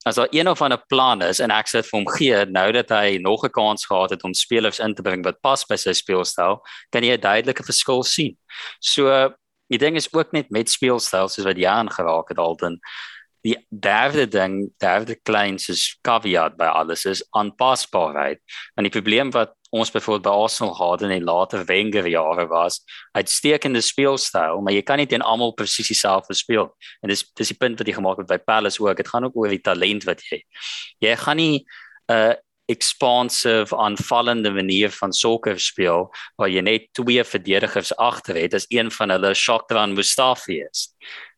as 0.06 0.14
daar 0.14 0.30
een 0.30 0.48
of 0.48 0.62
ander 0.62 0.78
plan 0.86 1.22
is 1.22 1.40
en 1.42 1.50
ek 1.50 1.66
sê 1.66 1.82
vir 1.82 1.96
hom 1.98 2.06
gee 2.14 2.44
nou 2.46 2.68
dat 2.72 2.92
hy 2.94 3.18
nog 3.18 3.44
'n 3.44 3.50
kans 3.50 3.86
gehad 3.86 4.10
het 4.10 4.22
om 4.24 4.34
spelers 4.34 4.78
in 4.78 4.94
te 4.94 5.02
bring 5.02 5.24
wat 5.24 5.42
pas 5.42 5.64
by 5.64 5.76
sy 5.76 5.92
speelstyl, 5.92 6.62
kan 6.92 7.02
jy 7.02 7.16
'n 7.16 7.20
duidelike 7.20 7.64
verskil 7.64 8.02
sien. 8.04 8.36
So 8.80 9.34
die 9.68 9.78
ding 9.78 9.96
is 9.96 10.08
ook 10.12 10.32
net 10.32 10.50
met 10.50 10.70
speelstyl 10.70 11.28
soos 11.28 11.44
wat 11.44 11.58
jy 11.58 11.66
aangeraak 11.66 12.28
het 12.28 12.38
altyd 12.38 12.78
die 13.46 13.56
derde 13.70 14.26
ding, 14.26 14.72
derde 14.82 15.16
klein 15.22 15.58
soos 15.58 15.98
caveat 16.02 16.56
by 16.58 16.66
alles 16.66 17.04
is 17.06 17.22
aanpasbaarheid. 17.36 18.40
En 18.76 18.86
die 18.86 18.94
probleem 18.94 19.30
wat 19.34 19.54
ons 19.70 19.90
byvoorbeeld 19.90 20.22
by 20.22 20.42
Arsenal 20.42 20.74
gehad 20.74 21.02
in 21.02 21.12
die 21.14 21.24
later 21.24 21.64
Wenger 21.64 22.06
jare 22.08 22.46
was 22.46 22.80
uitstekende 23.12 23.80
speelstyl, 23.80 24.60
maar 24.62 24.74
jy 24.74 24.82
kan 24.86 24.98
nie 24.98 25.08
teen 25.10 25.24
almal 25.24 25.54
presies 25.58 25.90
dieselfde 25.90 26.34
speel. 26.34 26.70
En 27.02 27.10
dis 27.12 27.24
dis 27.34 27.52
die 27.52 27.58
punt 27.58 27.78
wat 27.78 27.88
jy 27.88 27.96
gemaak 27.98 28.22
het 28.22 28.30
by 28.30 28.38
Palace 28.38 28.82
ook. 28.82 28.96
Dit 28.96 29.08
gaan 29.08 29.24
ook 29.24 29.36
oor 29.36 29.52
die 29.52 29.62
talent 29.62 30.06
wat 30.06 30.22
jy. 30.30 30.42
Jy 31.02 31.16
gaan 31.16 31.36
nie 31.36 31.64
'n 32.08 32.14
uh, 32.14 32.34
expansive 32.66 33.76
aanvallende 33.76 34.50
manier 34.50 34.90
van 34.90 35.12
sokker 35.12 35.60
speel 35.60 36.10
waar 36.36 36.50
jy 36.50 36.60
net 36.60 36.88
twee 36.92 37.24
verdedigers 37.24 37.92
agter 37.96 38.34
het 38.34 38.54
as 38.54 38.66
een 38.68 38.90
van 38.90 39.10
hulle 39.14 39.34
Shakhtar 39.34 39.88
Mustafi 39.88 40.60
is. 40.70 40.88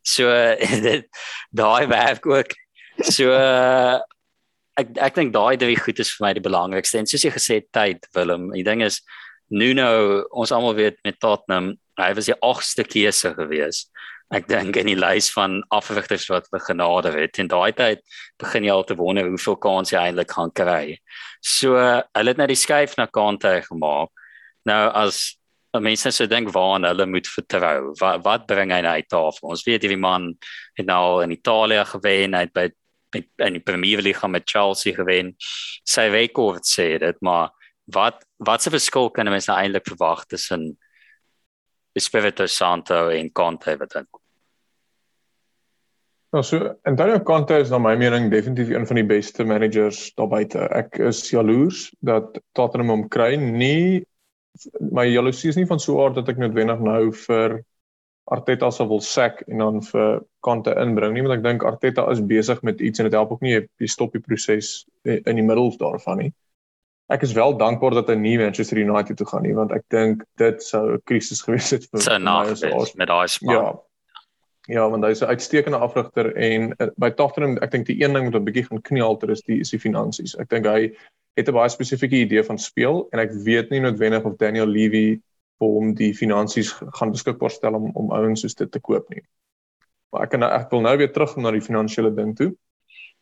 So 0.03 0.31
dit 0.89 1.09
daai 1.51 1.87
werk 1.87 2.27
ook. 2.27 2.55
So 3.05 3.31
uh, 3.33 4.01
ek 4.79 4.95
ek 5.09 5.17
dink 5.19 5.35
daai 5.35 5.59
drie 5.61 5.79
goed 5.79 5.99
is 5.99 6.13
vir 6.17 6.27
my 6.27 6.35
die 6.37 6.45
belangrikste 6.45 7.01
en 7.01 7.09
soos 7.11 7.25
jy 7.27 7.33
gesê 7.35 7.61
het 7.63 7.73
tyd 7.75 8.07
Willem. 8.15 8.51
Die 8.55 8.67
ding 8.67 8.85
is 8.87 9.03
Nuno 9.51 10.25
ons 10.37 10.53
almal 10.53 10.77
weet 10.77 10.99
met 11.05 11.21
Tottenham 11.21 11.75
hy 11.99 12.13
was 12.15 12.29
die 12.31 12.37
agste 12.45 12.85
keuse 12.87 13.33
gewees 13.35 13.87
ek 14.35 14.49
dink 14.49 14.77
in 14.77 14.91
die 14.91 14.99
lys 14.99 15.31
van 15.33 15.63
afrigters 15.73 16.27
wat 16.29 16.49
we 16.53 16.61
genade 16.61 17.13
het. 17.15 17.39
En 17.41 17.49
daai 17.49 17.73
tyd 17.77 18.03
begin 18.41 18.67
jy 18.67 18.75
al 18.75 18.85
te 18.85 18.97
wonder 18.99 19.29
hoeveel 19.29 19.57
kans 19.63 19.93
jy 19.93 20.03
eintlik 20.03 20.35
gaan 20.37 20.53
kry. 20.53 20.99
So 21.41 21.79
hulle 21.79 22.35
het 22.35 22.41
nou 22.41 22.49
die 22.51 22.59
skuif 22.59 22.99
na 22.99 23.09
Kante 23.09 23.59
gemaak. 23.65 24.13
Nou 24.69 24.83
as 25.01 25.39
mense 25.79 26.11
sou 26.13 26.27
dink 26.29 26.51
waar 26.53 26.83
hulle 26.83 27.07
moet 27.07 27.29
vertrou 27.29 27.93
wat 28.01 28.25
wat 28.25 28.47
bring 28.51 28.73
hy 28.75 28.83
uit 28.83 29.09
tafel? 29.09 29.53
Ons 29.55 29.65
weet 29.67 29.85
hierdie 29.87 30.01
man 30.01 30.33
het 30.77 30.89
nou 30.89 30.99
al 31.13 31.25
in 31.29 31.37
Italië 31.37 31.85
gewen 31.89 32.37
hy 32.37 32.45
het 32.47 32.55
by 32.57 32.69
in 33.15 33.57
die 33.57 33.65
Premier 33.65 34.03
League 34.03 34.29
met 34.31 34.49
Chelsea 34.49 34.95
gewen. 34.95 35.35
Sy 35.85 36.09
rekord 36.13 36.67
sê 36.69 36.99
dit, 36.99 37.21
maar 37.21 37.51
wat 37.95 38.25
wat 38.45 38.63
se 38.63 38.71
verskil 38.71 39.11
kan 39.11 39.31
mense 39.31 39.51
nou 39.51 39.59
eintlik 39.59 39.89
verwag 39.89 40.27
tussen 40.31 40.77
Espirito 41.99 42.47
Santo 42.47 43.09
en 43.09 43.33
Conte 43.33 43.77
wat 43.81 43.93
dan? 43.97 44.07
Nou 46.37 46.43
so, 46.45 46.75
Antonio 46.85 47.23
Conte 47.25 47.57
is 47.57 47.71
na 47.73 47.79
my 47.81 47.95
mening 47.97 48.29
definitief 48.31 48.69
een 48.69 48.87
van 48.87 49.01
die 49.01 49.07
beste 49.09 49.45
managers 49.49 50.11
daar 50.15 50.29
buite. 50.29 50.67
Ek 50.77 50.99
is 51.01 51.23
jaloers 51.33 51.87
dat 52.05 52.37
Tottenham 52.53 52.93
hom 52.93 53.07
kry. 53.09 53.33
Nie 53.41 54.05
my 54.93 55.07
jaloesie 55.09 55.49
is 55.53 55.57
nie 55.57 55.67
van 55.67 55.81
so 55.81 55.97
'n 55.97 56.05
aard 56.05 56.15
dat 56.21 56.29
ek 56.29 56.39
noodwendig 56.43 56.81
nou 56.85 57.13
vir 57.13 57.63
Arteta 58.29 58.71
sal 58.71 58.89
wil 58.89 59.01
sack 59.01 59.41
en 59.49 59.63
dan 59.63 59.81
vir 59.83 60.21
Kante 60.45 60.75
inbring 60.81 61.15
nie, 61.17 61.23
want 61.25 61.39
ek 61.39 61.45
dink 61.47 61.65
Arteta 61.65 62.05
is 62.13 62.21
besig 62.21 62.61
met 62.63 62.81
iets 62.85 63.01
en 63.01 63.09
dit 63.09 63.17
help 63.17 63.33
ook 63.33 63.45
nie 63.45 63.55
jy 63.57 63.89
stop 63.89 64.13
die 64.13 64.23
proses 64.23 64.85
in 65.09 65.41
die 65.41 65.45
middel 65.45 65.73
daarvan 65.81 66.23
nie. 66.25 66.31
Ek 67.09 67.25
is 67.25 67.33
wel 67.33 67.57
dankbaar 67.57 67.97
dat 67.97 68.11
hy 68.13 68.19
nie 68.21 68.37
Manchester 68.37 68.79
United 68.79 69.17
toe 69.17 69.27
gaan 69.31 69.47
nie, 69.49 69.55
want 69.57 69.73
ek 69.73 69.87
dink 69.95 70.25
dit 70.37 70.63
sou 70.63 70.99
'n 70.99 71.03
krisis 71.09 71.41
gewees 71.47 71.71
het 71.73 71.89
vir 71.89 72.05
sy 72.05 72.19
nagewees 72.21 72.97
met 73.01 73.09
daai 73.09 73.29
span. 73.29 73.55
Ja. 73.55 73.77
Ja, 74.69 74.85
want 74.93 75.05
hy's 75.05 75.23
'n 75.25 75.33
uitstekende 75.33 75.79
afrigter 75.81 76.35
en 76.37 76.75
uh, 76.77 76.91
by 77.01 77.09
Tottenham 77.17 77.57
ek 77.65 77.71
dink 77.73 77.87
die 77.87 78.03
een 78.03 78.13
ding 78.13 78.29
wat 78.29 78.37
'n 78.37 78.45
bietjie 78.45 78.67
gaan 78.69 78.83
knielter 78.83 79.31
is 79.31 79.41
die 79.49 79.61
is 79.61 79.73
die 79.73 79.81
finansies. 79.81 80.37
Ek 80.37 80.51
dink 80.53 80.67
hy 80.67 80.93
het 81.41 81.49
'n 81.49 81.57
baie 81.57 81.73
spesifieke 81.73 82.21
idee 82.21 82.45
van 82.45 82.59
speel 82.59 83.09
en 83.13 83.19
ek 83.25 83.33
weet 83.33 83.71
nie 83.71 83.81
noodwendig 83.81 84.25
of 84.29 84.37
Daniel 84.37 84.69
Levy 84.69 85.23
vir 85.59 85.75
hom 85.75 85.95
die 85.99 86.13
finansies 86.15 86.73
gaan 86.99 87.13
beskikbaar 87.15 87.51
stel 87.51 87.75
om 87.79 87.91
om 87.99 88.13
ouens 88.15 88.45
soos 88.45 88.55
dit 88.59 88.71
te 88.73 88.81
koop 88.81 89.09
nie. 89.15 89.23
Maar 90.13 90.25
ek 90.25 90.35
kan 90.35 90.47
ek 90.47 90.71
wil 90.73 90.85
nou 90.87 90.97
weer 90.97 91.13
terug 91.13 91.37
na 91.37 91.53
die 91.55 91.65
finansiële 91.65 92.15
ding 92.15 92.35
toe. 92.37 92.53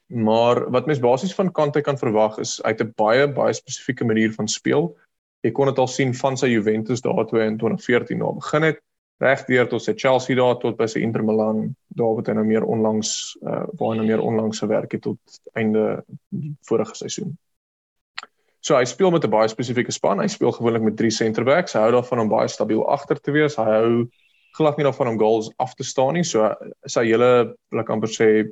Maar 0.06 0.70
wat 0.70 0.86
mens 0.86 1.02
basies 1.02 1.34
van 1.34 1.52
Kante 1.52 1.82
kan 1.82 1.98
verwag 1.98 2.38
is 2.38 2.60
uit 2.62 2.80
'n 2.80 2.92
baie 2.96 3.26
baie 3.28 3.54
spesifieke 3.54 4.04
manier 4.04 4.32
van 4.32 4.48
speel. 4.48 4.94
Jy 5.42 5.50
kon 5.50 5.66
dit 5.66 5.78
al 5.78 5.88
sien 5.88 6.14
van 6.14 6.36
sy 6.36 6.46
Juventus 6.46 7.00
daar 7.00 7.26
toe 7.26 7.42
in 7.42 7.58
2014 7.58 8.18
na 8.18 8.32
begin 8.32 8.62
het 8.62 8.80
regdeur 9.18 9.68
tot 9.68 9.82
sy 9.82 9.94
Chelsea 9.96 10.36
daar 10.36 10.58
tot 10.60 10.76
by 10.76 10.86
sy 10.86 11.00
Inter 11.00 11.24
Milan 11.24 11.74
daar 11.96 12.14
wat 12.18 12.26
hy 12.26 12.34
nou 12.36 12.44
meer 12.44 12.64
onlangs 12.64 13.36
uh, 13.42 13.64
waar 13.78 13.94
hy 13.94 13.96
nou 13.96 14.06
meer 14.06 14.20
onlangs 14.20 14.60
gewerk 14.60 14.92
het 14.92 15.02
tot 15.02 15.40
einde 15.54 16.04
vorige 16.68 16.94
seisoen. 16.94 17.38
So 18.66 18.74
hy 18.74 18.84
speel 18.84 19.12
met 19.14 19.24
'n 19.24 19.30
baie 19.30 19.48
spesifieke 19.48 19.92
span. 19.92 20.18
Hy 20.18 20.26
speel 20.26 20.52
gewoonlik 20.52 20.82
met 20.82 20.96
drie 20.96 21.10
center 21.10 21.44
backs. 21.44 21.72
Hy 21.72 21.80
hou 21.80 21.92
daarvan 21.92 22.18
om 22.18 22.28
baie 22.28 22.48
stabiel 22.48 22.88
agter 22.90 23.20
te 23.20 23.30
wees. 23.30 23.54
Hy 23.56 23.64
hou 23.64 24.10
glad 24.56 24.76
nie 24.76 24.84
daarvan 24.84 25.08
om 25.08 25.18
goals 25.18 25.52
af 25.56 25.74
te 25.74 25.84
staan 25.84 26.14
nie. 26.14 26.24
So 26.24 26.50
sy 26.86 27.04
hele 27.06 27.54
ek 27.70 27.90
amper 27.90 28.10
sê 28.10 28.50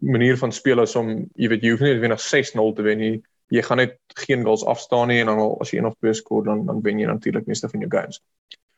manier 0.00 0.36
van 0.36 0.52
speel 0.52 0.82
is 0.82 0.96
om 0.96 1.08
jy 1.36 1.48
weet 1.48 1.62
jy 1.62 1.70
hoef 1.70 1.80
nie 1.80 2.08
net 2.08 2.20
6-0 2.20 2.74
te 2.76 2.82
wen 2.82 2.98
nie. 2.98 3.22
Jy 3.48 3.62
gaan 3.62 3.80
net 3.80 3.96
geen 4.26 4.44
goals 4.44 4.64
afstaan 4.64 5.08
nie 5.08 5.20
en 5.22 5.26
dan 5.32 5.40
as 5.60 5.72
jy 5.72 5.78
een 5.78 5.86
of 5.86 5.96
twee 6.00 6.12
skoor 6.12 6.44
dan 6.44 6.66
dan 6.66 6.82
wen 6.82 6.98
jy 6.98 7.06
natuurlik 7.06 7.46
meeste 7.46 7.68
van 7.68 7.80
jou 7.80 7.90
games. 7.90 8.20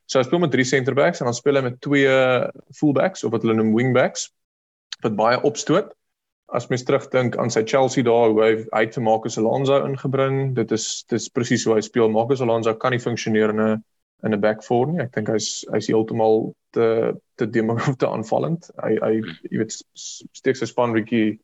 So 0.07 0.21
hy 0.21 0.25
speel 0.29 0.39
met 0.39 0.51
drie 0.51 0.65
center 0.65 0.95
backs 0.95 1.21
en 1.21 1.27
dan 1.27 1.35
speel 1.35 1.57
hy 1.57 1.63
met 1.63 1.81
twee 1.81 2.09
fullbacks 2.71 3.25
of 3.25 3.33
wat 3.33 3.43
hulle 3.43 3.59
noem 3.59 3.75
wingbacks 3.75 4.31
wat 5.03 5.17
baie 5.17 5.43
opstoot 5.43 5.96
as 6.55 6.69
mens 6.71 6.85
terugdink 6.87 7.37
aan 7.37 7.51
sy 7.51 7.65
Chelsea 7.67 8.05
daar 8.07 8.31
hoe 8.31 8.43
hy 8.43 8.53
uit 8.71 8.93
te 8.93 9.03
maak 9.03 9.27
as 9.27 9.39
Alonso 9.39 9.81
ingebring, 9.85 10.55
dit 10.55 10.73
is 10.73 11.05
dis 11.11 11.29
presies 11.35 11.65
hoe 11.67 11.75
hy 11.75 11.83
speel. 11.83 12.11
Marcus 12.13 12.43
Alonso 12.45 12.75
kan 12.75 12.95
nie 12.95 13.03
funksioneer 13.03 13.55
in 13.55 13.61
'n 13.61 13.85
in 14.25 14.33
'n 14.35 14.41
back 14.41 14.63
four 14.65 14.87
nie. 14.87 15.01
Ek 15.03 15.13
dink 15.15 15.29
hy's 15.29 15.65
hy's 15.73 15.89
heeltemal 15.89 16.55
te 16.73 17.15
te 17.37 17.51
demonief 17.51 17.97
te 17.97 18.09
aanvallend. 18.09 18.71
Hy 18.83 18.95
hy 19.03 19.15
jy 19.51 19.59
weet 19.59 19.73
steek 19.73 20.57
sy 20.57 20.67
span 20.67 20.95
bietjie 20.95 21.39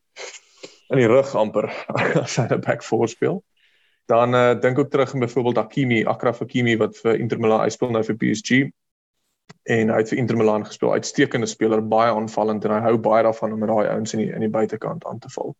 in 0.90 0.98
die 0.98 1.08
rug 1.08 1.34
amper 1.34 1.70
as 2.24 2.36
hy 2.36 2.46
'n 2.48 2.60
back 2.60 2.82
four 2.82 3.08
speel. 3.08 3.42
Dan 4.06 4.34
uh, 4.34 4.54
dink 4.60 4.78
ook 4.78 4.90
terug 4.90 5.14
aan 5.14 5.20
byvoorbeeld 5.20 5.56
Hakimi, 5.56 6.04
Akraf 6.04 6.38
Hakimi 6.38 6.76
wat 6.76 6.96
vir 6.96 7.18
Inter 7.18 7.38
Milan 7.38 7.70
speel 7.70 7.90
nou 7.90 8.02
vir 8.02 8.16
PSG 8.16 8.70
en 9.62 9.92
hy 9.92 10.00
het 10.02 10.10
vir 10.10 10.18
Inter 10.18 10.36
Milan 10.36 10.66
gespeel. 10.66 10.92
Uitstekende 10.92 11.46
speler, 11.46 11.82
baie 11.86 12.10
aanvallend 12.12 12.64
en 12.64 12.74
hy 12.76 12.80
hou 12.86 12.98
baie 12.98 13.22
daarvan 13.22 13.54
om 13.54 13.66
daai 13.66 13.88
ouens 13.94 14.14
in 14.16 14.24
die 14.24 14.30
in 14.32 14.44
die 14.44 14.50
buitekant 14.50 15.06
aan 15.06 15.22
te 15.22 15.30
val. 15.36 15.54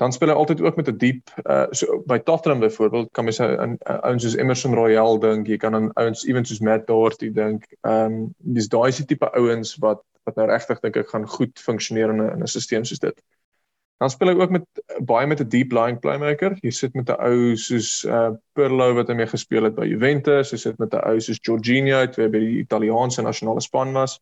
Dan 0.00 0.12
speel 0.12 0.32
hy 0.32 0.36
altyd 0.40 0.60
ook 0.64 0.76
met 0.76 0.88
'n 0.88 0.96
diep 0.98 1.32
uh 1.44 1.66
so 1.70 2.02
by 2.06 2.18
Tottenham 2.18 2.60
byvoorbeeld 2.60 3.08
kan 3.12 3.24
mens 3.24 3.40
aan 3.40 3.78
ouens 3.84 4.22
soos 4.22 4.36
Emerson 4.36 4.74
Royal 4.74 5.18
dink, 5.18 5.46
jy 5.46 5.56
kan 5.56 5.74
aan 5.74 5.90
ouens 5.94 6.24
ewen 6.26 6.44
soos 6.44 6.60
Matt 6.60 6.86
Doherty 6.86 7.32
dink. 7.32 7.66
Ehm 7.80 8.12
um, 8.12 8.34
dis 8.38 8.68
daai 8.68 8.90
die 8.96 9.04
tipe 9.04 9.32
ouens 9.32 9.76
wat 9.76 10.02
wat 10.24 10.36
nou 10.36 10.46
regtig 10.46 10.80
dink 10.80 10.96
ek 10.96 11.08
gaan 11.08 11.26
goed 11.28 11.60
funksioneer 11.60 12.10
in 12.10 12.22
'n 12.22 12.32
in 12.32 12.42
'n 12.42 12.46
stelsel 12.46 12.84
soos 12.84 12.98
dit. 12.98 13.22
Dan 14.00 14.10
speel 14.10 14.30
hy 14.32 14.40
ook 14.40 14.52
met 14.54 14.64
baie 15.04 15.26
met 15.28 15.40
'n 15.40 15.48
deep 15.52 15.72
lying 15.76 15.98
playmaker. 16.00 16.56
Jy 16.64 16.70
sit 16.72 16.94
met 16.94 17.10
'n 17.10 17.20
ou 17.20 17.56
soos 17.56 18.04
uh 18.04 18.30
Pirlo 18.56 18.94
wat 18.94 19.08
hy 19.08 19.14
mee 19.14 19.28
gespeel 19.28 19.64
het 19.68 19.74
by 19.76 19.84
Juventus, 19.86 20.52
jy 20.52 20.58
sit 20.58 20.78
met 20.78 20.94
'n 20.94 21.04
ou 21.04 21.20
soos 21.20 21.40
Jorginho 21.42 21.98
wat 22.06 22.16
by 22.16 22.40
die 22.40 22.60
Italiaanse 22.64 23.22
nasionale 23.22 23.60
span 23.60 23.92
was. 23.92 24.20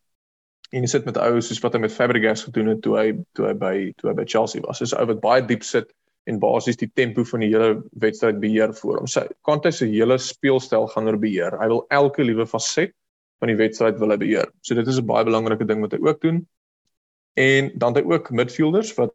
En 0.73 0.83
jy 0.85 0.89
sit 0.91 1.05
met 1.09 1.17
ouens 1.17 1.47
soos 1.49 1.61
wat 1.65 1.73
hy 1.73 1.81
met 1.81 1.93
Fabregas 1.93 2.43
gedoen 2.45 2.67
het 2.75 2.83
toe 2.83 2.97
hy 2.99 3.07
toe 3.39 3.47
hy 3.47 3.55
by 3.55 3.75
toe 3.97 4.11
hy 4.11 4.15
by 4.19 4.27
Chelsea 4.29 4.61
was. 4.67 4.83
Dis 4.83 4.93
ou 4.93 5.07
wat 5.09 5.21
baie 5.21 5.47
diep 5.47 5.63
sit 5.63 5.95
en 6.29 6.41
basies 6.43 6.77
die 6.77 6.91
tempo 6.95 7.25
van 7.25 7.41
die 7.41 7.49
hele 7.55 7.79
wedstryd 8.03 8.41
beheer 8.43 8.75
vir 8.77 8.99
hom. 8.99 9.07
Sy 9.09 9.25
Kante 9.49 9.73
se 9.73 9.89
hele 9.89 10.19
speelstyl 10.19 10.89
gaan 10.93 11.09
oor 11.09 11.17
beheer. 11.17 11.57
Hy 11.61 11.69
wil 11.73 11.87
elke 11.89 12.27
liewe 12.27 12.47
faset 12.47 12.93
van 13.41 13.49
die 13.49 13.57
wedstryd 13.57 13.99
wil 14.03 14.13
hy 14.13 14.19
beheer. 14.21 14.51
So 14.61 14.75
dit 14.75 14.87
is 14.87 14.99
'n 14.99 15.07
baie 15.07 15.25
belangrike 15.25 15.65
ding 15.65 15.81
wat 15.81 15.93
hy 15.93 16.03
ook 16.03 16.21
doen. 16.21 16.47
En 17.39 17.71
dan 17.79 17.95
het 17.95 18.05
hy 18.05 18.13
ook 18.13 18.31
midfielders 18.31 18.93
wat 18.99 19.15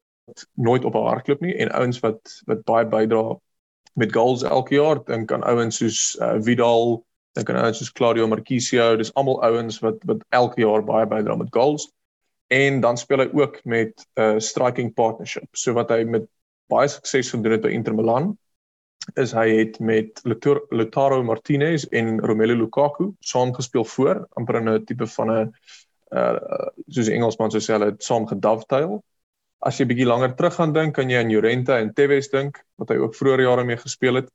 nooit 0.53 0.86
op 0.86 0.95
'n 0.95 1.07
hardloop 1.07 1.41
nie 1.41 1.55
en 1.55 1.71
ouens 1.71 1.99
wat 1.99 2.41
wat 2.45 2.63
baie 2.63 2.86
bydra 2.86 3.39
met 3.93 4.13
goals 4.13 4.43
elke 4.43 4.76
jaar. 4.76 5.03
Dink 5.05 5.32
aan 5.32 5.43
ouens 5.43 5.78
soos 5.78 6.17
uh, 6.19 6.36
Vidal, 6.41 7.05
dink 7.32 7.49
aan 7.49 7.63
ouens 7.63 7.78
soos 7.78 7.91
Claudio 7.91 8.28
Marquisio. 8.28 8.95
Dis 8.95 9.13
almal 9.13 9.43
ouens 9.43 9.80
wat 9.80 10.03
wat 10.03 10.26
elke 10.30 10.61
jaar 10.61 10.84
baie 10.84 11.07
bydra 11.07 11.36
met 11.36 11.53
goals. 11.55 11.91
En 12.47 12.80
dan 12.80 12.97
speel 12.97 13.19
hy 13.19 13.30
ook 13.34 13.65
met 13.65 14.07
'n 14.15 14.21
uh, 14.21 14.39
striking 14.39 14.93
partnership. 14.93 15.47
So 15.51 15.74
wat 15.74 15.89
hy 15.89 16.03
met 16.03 16.28
baie 16.67 16.88
sukses 16.88 17.30
gedoen 17.30 17.51
het 17.51 17.61
by 17.61 17.69
Inter 17.69 17.95
Milan 17.95 18.38
is 19.19 19.34
hy 19.36 19.49
het 19.57 19.80
met 19.80 20.21
Lautaro 20.69 21.24
Martinez 21.24 21.84
en 21.91 22.19
Romelu 22.19 22.55
Lukaku 22.55 23.11
saam 23.19 23.53
gespeel 23.53 23.86
voor 23.86 24.28
amper 24.34 24.61
'n 24.61 24.86
tipe 24.86 25.07
van 25.07 25.32
'n 25.32 25.53
uh 26.11 26.69
soos 26.88 27.07
Engelsman 27.07 27.51
sou 27.51 27.61
sê 27.61 27.74
hulle 27.74 27.91
het 27.91 28.03
saam 28.03 28.28
gedovetail. 28.28 29.03
As 29.64 29.80
jy 29.80 29.88
bietjie 29.88 30.07
langer 30.07 30.34
terug 30.36 30.57
gaan 30.59 30.74
dink, 30.76 30.95
kan 30.95 31.09
jy 31.09 31.22
aan 31.22 31.32
Llorente 31.32 31.76
en 31.80 31.93
Tevez 31.95 32.28
dink 32.32 32.59
wat 32.82 32.89
hy 32.91 32.97
ook 32.99 33.16
vroeër 33.16 33.45
jare 33.45 33.64
mee 33.64 33.80
gespeel 33.80 34.20
het. 34.20 34.32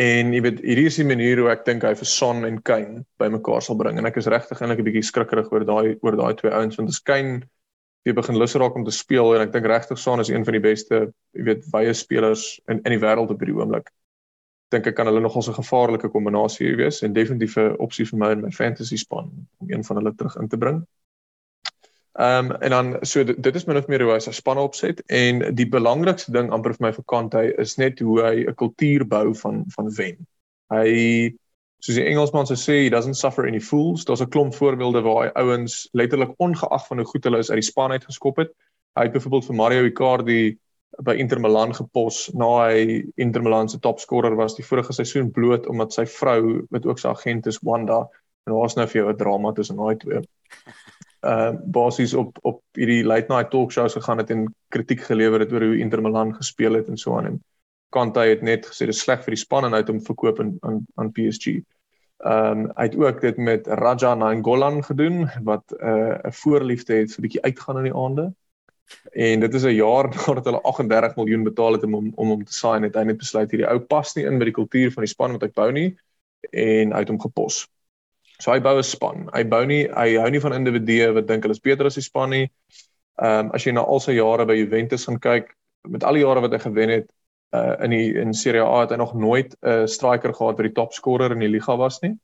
En 0.00 0.32
jy 0.32 0.40
weet 0.40 0.62
hierdie 0.64 0.86
is 0.88 0.96
die 0.96 1.04
manier 1.04 1.42
hoe 1.42 1.50
ek 1.52 1.66
dink 1.66 1.84
hy 1.84 1.92
vir 1.98 2.08
Son 2.08 2.46
en 2.48 2.62
Kane 2.64 3.02
bymekaar 3.20 3.64
sal 3.64 3.76
bring 3.76 3.98
en 4.00 4.08
ek 4.08 4.16
is 4.16 4.30
regtig 4.32 4.62
eintlik 4.62 4.80
'n 4.80 4.86
bietjie 4.86 5.04
skrikkerig 5.10 5.50
oor 5.52 5.66
daai 5.68 5.98
oor 6.00 6.16
daai 6.16 6.32
twee 6.38 6.52
ouens 6.52 6.78
want 6.80 6.88
as 6.88 7.02
Kane 7.10 7.42
jy 8.04 8.14
begin 8.16 8.38
lus 8.40 8.54
raak 8.60 8.76
om 8.76 8.84
te 8.84 8.92
speel 8.92 9.34
en 9.34 9.44
ek 9.44 9.52
dink 9.52 9.68
regtig 9.68 10.00
Son 10.00 10.20
is 10.20 10.30
een 10.32 10.44
van 10.44 10.56
die 10.56 10.64
beste, 10.64 11.00
jy 11.36 11.44
weet, 11.48 11.68
wye 11.72 11.92
spelers 11.96 12.60
in 12.68 12.80
in 12.84 12.96
die 12.96 13.00
wêreld 13.00 13.32
op 13.32 13.40
hierdie 13.40 13.56
oomblik. 13.56 13.88
Dink 14.72 14.88
ek 14.90 14.96
kan 14.96 15.08
hulle 15.08 15.20
nogal 15.24 15.44
'n 15.48 15.60
gevaarlike 15.60 16.10
kombinasie 16.12 16.76
wees 16.76 17.02
en 17.02 17.12
definitief 17.12 17.56
'n 17.58 17.76
opsie 17.78 18.06
vir 18.10 18.18
my 18.18 18.32
in 18.32 18.42
my 18.42 18.50
fantasy 18.50 18.96
span 18.96 19.32
om 19.60 19.68
een 19.68 19.84
van 19.84 19.96
hulle 19.96 20.14
terug 20.16 20.36
in 20.36 20.48
te 20.48 20.56
bring. 20.56 20.84
Ehm 22.14 22.50
um, 22.50 22.56
en 22.62 22.70
dan 22.70 22.96
so 23.02 23.24
dit 23.24 23.54
is 23.54 23.64
min 23.66 23.76
of 23.76 23.86
meer 23.90 24.02
hoe 24.02 24.12
hy 24.12 24.20
sy 24.22 24.30
span 24.30 24.58
opset 24.62 25.00
en 25.10 25.40
die 25.58 25.66
belangrikste 25.66 26.30
ding 26.32 26.52
amper 26.54 26.76
vir 26.76 26.86
my 26.86 26.92
vir 26.94 27.04
Kante 27.10 27.40
is 27.58 27.74
net 27.76 27.98
hoe 27.98 28.20
hy 28.22 28.34
'n 28.44 28.54
kultuur 28.54 29.04
bou 29.10 29.34
van 29.34 29.64
van 29.76 29.90
wen. 29.96 30.20
Hy 30.70 31.34
soos 31.82 31.98
die 31.98 32.06
Engelsman 32.06 32.46
sou 32.46 32.56
sê, 32.56 32.84
he 32.84 32.90
doesn't 32.90 33.18
suffer 33.18 33.48
any 33.48 33.60
fools. 33.60 34.04
Daar's 34.04 34.22
'n 34.22 34.30
klomp 34.30 34.54
voorbeelde 34.54 35.02
waar 35.02 35.24
hy 35.24 35.30
ouens 35.42 35.88
letterlik 35.92 36.34
ongeag 36.38 36.86
van 36.86 36.98
hoe 36.98 37.06
goed 37.06 37.24
hulle 37.24 37.38
is 37.38 37.50
uit 37.50 37.60
die 37.60 37.70
span 37.70 37.90
uit 37.90 38.04
geskop 38.04 38.36
het. 38.36 38.54
Hy 38.94 39.02
het 39.02 39.12
byvoorbeeld 39.12 39.46
vir 39.46 39.56
Mario 39.56 39.84
Icardi 39.84 40.58
by 41.02 41.14
Inter 41.18 41.40
Milan 41.40 41.74
gepos 41.74 42.30
na 42.32 42.68
hy 42.68 43.04
Inter 43.16 43.42
Milan 43.42 43.68
se 43.68 43.78
topscorer 43.78 44.36
was 44.36 44.54
die 44.54 44.64
vorige 44.64 44.92
seisoen 44.92 45.32
bloot 45.32 45.66
omdat 45.66 45.92
sy 45.92 46.06
vrou 46.06 46.66
wat 46.70 46.86
ook 46.86 46.98
sy 46.98 47.08
agent 47.08 47.46
is 47.46 47.58
Wanda 47.62 48.08
en 48.46 48.54
daar's 48.54 48.76
nou 48.76 48.86
vir 48.86 49.00
jou 49.00 49.10
'n 49.10 49.16
drama 49.16 49.52
tussen 49.52 49.76
daai 49.76 49.96
twee. 49.96 50.22
Uh 51.24 51.52
basies 51.72 52.14
op 52.14 52.38
op 52.42 52.60
hierdie 52.76 53.04
late 53.04 53.32
night 53.32 53.50
talk 53.50 53.72
shows 53.72 53.96
gegaan 53.96 54.18
het 54.18 54.30
en 54.30 54.54
kritiek 54.68 55.00
gelewer 55.00 55.40
het 55.40 55.52
oor 55.52 55.64
hoe 55.64 55.78
Inter 55.78 56.02
Milan 56.02 56.34
gespeel 56.34 56.74
het 56.74 56.88
en 56.88 56.96
so 57.00 57.16
aan 57.16 57.26
en 57.26 57.42
Kante 57.94 58.20
het 58.20 58.42
net 58.42 58.66
gesê 58.66 58.88
dit 58.88 58.94
is 58.94 59.00
sleg 59.06 59.22
vir 59.24 59.36
die 59.36 59.40
span 59.40 59.68
en 59.68 59.72
hy 59.76 59.80
het 59.84 59.90
hom 59.92 60.02
verkoop 60.02 60.40
aan 60.42 60.56
aan 60.66 60.80
aan 61.00 61.12
PSG. 61.16 61.60
Ehm 62.24 62.64
um, 62.64 62.64
hy 62.76 62.86
het 62.88 62.96
ook 62.96 63.20
dit 63.20 63.36
met 63.36 63.66
Raja 63.66 64.14
Nainggolan 64.14 64.82
gedoen 64.84 65.28
wat 65.48 65.64
'n 65.72 65.84
uh, 65.92 66.16
'n 66.30 66.32
voorliefde 66.42 66.94
het 66.94 67.14
vir 67.14 67.22
bietjie 67.26 67.42
uitgaan 67.42 67.78
in 67.78 67.88
die 67.90 67.98
aande. 68.04 68.32
En 69.12 69.40
dit 69.40 69.54
is 69.54 69.64
'n 69.64 69.76
jaar 69.76 70.08
nadat 70.26 70.44
hulle 70.44 70.62
38 70.62 71.16
miljoen 71.16 71.44
betaal 71.44 71.72
het 71.72 71.84
om 71.84 71.94
om 71.94 72.28
hom 72.28 72.44
te 72.44 72.52
sign 72.52 72.82
het. 72.82 72.94
Hy 72.94 73.06
het 73.06 73.22
besluit 73.24 73.50
hierdie 73.50 73.70
ou 73.70 73.78
pas 73.78 74.14
nie 74.14 74.24
in 74.24 74.38
by 74.38 74.44
die 74.44 74.58
kultuur 74.60 74.92
van 74.92 75.06
die 75.06 75.14
span 75.14 75.32
wat 75.32 75.42
ek 75.42 75.54
bou 75.54 75.70
nie 75.72 75.96
en 76.50 76.92
hy 76.92 76.98
het 76.98 77.08
hom 77.08 77.20
gepos. 77.20 77.68
So 78.44 78.52
hy 78.52 78.60
bou 78.60 78.76
'n 78.76 78.84
span. 78.84 79.28
Hy 79.32 79.42
bou 79.48 79.64
nie 79.64 79.84
hy 79.88 80.16
hou 80.20 80.30
nie 80.30 80.40
van 80.44 80.52
individue 80.52 81.12
wat 81.16 81.26
dink 81.26 81.46
hulle 81.46 81.56
is 81.56 81.64
beter 81.64 81.86
as 81.88 81.96
die 81.96 82.04
span 82.04 82.30
nie. 82.30 82.46
Ehm 83.16 83.46
um, 83.46 83.52
as 83.56 83.64
jy 83.64 83.72
na 83.72 83.80
al 83.80 84.00
sy 84.04 84.18
jare 84.18 84.44
by 84.44 84.56
Juventus 84.58 85.06
gaan 85.08 85.20
kyk, 85.26 85.54
met 85.88 86.04
al 86.04 86.18
die 86.18 86.24
jare 86.24 86.42
wat 86.44 86.52
hy 86.52 86.58
gewen 86.58 86.90
het, 86.92 87.06
uh, 87.56 87.76
in 87.84 87.94
die 87.94 88.12
in 88.20 88.34
Serie 88.34 88.64
A 88.66 88.82
het 88.82 88.90
hy 88.92 88.98
nog 89.00 89.14
nooit 89.14 89.56
'n 89.62 89.70
uh, 89.70 89.86
striker 89.86 90.34
gehad 90.34 90.58
wat 90.58 90.66
die 90.66 90.76
topscorer 90.76 91.32
in 91.32 91.40
die 91.40 91.48
liga 91.48 91.76
was 91.76 92.00
nie. 92.02 92.18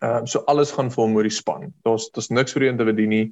Ehm 0.00 0.22
um, 0.22 0.26
so 0.26 0.44
alles 0.46 0.72
gaan 0.72 0.90
vir 0.90 1.04
hom 1.04 1.16
oor 1.16 1.28
die 1.28 1.38
span. 1.40 1.72
Daar's 1.84 2.08
daar's 2.14 2.30
niks 2.30 2.56
vir 2.56 2.60
die 2.60 2.72
individu 2.72 3.06
nie. 3.06 3.26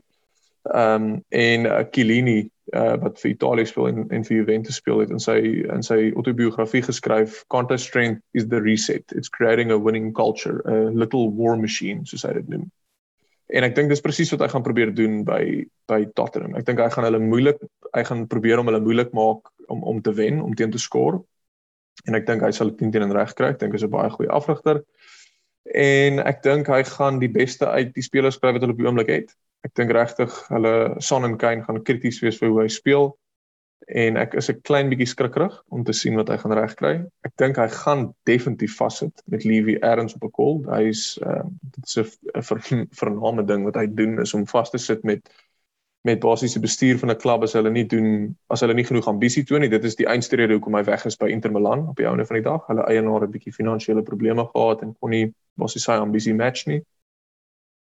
Ehm 0.74 1.04
um, 1.04 1.24
en 1.30 1.66
uh, 1.66 1.84
Chiellini 1.90 2.50
uh, 2.72 2.96
wat 3.02 3.20
vir 3.20 3.30
Italië 3.30 3.66
speel 3.66 3.88
en 3.88 4.06
en 4.10 4.24
vir 4.24 4.36
Juventus 4.36 4.78
speel 4.80 5.02
het 5.04 5.10
in 5.10 5.20
sy 5.20 5.36
in 5.72 5.82
sy 5.82 6.12
autobiografie 6.14 6.82
geskryf, 6.82 7.44
"Conte 7.48 7.76
strength 7.76 8.22
is 8.32 8.48
the 8.48 8.60
reset. 8.60 9.12
It's 9.12 9.28
creating 9.28 9.70
a 9.70 9.78
winning 9.78 10.12
culture, 10.14 10.62
a 10.66 10.90
little 10.90 11.30
war 11.30 11.56
machine," 11.56 12.06
soos 12.06 12.22
hy 12.22 12.32
dit 12.32 12.48
noem. 12.48 12.70
En 13.52 13.64
ek 13.64 13.74
dink 13.74 13.88
dis 13.88 14.00
presies 14.00 14.30
wat 14.32 14.40
hy 14.40 14.48
gaan 14.48 14.62
probeer 14.62 14.94
doen 14.94 15.24
by 15.24 15.66
by 15.88 16.04
Tottenham. 16.16 16.54
Ek 16.56 16.64
dink 16.64 16.80
hy 16.80 16.88
gaan 16.88 17.04
hulle 17.04 17.20
moeilik 17.20 17.60
hy 17.94 18.04
gaan 18.04 18.26
probeer 18.26 18.58
om 18.58 18.66
hulle 18.66 18.80
moeilik 18.80 19.12
maak 19.12 19.50
om 19.68 19.82
om 19.82 20.00
te 20.02 20.12
wen, 20.12 20.40
om 20.42 20.54
teen 20.54 20.70
te 20.70 20.78
skoor. 20.78 21.22
En 22.08 22.14
ek 22.14 22.26
dink 22.26 22.42
hy 22.42 22.50
sal 22.50 22.72
dit 22.72 22.90
teen 22.90 23.02
en 23.02 23.12
reg 23.12 23.34
kry. 23.34 23.52
Ek 23.52 23.60
dink 23.60 23.72
hy 23.72 23.76
is 23.76 23.84
'n 23.84 23.90
baie 23.90 24.10
goeie 24.10 24.30
afrigter. 24.30 24.82
En 25.74 26.18
ek 26.20 26.42
dink 26.42 26.66
hy 26.68 26.82
gaan 26.84 27.18
die 27.20 27.28
beste 27.32 27.66
uit 27.66 27.94
die 27.94 28.02
spelers 28.02 28.38
kry 28.38 28.52
wat 28.52 28.60
hulle 28.60 28.72
op 28.72 28.78
die 28.78 28.86
oomblik 28.86 29.08
het. 29.08 29.34
Ek 29.64 29.74
dink 29.74 29.92
regtig 29.96 30.32
hulle 30.52 30.74
Son 31.00 31.24
en 31.24 31.38
Kane 31.40 31.64
gaan 31.64 31.82
krities 31.82 32.20
wees 32.22 32.38
vir 32.40 32.52
hoe 32.52 32.64
hy 32.64 32.68
speel. 32.68 33.14
En 33.88 34.16
ek 34.16 34.34
is 34.40 34.48
'n 34.50 34.60
klein 34.64 34.88
bietjie 34.88 35.08
skrikkerig 35.08 35.54
om 35.68 35.84
te 35.84 35.92
sien 35.92 36.16
wat 36.16 36.28
hy 36.28 36.36
gaan 36.40 36.56
regkry. 36.56 36.94
Ek 37.24 37.32
dink 37.36 37.56
hy 37.56 37.68
gaan 37.68 38.14
definitief 38.24 38.76
vassit 38.76 39.22
met 39.26 39.44
Levy 39.44 39.76
Erns 39.80 40.14
op 40.14 40.24
'n 40.24 40.30
kol. 40.30 40.62
Hy's 40.68 41.18
uh, 41.20 41.44
dit 41.76 41.84
is 41.84 41.98
'n 41.98 42.88
vername 43.00 43.44
ding 43.44 43.64
wat 43.64 43.76
hy 43.76 43.86
doen 43.86 44.20
is 44.20 44.34
om 44.34 44.46
vas 44.46 44.70
te 44.70 44.78
sit 44.78 45.04
met 45.04 45.28
met 46.04 46.20
basiese 46.20 46.60
bestuur 46.60 46.98
van 46.98 47.10
'n 47.10 47.16
klub 47.16 47.42
as 47.42 47.52
hulle 47.52 47.70
nie 47.70 47.86
doen 47.86 48.36
as 48.48 48.60
hulle 48.60 48.74
nie 48.74 48.84
genoeg 48.84 49.08
ambisie 49.08 49.44
toon 49.44 49.60
nie. 49.60 49.68
Dit 49.68 49.84
is 49.84 49.96
die 49.96 50.06
einste 50.06 50.36
rede 50.36 50.52
hoekom 50.52 50.74
hy 50.74 50.84
weg 50.84 51.04
is 51.04 51.16
by 51.16 51.28
Inter 51.28 51.52
Milan 51.52 51.88
op 51.88 51.96
die 51.96 52.06
ouene 52.06 52.26
van 52.26 52.36
die 52.36 52.44
dag. 52.44 52.66
Hulle 52.66 52.84
eienaar 52.84 53.20
het 53.20 53.30
'n 53.30 53.32
bietjie 53.32 53.52
finansiële 53.52 54.02
probleme 54.02 54.44
gehad 54.52 54.82
en 54.82 54.96
kon 55.00 55.10
nie 55.10 55.32
basies 55.56 55.84
sy 55.84 55.92
ambisie 55.92 56.34
match 56.34 56.66
nie. 56.66 56.82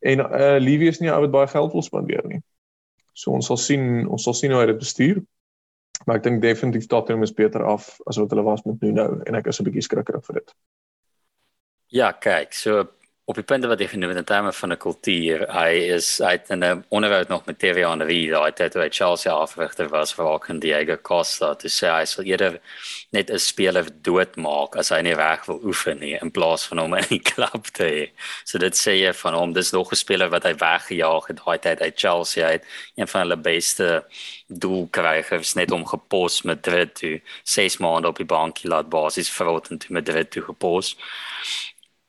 En 0.04 0.20
uh 0.20 0.56
Levy 0.60 0.90
is 0.92 1.00
nie 1.00 1.12
ou 1.12 1.20
wat 1.24 1.32
baie 1.32 1.48
geld 1.48 1.72
wil 1.72 1.84
spandeer 1.84 2.26
nie. 2.28 2.42
So 3.16 3.32
ons 3.32 3.46
sal 3.48 3.60
sien, 3.60 4.04
ons 4.10 4.26
sal 4.26 4.36
sien 4.36 4.52
hoe 4.52 4.60
hy 4.60 4.66
dit 4.72 4.82
bestuur. 4.82 5.22
Maar 6.04 6.18
ek 6.18 6.26
dink 6.26 6.42
definitief 6.42 6.88
Tottenham 6.90 7.22
is 7.24 7.32
beter 7.32 7.64
af 7.64 7.86
as 8.10 8.18
wat 8.20 8.32
hulle 8.34 8.44
was 8.44 8.64
met 8.66 8.82
Nuno 8.82 9.20
en 9.24 9.38
ek 9.38 9.48
is 9.48 9.60
'n 9.60 9.64
bietjie 9.68 9.86
skrikkerig 9.86 10.26
vir 10.26 10.40
dit. 10.40 10.54
Ja, 11.94 12.12
kyk, 12.12 12.52
so 12.52 12.88
op 13.24 13.38
die 13.38 13.44
punte 13.46 13.68
wat 13.70 13.80
jy 13.80 13.86
genoem 13.88 14.10
het 14.12 14.18
in 14.20 14.26
terme 14.28 14.50
van 14.52 14.72
'n 14.72 14.76
kultuur, 14.76 15.46
hy 15.48 15.70
is 15.96 16.18
hy 16.18 16.32
het 16.32 16.50
'n 16.52 16.84
onderhoud 16.88 17.28
nog 17.28 17.44
met 17.46 17.58
TV 17.58 17.84
aan 17.84 17.98
die 17.98 18.06
video, 18.06 18.40
hy 18.42 18.52
het 18.52 18.76
uit 18.76 18.94
Chelsea 18.94 19.32
afrigter 19.32 19.88
was 19.88 20.12
vir 20.12 20.40
in 20.48 20.58
Diego 20.58 20.96
Costa 20.96 21.54
te 21.54 21.68
sê 21.68 21.88
hy 21.88 22.04
sal 22.04 22.24
eerder 22.24 22.60
net 23.12 23.30
'n 23.30 23.38
speler 23.38 23.86
doodmaak 24.02 24.76
as 24.76 24.90
hy 24.90 25.00
nie 25.00 25.14
reg 25.14 25.46
wil 25.46 25.60
oefen 25.64 25.98
nie 25.98 26.18
in 26.20 26.30
plaas 26.30 26.66
van 26.66 26.78
hom 26.78 26.94
in 26.94 27.04
die 27.08 27.22
klub 27.32 27.64
te 27.72 27.84
hê. 27.84 28.10
So 28.44 28.58
dit 28.58 28.74
sê 28.74 28.92
jy 28.92 29.12
van 29.12 29.34
hom, 29.34 29.52
dis 29.52 29.72
nog 29.72 29.92
'n 29.92 29.96
speler 29.96 30.28
wat 30.28 30.44
hy 30.44 30.54
weggejaag 30.54 31.26
het 31.26 31.40
daai 31.44 31.58
tyd 31.58 31.80
uit 31.80 32.00
Chelsea 32.00 32.46
uit, 32.46 32.62
een 32.96 33.08
van 33.08 33.20
hulle 33.20 33.36
beste 33.36 34.04
doelkrygers 34.48 35.54
net 35.54 35.70
om 35.70 35.86
gepos 35.86 36.42
met 36.42 36.66
Madrid 36.66 36.94
toe 36.94 37.20
6 37.44 37.78
maande 37.78 38.08
op 38.08 38.16
die 38.16 38.26
bankie 38.26 38.68
laat 38.68 38.88
basis 38.88 39.30
vir 39.30 39.46
wat 39.46 39.70
in 39.70 39.80
Madrid 39.88 40.30
toe 40.30 40.42
gepos 40.42 40.96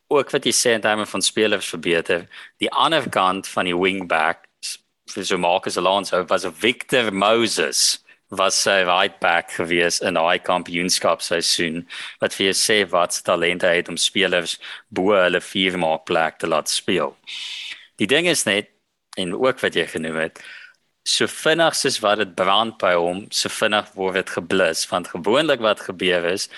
ook 0.08 0.32
wat 0.32 0.46
jy 0.46 0.54
sê 0.54 0.76
in 0.76 0.84
terme 0.84 1.06
van 1.06 1.22
spelers 1.22 1.70
verbeter. 1.70 2.28
Die 2.62 2.72
ander 2.72 3.08
kant 3.10 3.48
van 3.48 3.66
die 3.66 3.78
wingback 3.78 4.46
vir 5.14 5.26
so 5.26 5.38
Marcus 5.38 5.78
Alonso 5.78 6.24
was 6.30 6.46
'n 6.46 6.52
Victor 6.52 7.12
Moses 7.14 8.00
was 8.30 8.56
sy 8.56 8.84
right 8.84 9.20
back 9.20 9.52
gewees 9.52 10.02
in 10.02 10.16
daai 10.16 10.40
kampioenskapseisoen 10.40 11.86
wat 12.20 12.34
vir 12.34 12.46
jou 12.48 12.54
sê 12.54 12.90
wat 12.90 13.22
talente 13.24 13.68
het 13.68 13.90
om 13.90 13.98
spelers 13.98 14.58
bo 14.90 15.14
hulle 15.14 15.42
vier 15.42 15.78
maak 15.78 16.06
plek 16.06 16.40
te 16.40 16.48
laat 16.48 16.70
speel. 16.70 17.16
Die 17.98 18.08
ding 18.08 18.26
is 18.28 18.46
net 18.46 18.70
en 19.18 19.34
ook 19.34 19.60
wat 19.62 19.76
jy 19.76 19.86
genoem 19.86 20.18
het 20.18 20.42
so 21.06 21.28
vinnig 21.30 21.76
soos 21.78 22.00
wat 22.02 22.18
dit 22.18 22.32
brand 22.36 22.80
by 22.82 22.96
hom 22.98 23.26
so 23.30 23.50
vinnig 23.54 23.92
word 23.94 24.18
dit 24.18 24.32
geblus 24.40 24.82
want 24.90 25.12
gewoonlik 25.14 25.62
wat 25.62 25.84
gebeur 25.86 26.26
is 26.32 26.50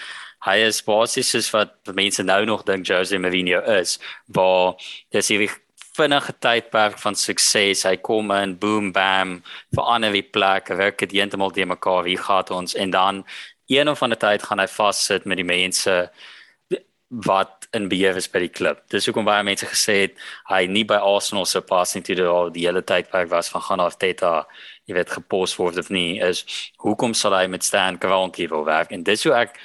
hy 0.45 0.57
is 0.67 0.81
basies 0.85 1.31
soos 1.33 1.49
wat 1.53 1.73
mense 1.97 2.23
nou 2.23 2.43
nog 2.45 2.65
dink 2.67 2.85
Jose 2.87 3.17
Mourinho 3.17 3.61
is, 3.77 3.97
waar 4.27 4.75
dis 5.11 5.31
hierdie 5.33 5.51
vinnige 5.97 6.33
tydperk 6.39 6.99
van 7.01 7.15
sukses. 7.17 7.83
Hy 7.87 7.95
kom 8.05 8.31
in, 8.35 8.55
boom 8.61 8.91
bam, 8.93 9.39
verander 9.75 10.13
die 10.13 10.25
plek, 10.25 10.69
werk 10.77 11.01
dit 11.01 11.17
heeltemal 11.17 11.53
te 11.55 11.65
mekaar. 11.65 12.05
Wie 12.05 12.17
gaan 12.21 12.53
ons 12.61 12.77
en 12.77 12.93
dan 12.93 13.23
een 13.67 13.89
of 13.89 14.03
ander 14.03 14.19
tyd 14.19 14.45
gaan 14.47 14.61
hy 14.63 14.67
vassit 14.71 15.25
met 15.25 15.41
die 15.41 15.47
mense 15.47 15.97
wat 17.07 17.67
in 17.71 17.87
beheer 17.87 18.17
is 18.19 18.27
by 18.27 18.41
die 18.43 18.51
klub. 18.51 18.81
Dis 18.91 19.07
hoekom 19.07 19.27
baie 19.27 19.43
mense 19.47 19.67
gesê 19.67 19.95
het 20.01 20.17
hy 20.49 20.65
nie 20.67 20.83
by 20.87 20.99
Arsenal 20.99 21.47
se 21.47 21.61
pas 21.63 21.93
nie 21.95 22.03
toe 22.03 22.15
die, 22.19 22.27
die 22.55 22.65
hele 22.67 22.83
tyd 22.83 23.07
waar 23.13 23.29
was 23.31 23.51
van 23.51 23.63
gaan 23.63 23.83
af 23.83 23.95
Teta 23.99 24.41
jy 24.87 24.95
weet 24.95 25.11
gepos 25.15 25.55
word 25.59 25.79
of 25.79 25.91
nie 25.91 26.19
is 26.23 26.43
hoekom 26.83 27.15
sal 27.15 27.35
hy 27.35 27.45
met 27.51 27.63
Stan 27.63 27.99
Kroenke 27.99 28.47
wil 28.51 28.65
werk 28.67 28.91
en 28.95 29.03
dis 29.07 29.23
hoe 29.27 29.35
ek 29.39 29.55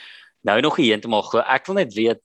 nou 0.49 0.61
nog 0.61 0.79
heeltemal 0.81 1.25
glo 1.29 1.45
ek 1.47 1.67
wil 1.71 1.81
net 1.81 1.95
weet 1.97 2.23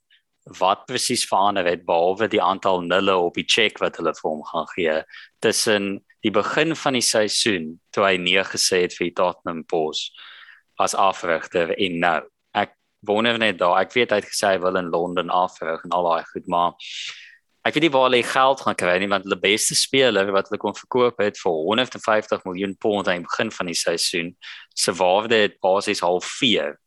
wat 0.60 0.86
presies 0.88 1.26
verander 1.28 1.68
het 1.68 1.84
behalwe 1.86 2.30
die 2.32 2.42
aantal 2.42 2.82
nulle 2.82 3.16
op 3.20 3.36
die 3.36 3.48
check 3.48 3.82
wat 3.84 3.98
hulle 4.00 4.14
vir 4.16 4.30
hom 4.30 4.44
gaan 4.48 4.70
gee 4.76 4.96
tussen 5.44 5.98
die 6.26 6.32
begin 6.32 6.76
van 6.76 6.98
die 6.98 7.06
seisoen 7.06 7.76
toe 7.96 8.06
hy 8.08 8.16
nee 8.22 8.44
gesê 8.48 8.86
het 8.86 8.96
vir 8.98 9.14
Tottenham 9.16 9.64
pos 9.68 10.10
as 10.82 10.94
afrigter 10.94 11.74
en 11.74 12.00
nou. 12.02 12.18
Ek 12.54 12.74
wonder 13.06 13.38
net 13.42 13.60
daar 13.62 13.80
ek 13.82 13.94
weet 13.96 14.14
hy 14.14 14.22
het 14.22 14.30
gesê 14.30 14.56
hy 14.56 14.60
wil 14.64 14.80
in 14.80 14.92
Londen 14.94 15.34
afrig 15.34 15.84
en 15.86 15.96
al 15.96 16.10
daai 16.10 16.26
goed 16.32 16.48
maar 16.48 16.76
ek 17.68 17.76
weet 17.76 17.88
nie 17.88 17.94
waar 17.94 18.14
hy 18.14 18.24
geld 18.24 18.64
gaan 18.64 18.80
kry 18.80 18.98
nie 19.02 19.12
want 19.12 19.28
hulle 19.28 19.40
beste 19.42 19.76
speler 19.76 20.32
wat 20.32 20.50
hulle 20.50 20.62
kon 20.62 20.78
verkoop 20.78 21.20
het 21.22 21.40
vir 21.42 21.62
150 21.68 22.46
miljoen 22.48 22.76
pond 22.80 23.08
aan 23.08 23.22
die 23.22 23.30
begin 23.30 23.52
van 23.52 23.72
die 23.72 23.78
seisoen 23.78 24.36
se 24.76 24.96
waarde 24.96 25.44
het 25.44 25.60
basies 25.64 26.04
al 26.06 26.22
4 26.24 26.78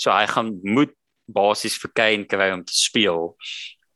so 0.00 0.12
hy 0.14 0.24
gaan 0.30 0.54
moet 0.64 0.94
basies 1.30 1.76
vir 1.82 1.92
Kane 1.94 2.28
kry 2.28 2.50
om 2.54 2.64
te 2.64 2.74
speel 2.74 3.34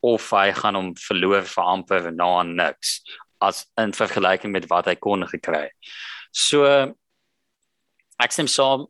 of 0.05 0.27
hy 0.37 0.51
gaan 0.55 0.77
hom 0.77 0.91
verloor 1.01 1.45
vir 1.49 1.69
amper 1.71 2.11
na 2.13 2.43
niks 2.45 2.99
as 3.43 3.65
in 3.81 3.93
vergelyking 3.95 4.53
met 4.53 4.67
wat 4.69 4.89
hy 4.89 4.95
kon 5.01 5.25
gekry. 5.27 5.67
So 6.31 6.63
ek 8.21 8.35
stem 8.35 8.49
saam 8.51 8.85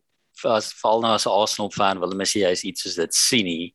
as 0.51 0.73
val 0.81 1.01
nou 1.01 1.13
as 1.15 1.25
'n 1.25 1.31
Arsenal 1.31 1.71
fan 1.71 1.99
wil 1.99 2.15
mens 2.19 2.35
jy 2.35 2.51
is 2.51 2.65
iets 2.67 2.83
soos 2.83 2.99
dit 2.99 3.13
sien 3.13 3.45
nie. 3.45 3.73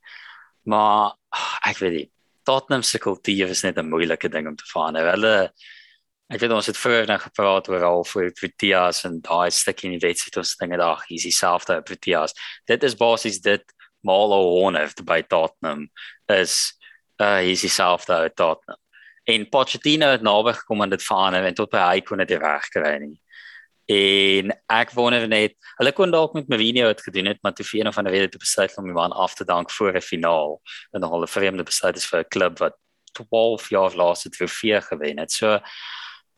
Maar 0.67 1.17
ek 1.65 1.79
weet 1.81 1.93
nie. 1.93 2.09
Tottenham 2.45 2.83
se 2.83 2.99
kultuur 2.99 3.51
is 3.51 3.65
net 3.65 3.79
'n 3.79 3.91
moeilike 3.91 4.29
ding 4.29 4.49
om 4.49 4.57
te 4.57 4.65
verander. 4.73 5.11
Hulle 5.11 5.53
ek 6.31 6.39
weet 6.39 6.53
ons 6.55 6.69
het 6.71 6.79
vroeër 6.79 7.09
nog 7.11 7.23
gepraat 7.27 7.69
oor 7.69 7.85
al 7.85 8.05
vir 8.07 8.31
Proteas 8.39 9.05
en 9.09 9.19
daai 9.25 9.51
stukkie 9.51 9.89
in 9.91 9.97
die 9.97 10.05
wedstryd 10.07 10.37
ons 10.43 10.57
dinge 10.61 10.79
daar, 10.79 11.03
hier's 11.09 11.27
dieselfde 11.27 11.81
Proteas. 11.83 12.37
Dit 12.71 12.87
is 12.87 12.95
basies 12.95 13.41
dit 13.43 13.65
Marlo 14.07 14.39
Horner 14.55 14.93
by 15.05 15.23
Tottenham 15.27 15.89
is 16.31 16.77
uh 17.21 17.41
hy's 17.43 17.65
dieselfde 17.67 18.15
uit 18.15 18.37
Tottenham. 18.37 18.79
En 19.29 19.49
Pochettino 19.49 20.09
het 20.15 20.23
naby 20.23 20.55
gekom 20.57 20.83
aan 20.83 20.95
dit 20.95 21.03
verander 21.03 21.45
en 21.45 21.55
tot 21.59 21.71
by 21.71 21.83
hy 21.83 22.01
kon 22.07 22.23
dit 22.23 22.39
reg 22.39 22.71
kry 22.73 22.95
nie. 23.03 23.19
En 23.91 24.53
ek 24.71 24.93
wonder 24.95 25.27
net, 25.29 25.57
hulle 25.81 25.93
kon 25.93 26.13
dalk 26.15 26.37
met 26.39 26.49
Mourinho 26.49 26.87
het 26.87 27.03
gedoen 27.03 27.27
het, 27.33 27.41
maar 27.43 27.57
toe 27.59 27.67
vir 27.67 27.81
een 27.81 27.91
of 27.91 27.99
ander 27.99 28.15
rede 28.15 28.31
te 28.31 28.39
besluit 28.39 28.77
om 28.79 28.87
hom 28.87 29.01
aan 29.03 29.17
af 29.19 29.35
te 29.35 29.45
dank 29.45 29.71
voor 29.75 29.99
'n 29.99 30.01
finaal. 30.01 30.61
En 30.95 31.01
dan 31.01 31.11
hulle 31.11 31.27
vreemde 31.27 31.67
besluit 31.67 31.97
is 31.97 32.07
vir 32.07 32.21
'n 32.21 32.29
klub 32.29 32.59
wat 32.59 32.77
12 33.13 33.69
jaar 33.69 33.95
laaste 33.95 34.31
trofee 34.31 34.81
gewen 34.81 35.19
het. 35.19 35.33
So 35.33 35.59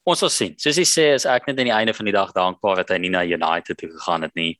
ons 0.05 0.19
sal 0.19 0.31
sien. 0.35 0.55
Soos 0.59 0.79
jy 0.81 0.85
sê, 0.89 1.05
is 1.15 1.27
ek 1.29 1.47
net 1.47 1.61
aan 1.61 1.69
die 1.69 1.75
einde 1.75 1.95
van 1.95 2.09
die 2.09 2.15
dag 2.15 2.33
dankbaar 2.35 2.81
dat 2.81 2.91
hy 2.95 2.99
nie 3.03 3.13
na 3.15 3.23
United 3.23 3.79
toe 3.79 3.91
gegaan 3.93 4.27
het 4.27 4.35
nie, 4.39 4.57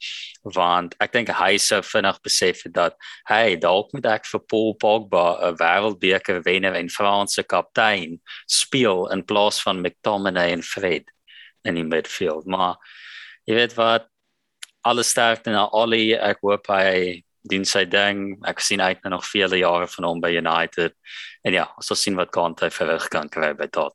want 0.57 0.95
ek 1.03 1.15
dink 1.17 1.33
hy 1.35 1.57
sou 1.63 1.81
vinnig 1.87 2.21
besef 2.23 2.63
het 2.67 2.75
dat 2.77 2.97
hey, 3.31 3.57
dalk 3.61 3.91
moet 3.97 4.07
ek 4.07 4.29
vir 4.31 4.45
Paul 4.53 4.75
Pogba 4.79 5.25
'n 5.49 5.59
wêreldbeker 5.59 6.43
wenner 6.47 6.79
en 6.79 6.93
Franse 6.93 7.43
kaptein 7.43 8.21
speel 8.47 9.09
in 9.11 9.25
plaas 9.27 9.59
van 9.63 9.83
McTominay 9.83 10.53
en 10.53 10.63
Fred 10.63 11.11
in 11.65 11.75
die 11.75 11.87
midfield. 11.87 12.47
Maar 12.47 12.79
jy 13.47 13.55
weet 13.59 13.75
wat 13.77 14.07
alles 14.85 15.11
sterkte 15.11 15.51
na 15.51 15.67
Ollie, 15.73 16.15
ek 16.15 16.43
hoop 16.43 16.67
hy 16.71 17.23
doen 17.51 17.65
sy 17.65 17.85
ding. 17.85 18.39
Ek 18.47 18.61
sien 18.63 18.81
uit 18.81 19.03
na 19.03 19.11
nog 19.17 19.27
vele 19.27 19.59
jare 19.59 19.89
van 19.91 20.05
hom 20.05 20.21
by 20.23 20.31
United. 20.39 20.95
En 21.43 21.55
ja, 21.55 21.67
ons 21.77 21.87
sal 21.87 21.99
sien 21.99 22.19
wat 22.19 22.31
kant 22.35 22.63
hy 22.63 22.71
verrig 22.71 23.09
kan 23.11 23.29
kry 23.29 23.53
by 23.59 23.67
tot. 23.67 23.95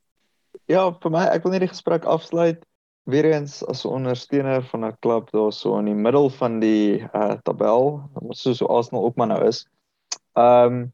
Ja, 0.68 0.90
vir 1.04 1.14
my, 1.14 1.24
ek 1.32 1.46
wil 1.46 1.54
net 1.56 1.64
die 1.64 1.72
gesprek 1.72 2.06
afsluit 2.06 2.60
weer 3.08 3.26
eens 3.30 3.62
as 3.72 3.86
'n 3.86 3.94
ondersteuner 4.02 4.64
van 4.72 4.86
'n 4.86 4.98
klub 5.00 5.32
daar 5.32 5.54
so 5.54 5.78
in 5.80 5.86
die 5.86 5.96
middel 5.96 6.30
van 6.30 6.60
die 6.60 7.08
uh 7.14 7.36
tabel, 7.44 8.02
soos 8.32 8.58
so 8.58 8.66
Arsenal 8.68 9.04
ook 9.04 9.16
maar 9.16 9.28
nou 9.28 9.46
is. 9.48 9.66
Ehm 10.36 10.74
um, 10.74 10.94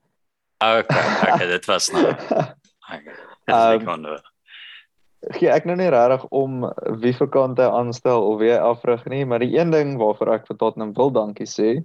okay, 0.61 1.05
okay, 1.33 1.47
dit 1.47 1.65
was 1.65 1.89
nou. 1.91 2.13
Okay. 2.93 3.79
Um, 3.79 4.17
gee 5.31 5.49
ek 5.49 5.65
nou 5.65 5.75
nie 5.79 5.89
regtig 5.89 6.25
om 6.35 6.65
wie 7.01 7.13
vir 7.15 7.29
kant 7.31 7.59
hy 7.59 7.65
aanstel 7.65 8.25
of 8.27 8.39
wie 8.39 8.53
afrig 8.53 9.05
nie, 9.11 9.23
maar 9.25 9.39
die 9.39 9.55
een 9.57 9.71
ding 9.71 9.95
waarvoor 9.97 10.33
ek 10.35 10.47
vir 10.47 10.57
Tottenham 10.57 10.93
wil 10.93 11.11
dankie 11.15 11.47
sê, 11.47 11.83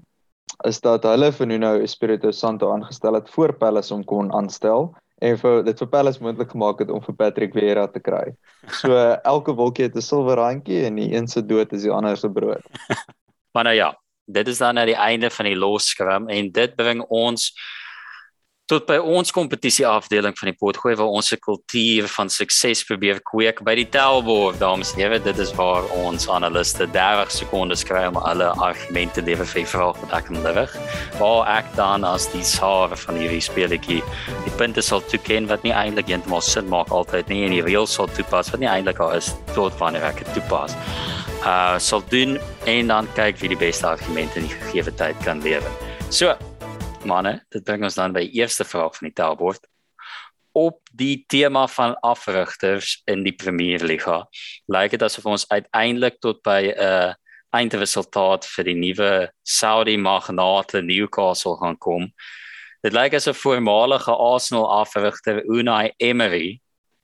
is 0.66 0.80
dat 0.80 1.06
hulle 1.06 1.30
vir 1.32 1.46
Nuno 1.46 1.74
Espirito 1.78 2.30
Santo 2.30 2.72
aangestel 2.74 3.14
het 3.14 3.30
voor 3.30 3.54
Palace 3.54 3.94
om 3.94 4.04
kon 4.04 4.32
aanstel 4.34 4.90
en 5.18 5.38
vir 5.38 5.62
dit 5.66 5.80
vir 5.82 5.90
Palace 5.92 6.22
moontlik 6.22 6.50
gemaak 6.54 6.82
het 6.82 6.90
om 6.94 7.02
vir 7.02 7.16
Patrick 7.18 7.54
Vieira 7.56 7.86
te 7.90 8.00
kry. 8.00 8.34
So 8.80 8.94
elke 9.32 9.54
wolkie 9.54 9.88
het 9.88 9.96
'n 9.96 10.04
silwer 10.04 10.38
randjie 10.38 10.84
en 10.86 11.00
die 11.00 11.14
een 11.14 11.28
se 11.28 11.42
dood 11.42 11.72
is 11.72 11.82
die 11.82 11.92
ander 11.92 12.16
se 12.16 12.30
brood. 12.30 12.62
maar 13.54 13.64
nou 13.64 13.76
ja, 13.76 13.92
dit 14.26 14.48
is 14.48 14.58
dan 14.58 14.78
aan 14.78 14.86
die 14.86 14.98
einde 14.98 15.30
van 15.30 15.44
die 15.44 15.56
loskram 15.56 16.28
en 16.28 16.52
dit 16.52 16.76
bring 16.76 17.02
ons 17.08 17.52
tot 18.68 18.84
by 18.84 18.98
ons 19.00 19.32
kompetisie 19.32 19.86
afdeling 19.88 20.34
van 20.36 20.50
die 20.50 20.56
potgooi 20.60 20.92
waar 20.98 21.08
ons 21.08 21.32
'n 21.32 21.40
kultuur 21.40 22.08
van 22.16 22.28
sukses 22.28 22.84
probeer 22.84 23.20
kweek 23.20 23.64
by 23.64 23.74
die 23.74 23.88
Telborg 23.88 24.58
dames 24.58 24.92
en 24.92 25.00
here 25.00 25.18
dit 25.18 25.38
is 25.38 25.52
waar 25.56 25.84
ons 26.04 26.28
analiste 26.28 26.86
30 26.92 27.30
sekondes 27.30 27.82
kry 27.82 28.04
om 28.06 28.16
alle 28.16 28.52
argumente 28.60 29.22
lewe 29.22 29.44
vir 29.44 29.64
vrae 29.64 29.94
wat 30.00 30.12
ek 30.12 30.26
kan 30.26 30.42
lewer 30.42 30.68
waar 31.18 31.58
ek 31.58 31.64
dan 31.76 32.04
as 32.04 32.26
die 32.32 32.44
saar 32.44 32.94
van 32.94 33.16
hierdie 33.16 33.40
speletjie 33.40 34.02
die 34.44 34.56
punte 34.58 34.82
sal 34.82 35.00
toeken 35.00 35.48
wat 35.48 35.64
nie 35.64 35.72
eintlik 35.72 36.08
heeltemal 36.08 36.42
sin 36.42 36.68
maak 36.68 36.90
altyd 36.90 37.28
nie 37.28 37.44
en 37.46 37.56
die 37.56 37.64
reëls 37.64 37.94
sal 37.94 38.06
toepas 38.06 38.50
wat 38.52 38.60
nie 38.60 38.68
eintlik 38.68 39.00
al 39.00 39.16
is 39.16 39.32
tot 39.54 39.72
wanneer 39.80 40.04
ek 40.04 40.18
dit 40.24 40.34
toepas. 40.34 40.76
Uh 41.46 41.78
sal 41.78 42.02
doen 42.10 42.38
en 42.66 42.86
dan 42.86 43.08
kyk 43.14 43.40
wie 43.40 43.48
die 43.48 43.62
beste 43.64 43.86
argumente 43.86 44.40
in 44.40 44.46
die 44.46 44.56
gegee 44.60 44.92
tyd 44.92 45.16
kan 45.24 45.40
lewer. 45.40 45.72
So 46.10 46.36
manne, 47.08 47.38
dit 47.52 47.64
bring 47.64 47.84
ons 47.86 47.98
dan 47.98 48.14
by 48.14 48.26
die 48.26 48.40
eerste 48.42 48.66
vraag 48.68 48.96
van 48.98 49.08
die 49.08 49.16
taalbord. 49.16 49.64
Op 50.58 50.80
die 50.96 51.24
tema 51.30 51.66
van 51.70 51.96
afrigters 52.06 52.98
in 53.10 53.24
die 53.26 53.34
Premier 53.36 53.84
Liga, 53.84 54.22
lyk 54.68 54.96
dit 54.96 55.04
asof 55.06 55.26
ons 55.30 55.46
uiteindelik 55.52 56.20
tot 56.24 56.42
by 56.46 56.60
'n 56.68 56.76
uh, 56.76 57.12
eindresultaat 57.56 58.44
vir 58.44 58.64
die 58.68 58.76
nuwe 58.76 59.12
Saudi 59.42 59.96
magnate 59.96 60.82
Newcastle 60.82 61.56
gaan 61.60 61.78
kom. 61.78 62.10
Dit 62.84 62.92
lyk 62.92 63.14
asof 63.18 63.40
voormalige 63.40 64.12
Arsenal 64.12 64.68
afrigter 64.80 65.42
Unai 65.48 65.92
Emery 65.98 66.60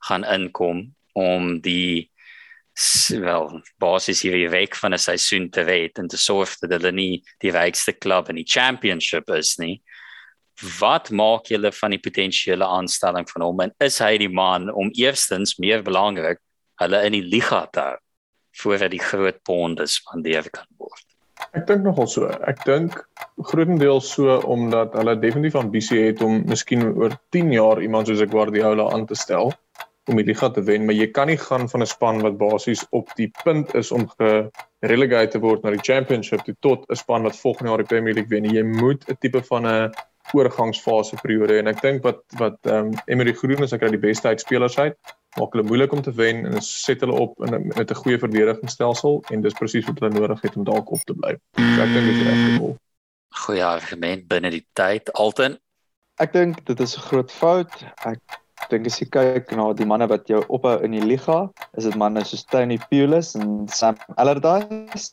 gaan 0.07 0.23
inkom 0.23 0.93
om 1.13 1.59
die 1.61 2.11
wel 3.25 3.61
basis 3.79 4.21
hierdie 4.25 4.49
week 4.51 4.75
van 4.75 4.93
'n 4.93 4.99
seisoen 4.99 5.49
te 5.49 5.61
red 5.61 5.97
en 5.97 6.07
te 6.07 6.17
sorg 6.17 6.59
dat 6.59 6.71
hulle 6.71 6.91
nie 6.91 7.23
die 7.39 7.51
rykste 7.51 7.93
klub 7.93 8.29
in 8.29 8.35
die 8.35 8.47
championship 8.47 9.29
is 9.29 9.57
nie 9.57 9.81
wat 10.79 11.09
maak 11.11 11.49
julle 11.51 11.71
van 11.71 11.91
die 11.91 11.99
potensiële 11.99 12.65
aanstelling 12.65 13.27
van 13.29 13.41
hom 13.41 13.61
en 13.65 13.73
is 13.83 13.99
hy 13.99 14.17
die 14.17 14.31
man 14.31 14.69
om 14.71 14.91
eerstens 14.95 15.57
meer 15.59 15.83
belangrik 15.83 16.39
hulle 16.81 17.01
in 17.07 17.15
die 17.17 17.25
liga 17.25 17.65
te 17.71 17.79
hou 17.89 17.97
voordat 18.61 18.93
die 18.93 19.03
groot 19.03 19.41
ponde 19.43 19.87
spandeer 19.87 20.47
kan 20.47 20.67
word. 20.79 21.03
Ek 21.55 21.65
dink 21.67 21.83
nogal 21.83 22.07
so. 22.07 22.29
Ek 22.47 22.61
dink 22.63 23.01
grootendeels 23.49 24.07
so 24.15 24.37
omdat 24.47 24.95
hulle 24.95 25.17
definitief 25.19 25.57
ambisie 25.59 26.05
het 26.07 26.23
om 26.23 26.41
miskien 26.47 26.87
oor 26.93 27.17
10 27.35 27.51
jaar 27.55 27.81
iemand 27.83 28.07
soos 28.07 28.23
Guardiola 28.31 28.87
aan 28.95 29.05
te 29.09 29.17
stel 29.19 29.51
om 30.05 30.19
die 30.19 30.27
liga 30.27 30.51
te 30.53 30.61
wen, 30.61 30.85
maar 30.85 30.95
jy 30.95 31.07
kan 31.11 31.27
nie 31.27 31.37
gaan 31.41 31.67
van 31.67 31.81
'n 31.81 31.89
span 31.89 32.21
wat 32.21 32.37
basies 32.37 32.85
op 32.91 33.09
die 33.17 33.31
punt 33.43 33.73
is 33.75 33.91
om 33.91 34.07
gerelegate 34.19 35.31
te 35.31 35.39
word 35.41 35.63
na 35.63 35.71
die 35.71 35.81
championship 35.81 36.45
tot 36.61 36.85
'n 36.89 36.95
span 36.95 37.23
wat 37.23 37.35
volgende 37.35 37.71
jaar 37.71 37.83
die 37.83 37.91
Premier 37.91 38.13
League 38.13 38.29
wen. 38.29 38.45
Jy 38.45 38.63
moet 38.63 39.03
'n 39.09 39.17
tipe 39.19 39.41
van 39.43 39.65
'n 39.65 39.91
oorgangsfase 40.33 41.17
periode 41.21 41.59
en 41.59 41.67
ek 41.67 41.81
dink 41.81 42.03
wat 42.03 42.23
wat 42.39 42.57
ehm 42.63 42.93
um, 42.93 42.97
Emery 43.05 43.33
Groen 43.33 43.63
is 43.63 43.73
ek 43.73 43.83
kry 43.83 43.91
die 43.93 44.07
beste 44.07 44.27
uit 44.27 44.41
spelers 44.41 44.77
uit 44.79 44.97
maak 45.39 45.55
hulle 45.55 45.67
moeilik 45.67 45.91
om 45.91 46.01
te 46.01 46.13
wen 46.15 46.45
en 46.47 46.61
set 46.63 47.03
hulle 47.03 47.17
op 47.19 47.43
in 47.43 47.67
met 47.75 47.91
'n 47.91 48.01
goeie 48.03 48.19
verdedigingsstelsel 48.19 49.23
en 49.29 49.41
dis 49.41 49.57
presies 49.59 49.85
wat 49.85 49.99
hulle 49.99 50.13
nodig 50.19 50.41
het 50.41 50.55
om 50.55 50.63
dalk 50.63 50.91
op 50.91 51.03
te 51.03 51.13
bly. 51.13 51.35
So 51.57 51.81
ek 51.83 51.93
dink 51.93 52.05
dit 52.05 52.15
is 52.15 52.27
reg 52.27 52.41
gevoel. 52.45 52.77
Goeie 53.45 53.65
argument 53.65 54.27
binne 54.27 54.49
die 54.49 54.65
tyd 54.73 55.11
Alton. 55.13 55.59
Ek 56.19 56.33
dink 56.33 56.65
dit 56.65 56.79
is 56.79 56.97
'n 56.97 57.07
groot 57.09 57.31
fout. 57.31 57.73
Ek 58.05 58.19
dink 58.69 58.85
as 58.85 58.99
jy 58.99 59.09
kyk 59.11 59.51
na 59.51 59.73
die 59.73 59.85
manne 59.85 60.07
wat 60.07 60.27
jou 60.27 60.43
ophou 60.47 60.79
in 60.83 60.91
die 60.91 61.03
liga, 61.03 61.51
is 61.77 61.83
dit 61.83 61.95
manne 61.95 62.23
soos 62.23 62.45
Tony 62.45 62.79
Pulis 62.89 63.35
en 63.35 63.67
Sam 63.67 63.97
Allardyce 64.15 65.11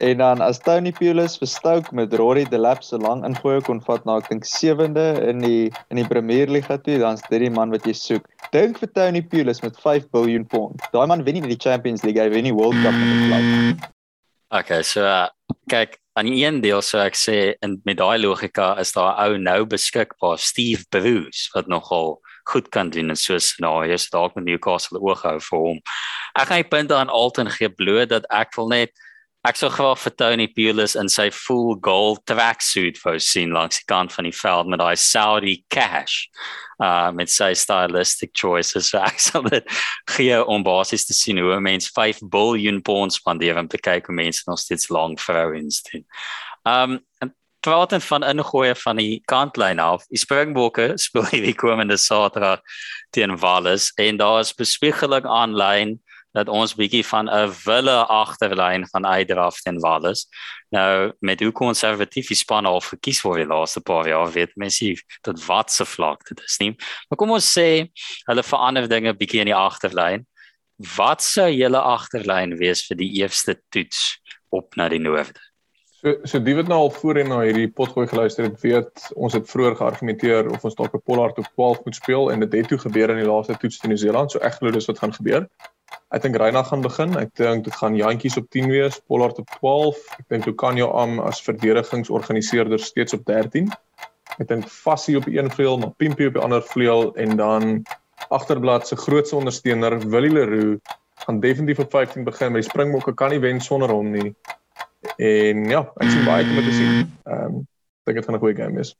En 0.00 0.16
dan 0.16 0.40
as 0.40 0.58
Tony 0.64 0.92
Pulis 0.96 1.34
vir 1.36 1.48
Stoke 1.48 1.92
met 1.94 2.14
Rory 2.16 2.46
Delap 2.48 2.80
so 2.80 2.96
lank 2.96 3.24
ingooi 3.28 3.58
kon 3.66 3.82
vat 3.84 4.06
na 4.08 4.14
ek 4.16 4.30
dink 4.32 4.46
7de 4.48 5.06
in 5.28 5.42
die 5.44 5.66
in 5.92 6.00
die 6.00 6.06
Premier 6.08 6.48
League 6.48 6.76
toe, 6.86 6.96
dan's 7.02 7.20
dit 7.28 7.42
die 7.44 7.50
man 7.52 7.68
wat 7.74 7.84
jy 7.84 7.92
soek. 7.92 8.24
Dink 8.54 8.80
vir 8.80 8.88
Tony 8.96 9.20
Pulis 9.20 9.60
met 9.60 9.76
5 9.76 10.06
miljard 10.16 10.48
pond. 10.48 10.80
Daai 10.94 11.04
man 11.10 11.24
wen 11.26 11.36
nie 11.36 11.52
die 11.52 11.60
Champions 11.60 12.00
League, 12.06 12.16
hy 12.16 12.32
wen 12.32 12.48
nie 12.48 12.54
World 12.56 12.80
Cup 12.80 12.96
met 12.96 13.10
die 13.12 13.26
klub. 13.28 13.90
Okay, 14.60 14.80
so 14.82 15.04
uh, 15.04 15.28
kyk, 15.68 16.00
aan 16.16 16.30
die 16.32 16.40
een 16.46 16.62
deel 16.64 16.80
sou 16.80 17.02
ek 17.04 17.20
sê 17.20 17.36
in 17.60 17.76
met 17.84 18.00
daai 18.00 18.16
logika 18.22 18.72
is 18.80 18.94
daar 18.96 19.20
ou 19.26 19.36
nou 19.36 19.66
beskikbaar 19.68 20.40
Steve 20.40 20.88
Bruce 20.88 21.52
wat 21.52 21.68
nogal 21.68 22.16
goed 22.48 22.72
kan 22.72 22.88
doen 22.88 23.12
in 23.12 23.20
so 23.20 23.36
'n 23.36 23.44
scenario 23.44 24.00
so 24.00 24.16
dalk 24.16 24.34
met 24.34 24.48
Newcastle 24.48 24.98
oog 24.98 25.28
hou 25.28 25.36
vir 25.50 25.60
hom. 25.68 25.78
Ek 26.40 26.48
gaan 26.48 26.64
die 26.64 26.72
punte 26.72 26.96
aan 26.96 27.12
Alton 27.12 27.52
gee 27.52 27.68
bloot 27.68 28.08
dat 28.08 28.24
ek 28.32 28.56
wil 28.56 28.72
net 28.72 28.96
ek 29.48 29.56
sou 29.56 29.70
graag 29.72 29.96
vir 30.02 30.12
Tony 30.20 30.46
Pulis 30.52 30.94
in 31.00 31.08
sy 31.08 31.30
full 31.32 31.78
gold 31.80 32.20
tracksuit 32.28 32.98
wou 33.04 33.14
sien 33.24 33.54
langs 33.56 33.80
die 33.80 33.88
kant 33.88 34.12
van 34.12 34.28
die 34.28 34.34
veld 34.36 34.68
met 34.68 34.82
daai 34.82 34.98
Saudi 35.00 35.62
cash 35.72 36.26
uh 36.84 37.08
met 37.16 37.32
sy 37.32 37.50
stylistic 37.56 38.34
choices 38.36 38.90
so 38.92 39.00
ek 39.00 39.20
sal 39.28 39.48
dit 39.48 39.66
gee 40.12 40.36
om 40.44 40.64
basies 40.66 41.08
te 41.08 41.16
sien 41.16 41.40
hoe 41.40 41.60
mense 41.64 41.88
5 41.96 42.20
biljoen 42.32 42.82
pond 42.84 43.16
spandeer 43.16 43.60
om 43.60 43.68
te 43.68 43.80
kyk 43.80 44.08
hoe 44.12 44.18
mense 44.20 44.44
nog 44.48 44.60
steeds 44.60 44.90
lang 44.92 45.16
vrouens 45.20 45.82
doen. 45.88 46.04
Um 46.68 47.00
praat 47.60 47.90
dan 47.90 48.00
van 48.00 48.24
ingooi 48.24 48.74
van 48.74 48.96
die 48.96 49.22
kantlyn 49.28 49.78
af. 49.78 50.06
Die 50.08 50.18
Springbokke 50.18 50.94
speel 50.96 51.26
hierdie 51.28 51.56
komende 51.56 51.98
Saterdag 52.00 52.62
teen 53.12 53.36
Wallis 53.40 53.90
en 54.00 54.16
daar 54.16 54.40
is 54.40 54.54
bespiegeling 54.56 55.28
aanlyn 55.28 55.98
dat 56.36 56.48
ons 56.48 56.74
bietjie 56.78 57.02
van 57.06 57.28
'n 57.28 57.50
wille 57.64 57.96
agterlyn 58.06 58.86
van 58.92 59.06
uitdraf 59.06 59.60
teen 59.60 59.80
Wallis. 59.80 60.28
Nou 60.70 61.12
met 61.20 61.40
hoe 61.40 61.52
konservatief 61.52 62.28
die 62.28 62.36
span 62.36 62.66
al 62.66 62.80
verkies 62.80 63.22
word 63.22 63.42
die 63.42 63.50
laaste 63.50 63.80
paar 63.80 64.08
jaar, 64.08 64.30
weet 64.32 64.56
mense 64.56 64.94
tot 65.22 65.46
wat 65.46 65.70
se 65.70 65.84
vlak 65.84 66.28
dit 66.28 66.40
is 66.44 66.58
nie. 66.58 66.76
Maar 67.08 67.16
kom 67.18 67.30
ons 67.30 67.58
sê 67.58 67.90
hulle 68.26 68.42
verander 68.42 68.88
dinge 68.88 69.14
bietjie 69.14 69.40
in 69.40 69.50
die 69.50 69.56
agterlyn. 69.56 70.26
Wat 70.96 71.22
sou 71.22 71.50
julle 71.50 71.80
agterlyn 71.80 72.56
wees 72.58 72.86
vir 72.86 72.96
die 72.96 73.12
eerste 73.20 73.60
toets 73.68 74.20
op 74.50 74.76
na 74.76 74.88
die 74.88 75.02
noorde? 75.02 75.40
So 76.00 76.14
so 76.24 76.38
die 76.40 76.54
wat 76.56 76.68
nou 76.70 76.78
al 76.86 76.94
voorheen 76.96 77.28
na 77.28 77.42
hierdie 77.44 77.68
potgooi 77.76 78.06
geluister 78.08 78.46
het, 78.46 78.60
weet 78.62 79.10
ons 79.20 79.34
het 79.36 79.50
vroeër 79.50 79.74
geargumenteer 79.76 80.48
of 80.48 80.64
ons 80.64 80.74
dalk 80.78 80.94
'n 80.96 81.02
Pollard 81.04 81.38
op 81.38 81.48
12 81.56 81.84
moet 81.84 81.98
speel 81.98 82.30
en 82.32 82.40
dit 82.40 82.52
het 82.52 82.68
toe 82.68 82.78
gebeur 82.78 83.10
in 83.10 83.20
die 83.20 83.28
laaste 83.28 83.56
toets 83.60 83.78
teen 83.78 83.92
Nieu-Seeland. 83.92 84.30
So 84.30 84.38
ek 84.38 84.54
glo 84.54 84.70
dis 84.70 84.86
wat 84.86 84.98
gaan 84.98 85.12
gebeur. 85.12 85.48
Ek 86.10 86.22
dink 86.22 86.36
Reina 86.36 86.62
gaan 86.66 86.82
begin. 86.82 87.16
Ek 87.18 87.30
dink 87.38 87.64
dit 87.64 87.74
gaan 87.74 87.96
Jantjies 87.96 88.36
op 88.36 88.48
10 88.50 88.70
wees, 88.72 88.98
Pollard 89.06 89.38
op 89.38 89.50
12. 89.58 90.00
Ek 90.18 90.26
dink 90.28 90.46
Lucanio 90.46 90.90
Am 90.98 91.20
as 91.22 91.42
verdedigingsorganiseerder 91.46 92.82
steeds 92.82 93.14
op 93.14 93.24
13. 93.28 93.70
Ek 94.38 94.48
dink 94.48 94.66
Fassie 94.66 95.16
op 95.18 95.28
een 95.30 95.50
vleuel, 95.50 95.78
maar 95.78 95.94
Pimpie 95.96 96.26
op 96.30 96.38
die 96.38 96.42
ander 96.42 96.62
vleuel 96.62 97.14
en 97.14 97.36
dan 97.36 97.82
agterblad 98.28 98.88
se 98.88 98.96
grootste 98.96 99.36
ondersteuner 99.36 99.98
Willie 100.08 100.32
Leroux 100.32 100.80
gaan 101.24 101.40
definitief 101.40 101.78
op 101.78 101.90
15 101.90 102.24
begin. 102.24 102.52
My 102.52 102.62
Springbokke 102.62 103.14
kan 103.14 103.30
nie 103.30 103.40
wen 103.40 103.60
sonder 103.60 103.90
hom 103.90 104.10
nie. 104.10 104.34
En 105.16 105.64
ja, 105.70 105.84
ek 106.00 106.10
sien 106.10 106.26
baie 106.26 106.46
om 106.46 106.58
te 106.64 106.74
sien. 106.74 107.06
Ehm 107.24 107.44
um, 107.44 107.62
dink 108.08 108.16
dit 108.16 108.26
gaan 108.26 108.34
'n 108.34 108.42
goeie 108.42 108.56
game 108.56 108.76
wees. 108.76 108.96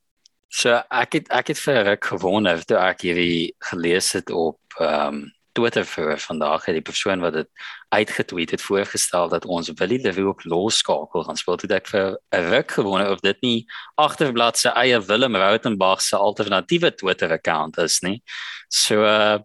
So 0.48 0.82
ek 0.90 1.12
het 1.12 1.28
ek 1.28 1.52
het 1.54 1.58
vir 1.58 1.84
ruk 1.84 2.04
gewonder 2.04 2.64
toe 2.64 2.76
ek 2.76 3.00
hierdie 3.00 3.54
gelees 3.70 4.12
het 4.12 4.30
op 4.30 4.60
ehm 4.78 5.14
um, 5.14 5.32
Twitter 5.52 5.84
vir 5.84 6.18
vandag 6.18 6.64
het 6.66 6.76
die 6.78 6.84
persoon 6.84 7.20
wat 7.20 7.34
dit 7.34 7.48
uitgetweet 7.88 8.50
het 8.54 8.62
voorgestel 8.62 9.28
dat 9.28 9.46
ons 9.46 9.72
Willie 9.78 10.00
Leroux 10.02 10.30
op 10.30 10.44
loskakel 10.44 11.24
gaan 11.24 11.36
speel. 11.36 11.56
Toe 11.56 11.70
ek 11.74 11.88
vir 11.88 12.18
'n 12.32 12.50
ruk 12.50 12.70
gewonder 12.70 13.10
of 13.10 13.20
dit 13.20 13.42
nie 13.42 13.66
agterblad 13.96 14.58
se 14.58 14.68
eie 14.68 15.00
Willem 15.00 15.36
Rautenbach 15.36 16.00
se 16.00 16.16
alternatiewe 16.16 16.94
Twitter 16.94 17.32
account 17.32 17.78
is 17.78 18.00
nie. 18.00 18.22
So 18.68 19.02
uh 19.04 19.38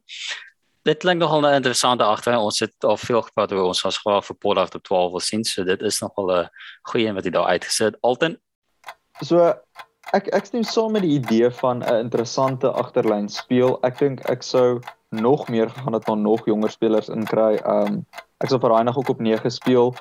dit 0.86 1.00
klink 1.00 1.20
nogal 1.20 1.42
'n 1.42 1.56
interessante 1.56 2.04
agter. 2.04 2.38
Ons 2.38 2.60
het 2.60 2.74
al 2.84 2.98
veel 2.98 3.22
gepraat 3.22 3.52
oor 3.52 3.68
ons 3.68 3.86
as 3.86 3.98
graag 3.98 4.26
vir 4.26 4.36
Pollard 4.36 4.76
op 4.76 4.84
12 4.84 5.12
wil 5.12 5.20
sien. 5.20 5.44
So 5.44 5.64
dit 5.64 5.82
is 5.82 6.00
nogal 6.00 6.32
'n 6.32 6.50
goeie 6.82 7.08
een 7.08 7.16
wat 7.16 7.24
jy 7.24 7.32
daar 7.32 7.48
uitgesit. 7.48 7.98
Alton. 8.02 8.38
So 9.22 9.54
ek 10.14 10.28
ek 10.28 10.46
stem 10.46 10.64
saam 10.64 10.92
met 10.92 11.02
die 11.02 11.18
idee 11.18 11.50
van 11.50 11.84
'n 11.84 12.00
interessante 12.06 12.70
agterlyn 12.70 13.30
speel. 13.30 13.80
Ek 13.84 13.98
dink 13.98 14.20
ek 14.30 14.44
sou 14.44 14.82
nog 15.22 15.48
meer 15.50 15.70
gaan 15.70 15.92
dat 15.92 16.06
daar 16.06 16.18
nog 16.18 16.46
jonger 16.46 16.72
spelers 16.72 17.10
inkry. 17.10 17.56
Um 17.66 18.06
ek 18.44 18.52
sou 18.52 18.60
vir 18.60 18.76
Reinagh 18.76 18.98
ook 18.98 19.10
op 19.10 19.22
9 19.22 19.52
speel. 19.52 19.96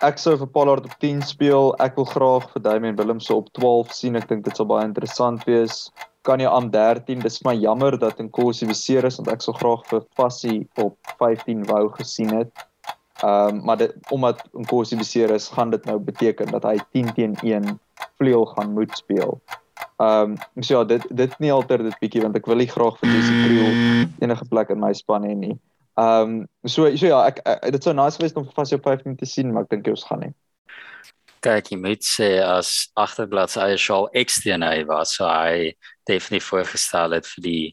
Ek 0.00 0.18
sou 0.18 0.36
vir 0.40 0.48
Pollard 0.48 0.84
op 0.84 0.94
10 0.98 1.22
speel. 1.22 1.74
Ek 1.78 1.96
wil 1.96 2.08
graag 2.08 2.50
vir 2.52 2.62
Damian 2.62 2.96
Willemse 2.96 3.34
op 3.34 3.52
12 3.52 3.92
sien. 3.92 4.16
Ek 4.16 4.28
dink 4.28 4.44
dit 4.44 4.56
sal 4.56 4.68
baie 4.70 4.86
interessant 4.86 5.44
wees 5.48 5.90
kan 6.22 6.40
jy 6.40 6.48
aan 6.48 6.70
13 6.70 7.22
dis 7.24 7.40
maar 7.42 7.56
jammer 7.56 7.96
dat 7.98 8.18
Nkosi 8.20 8.66
beseer 8.68 9.06
is 9.08 9.16
want 9.20 9.30
ek 9.32 9.44
sou 9.44 9.54
graag 9.56 9.86
vir 9.88 10.02
Fassie 10.18 10.58
op 10.82 10.96
15 11.18 11.64
wou 11.70 11.86
gesien 11.96 12.32
het. 12.34 12.66
Ehm 13.20 13.56
um, 13.56 13.64
maar 13.64 13.80
dit 13.80 13.94
omdat 14.12 14.42
Nkosi 14.52 14.96
beseer 15.00 15.32
is, 15.34 15.48
gaan 15.48 15.70
dit 15.70 15.84
nou 15.84 15.98
beteken 15.98 16.52
dat 16.52 16.64
hy 16.64 16.76
10 16.92 17.12
teen 17.16 17.36
1 17.42 17.78
vleuel 18.20 18.46
gaan 18.54 18.72
moet 18.76 18.96
speel. 18.96 19.40
Ehm 20.00 20.36
um, 20.36 20.62
so 20.64 20.78
ja, 20.78 20.84
dit 20.84 21.06
dit 21.10 21.38
nie 21.44 21.52
altyd 21.52 21.84
dit 21.88 21.98
bietjie 22.00 22.22
want 22.24 22.36
ek 22.36 22.46
wil 22.48 22.60
nie 22.62 22.70
graag 22.70 22.96
vir 23.00 23.10
Jesse 23.12 23.34
Kriel 23.44 23.74
enige 24.24 24.46
plek 24.48 24.70
in 24.72 24.80
my 24.80 24.92
span 24.96 25.26
hê 25.28 25.34
nie. 25.36 25.56
Ehm 26.00 26.36
um, 26.40 26.46
so 26.64 26.88
so 26.96 27.06
ja, 27.06 27.24
ek, 27.28 27.42
ek 27.44 27.74
dit 27.76 27.84
sou 27.84 27.94
nice 27.94 28.16
gewees 28.16 28.36
om 28.36 28.46
vir 28.46 28.56
Fassie 28.56 28.80
op 28.80 28.88
15 28.88 29.18
te 29.20 29.28
sien, 29.28 29.52
maar 29.52 29.68
ek 29.68 29.76
dink 29.76 29.92
ons 29.92 30.06
gaan 30.08 30.24
nie 30.26 30.34
kyk 31.44 31.70
jy 31.72 31.78
moet 31.80 32.04
sê 32.04 32.28
as 32.44 32.90
agterblad 33.00 33.52
se 33.52 33.62
eie 33.64 33.78
skaal 33.80 34.10
ekstern 34.22 34.64
hy 34.66 34.82
was 34.88 35.14
so 35.16 35.28
hy 35.28 35.72
definitief 36.08 36.50
voorgestel 36.52 37.16
het 37.16 37.28
vir 37.34 37.46
die 37.46 37.64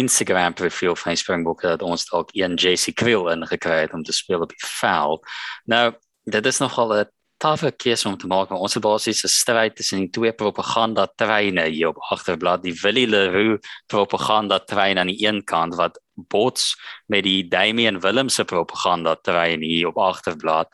Instagram 0.00 0.54
profiel 0.58 0.96
van 0.98 1.18
Springbok 1.18 1.62
dat 1.62 1.82
ons 1.86 2.06
dalk 2.10 2.32
een 2.34 2.56
JC 2.58 2.94
Kriel 2.98 3.28
ingekry 3.30 3.84
het 3.84 3.94
om 3.94 4.02
te 4.02 4.12
speel 4.12 4.42
op 4.42 4.50
die 4.50 4.66
veld. 4.66 5.22
Nou, 5.70 5.92
dit 6.26 6.46
is 6.46 6.58
nogal 6.58 6.94
'n 6.94 7.10
taffe 7.44 7.70
keuse 7.76 8.08
om 8.08 8.16
te 8.16 8.28
maak. 8.30 8.52
Ons 8.56 8.76
het 8.78 8.84
basies 8.84 9.24
'n 9.24 9.28
stryd 9.28 9.76
tussen 9.76 9.98
die 9.98 10.10
twee 10.10 10.32
propaganda 10.32 11.06
treine 11.16 11.68
hier 11.68 11.88
op 11.88 12.00
agterblad, 12.10 12.62
die 12.62 12.76
Willie 12.82 13.06
Leroux 13.06 13.60
propaganda 13.86 14.58
trein 14.58 14.98
aan 14.98 15.12
die 15.12 15.26
een 15.26 15.44
kant 15.44 15.74
wat 15.74 16.00
bots 16.14 16.76
met 17.06 17.24
die 17.24 17.48
Damian 17.48 18.00
Willems 18.00 18.40
propaganda 18.46 19.16
trein 19.16 19.62
hier 19.62 19.88
op 19.88 19.98
agterblad. 19.98 20.68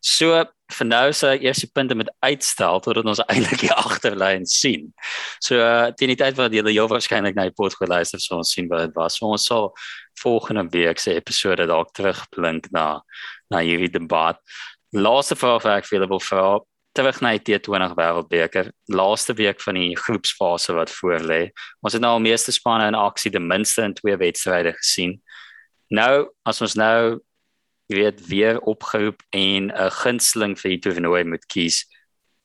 So 0.00 0.44
vir 0.72 0.86
nou 0.86 1.12
se 1.12 1.38
eerste 1.38 1.66
punte 1.72 1.94
met 1.94 2.12
uitstel 2.20 2.80
totdat 2.80 3.04
ons 3.04 3.22
eintlik 3.26 3.60
die 3.60 3.72
agterlyn 3.72 4.46
sien. 4.46 4.92
So 5.40 5.56
uh, 5.56 5.90
teen 5.96 6.08
die 6.08 6.16
tyd 6.16 6.36
wat 6.36 6.52
julle 6.52 6.72
jou 6.72 6.86
waarskynlik 6.88 7.34
na 7.34 7.48
die 7.48 7.56
pot 7.56 7.74
geluister 7.74 8.20
so 8.20 8.36
ons 8.36 8.52
sien 8.52 8.68
wat 8.68 8.86
dit 8.86 8.94
was. 8.94 9.16
So 9.18 9.26
ons 9.26 9.46
sal 9.46 9.72
volgende 10.22 10.68
week 10.70 10.98
se 10.98 11.14
episode 11.14 11.66
dalk 11.66 11.92
terugblink 11.92 12.70
na 12.72 13.02
na 13.50 13.64
hierdie 13.66 13.90
debat. 13.90 14.38
Laaste 14.90 15.36
vraag 15.38 15.62
vir 15.62 15.72
ek 15.76 15.86
vir 15.86 15.98
julle 15.98 16.10
wil 16.10 16.22
vra 16.24 16.44
terug 16.98 17.20
na 17.22 17.36
die 17.36 17.58
T20 17.58 17.94
wêreldbeker. 17.94 18.70
Laaste 18.90 19.36
week 19.38 19.60
van 19.62 19.78
die 19.78 19.94
groepsfase 19.96 20.74
wat 20.74 20.90
voor 20.90 21.22
lê. 21.22 21.40
Ons 21.86 21.94
het 21.94 22.02
nou 22.02 22.16
al 22.16 22.24
meeste 22.24 22.52
spanne 22.52 22.88
in 22.90 22.98
aksie 22.98 23.30
ten 23.30 23.46
minste 23.46 23.84
in 23.86 23.94
twee 23.94 24.16
wedstryde 24.18 24.72
gesien. 24.74 25.20
Nou 25.94 26.30
as 26.46 26.60
ons 26.62 26.74
nou 26.74 27.20
jy 27.90 27.98
weet 27.98 28.20
weer 28.30 28.58
opgeroep 28.70 29.22
en 29.34 29.70
'n 29.70 29.90
gunsteling 30.02 30.58
vir 30.58 30.70
die 30.70 30.78
toernooi 30.78 31.24
moet 31.24 31.46
kies. 31.46 31.86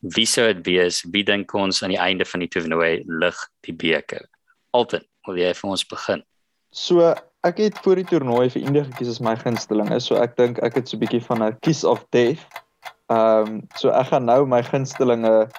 Wie 0.01 0.25
sou 0.25 0.53
dit 0.53 0.65
wees? 0.65 1.03
Wie 1.11 1.23
dink 1.23 1.53
ons 1.53 1.83
aan 1.83 1.93
die 1.93 2.01
einde 2.01 2.25
van 2.25 2.39
die 2.39 2.49
toernooi 2.49 3.03
lig 3.05 3.37
die 3.61 3.73
beker? 3.73 4.25
Alton, 4.73 5.05
wil 5.25 5.37
jy 5.37 5.53
vir 5.53 5.69
ons 5.69 5.85
begin? 5.85 6.23
So, 6.71 7.15
ek 7.45 7.61
het 7.61 7.79
vir 7.85 8.01
die 8.01 8.07
toernooi 8.09 8.49
vir 8.53 8.63
India 8.63 8.83
gekies 8.87 9.15
as 9.15 9.21
my 9.23 9.35
gunsteling. 9.37 9.91
Is 9.95 10.07
so 10.09 10.17
ek 10.21 10.35
dink 10.39 10.61
ek 10.65 10.79
het 10.79 10.89
so 10.89 10.97
'n 10.97 11.03
bietjie 11.03 11.23
van 11.27 11.43
'n 11.43 11.57
kiss 11.61 11.83
of 11.83 12.05
death. 12.11 12.41
Ehm 13.09 13.47
um, 13.47 13.61
so 13.75 13.89
ek 13.89 14.07
gaan 14.07 14.25
nou 14.25 14.45
my 14.45 14.61
gunstelinge 14.63 15.49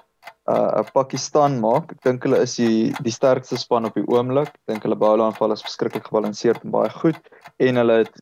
uh 0.46 0.82
Pakistan 0.94 1.60
maak. 1.60 1.92
Ek 1.92 2.02
dink 2.06 2.24
hulle 2.24 2.40
is 2.42 2.56
die 2.56 2.94
die 3.02 3.14
sterkste 3.14 3.58
span 3.58 3.86
op 3.86 3.94
die 3.94 4.06
oomblik. 4.06 4.48
Ek 4.48 4.74
dink 4.74 4.82
hulle 4.82 4.98
bowler 4.98 5.26
aanval 5.26 5.52
is 5.52 5.62
verskriklik 5.62 6.06
gebalanseerd 6.06 6.64
en 6.64 6.74
baie 6.74 6.90
goed 6.90 7.18
en 7.58 7.76
hulle 7.82 8.02
het 8.04 8.20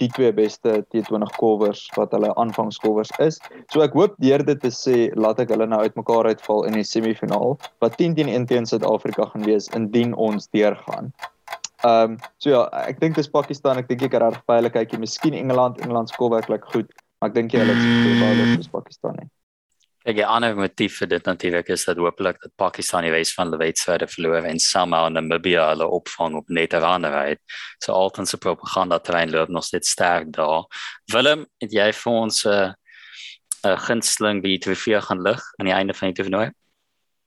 die 0.00 0.08
twee 0.08 0.32
beste 0.32 0.84
T20 0.90 1.30
covers 1.38 1.84
wat 1.96 2.14
hulle 2.16 2.32
aanvangscovers 2.34 3.10
is. 3.22 3.38
So 3.70 3.82
ek 3.82 3.94
hoop 3.98 4.16
deur 4.22 4.42
dit 4.46 4.60
te 4.62 4.72
sê 4.74 5.10
laat 5.14 5.42
ek 5.42 5.52
hulle 5.54 5.66
nou 5.66 5.82
uitmekaar 5.82 6.30
uitval 6.32 6.64
in 6.70 6.78
die 6.78 6.86
semifinaal 6.86 7.58
wat 7.84 7.98
10 8.00 8.16
teen 8.18 8.32
1 8.32 8.46
teen 8.50 8.66
Suid-Afrika 8.66 9.28
gaan 9.30 9.46
wees 9.46 9.68
indien 9.78 10.14
ons 10.14 10.48
deurgaan. 10.54 11.12
Ehm 11.84 12.12
um, 12.12 12.18
so 12.38 12.50
ja, 12.50 12.62
ek 12.88 13.00
dink 13.00 13.16
dis 13.16 13.28
Pakistan, 13.28 13.78
ek 13.78 13.88
dink 13.88 14.02
ek 14.02 14.14
het 14.16 14.22
reg 14.22 14.44
baie 14.48 14.70
kykie, 14.72 14.98
miskien 14.98 15.34
Engeland, 15.36 15.80
Engeland 15.84 16.08
se 16.08 16.16
cover 16.16 16.38
werklik 16.38 16.64
goed, 16.72 16.92
maar 17.20 17.28
ek 17.28 17.34
dink 17.34 17.52
jy 17.52 17.60
hulle 17.60 17.74
is 17.76 17.84
goed 17.84 18.64
vir 18.64 18.70
Pakistan 18.80 19.18
nie. 19.20 19.28
Ek 20.06 20.20
'n 20.22 20.30
ander 20.30 20.54
motief 20.54 21.00
vir 21.00 21.08
dit 21.08 21.24
natuurlik 21.26 21.68
is 21.68 21.84
dat 21.84 21.98
hopelik 21.98 22.38
dat 22.40 22.52
Pakistan 22.56 23.02
die 23.02 23.10
res 23.10 23.34
van 23.34 23.50
die 23.50 23.58
wedstryde 23.58 24.06
verloor 24.06 24.44
en 24.46 24.58
somehow 24.58 25.08
Namibia 25.10 25.68
hulle 25.72 25.86
opvang 25.86 26.36
op 26.36 26.48
net 26.48 26.74
'n 26.74 26.82
ander 26.82 27.12
uit. 27.12 27.40
So 27.82 27.92
altens 27.92 28.30
se 28.30 28.38
propaganda 28.38 28.98
terrein 28.98 29.30
loop 29.30 29.48
nog 29.48 29.64
steeds 29.64 29.90
sterk 29.90 30.32
daar. 30.32 30.64
Willem, 31.12 31.46
het 31.58 31.72
jy 31.72 31.92
vir 31.92 32.12
ons 32.12 32.46
'n 32.46 32.48
uh, 32.48 32.72
'n 33.64 33.78
gunsteling 33.88 34.42
wie 34.42 34.58
die 34.58 34.64
trofee 34.64 35.00
gaan 35.00 35.22
lig 35.22 35.42
aan 35.58 35.66
die 35.66 35.74
einde 35.74 35.94
van 35.94 36.12
die 36.12 36.22
toernooi? 36.22 36.50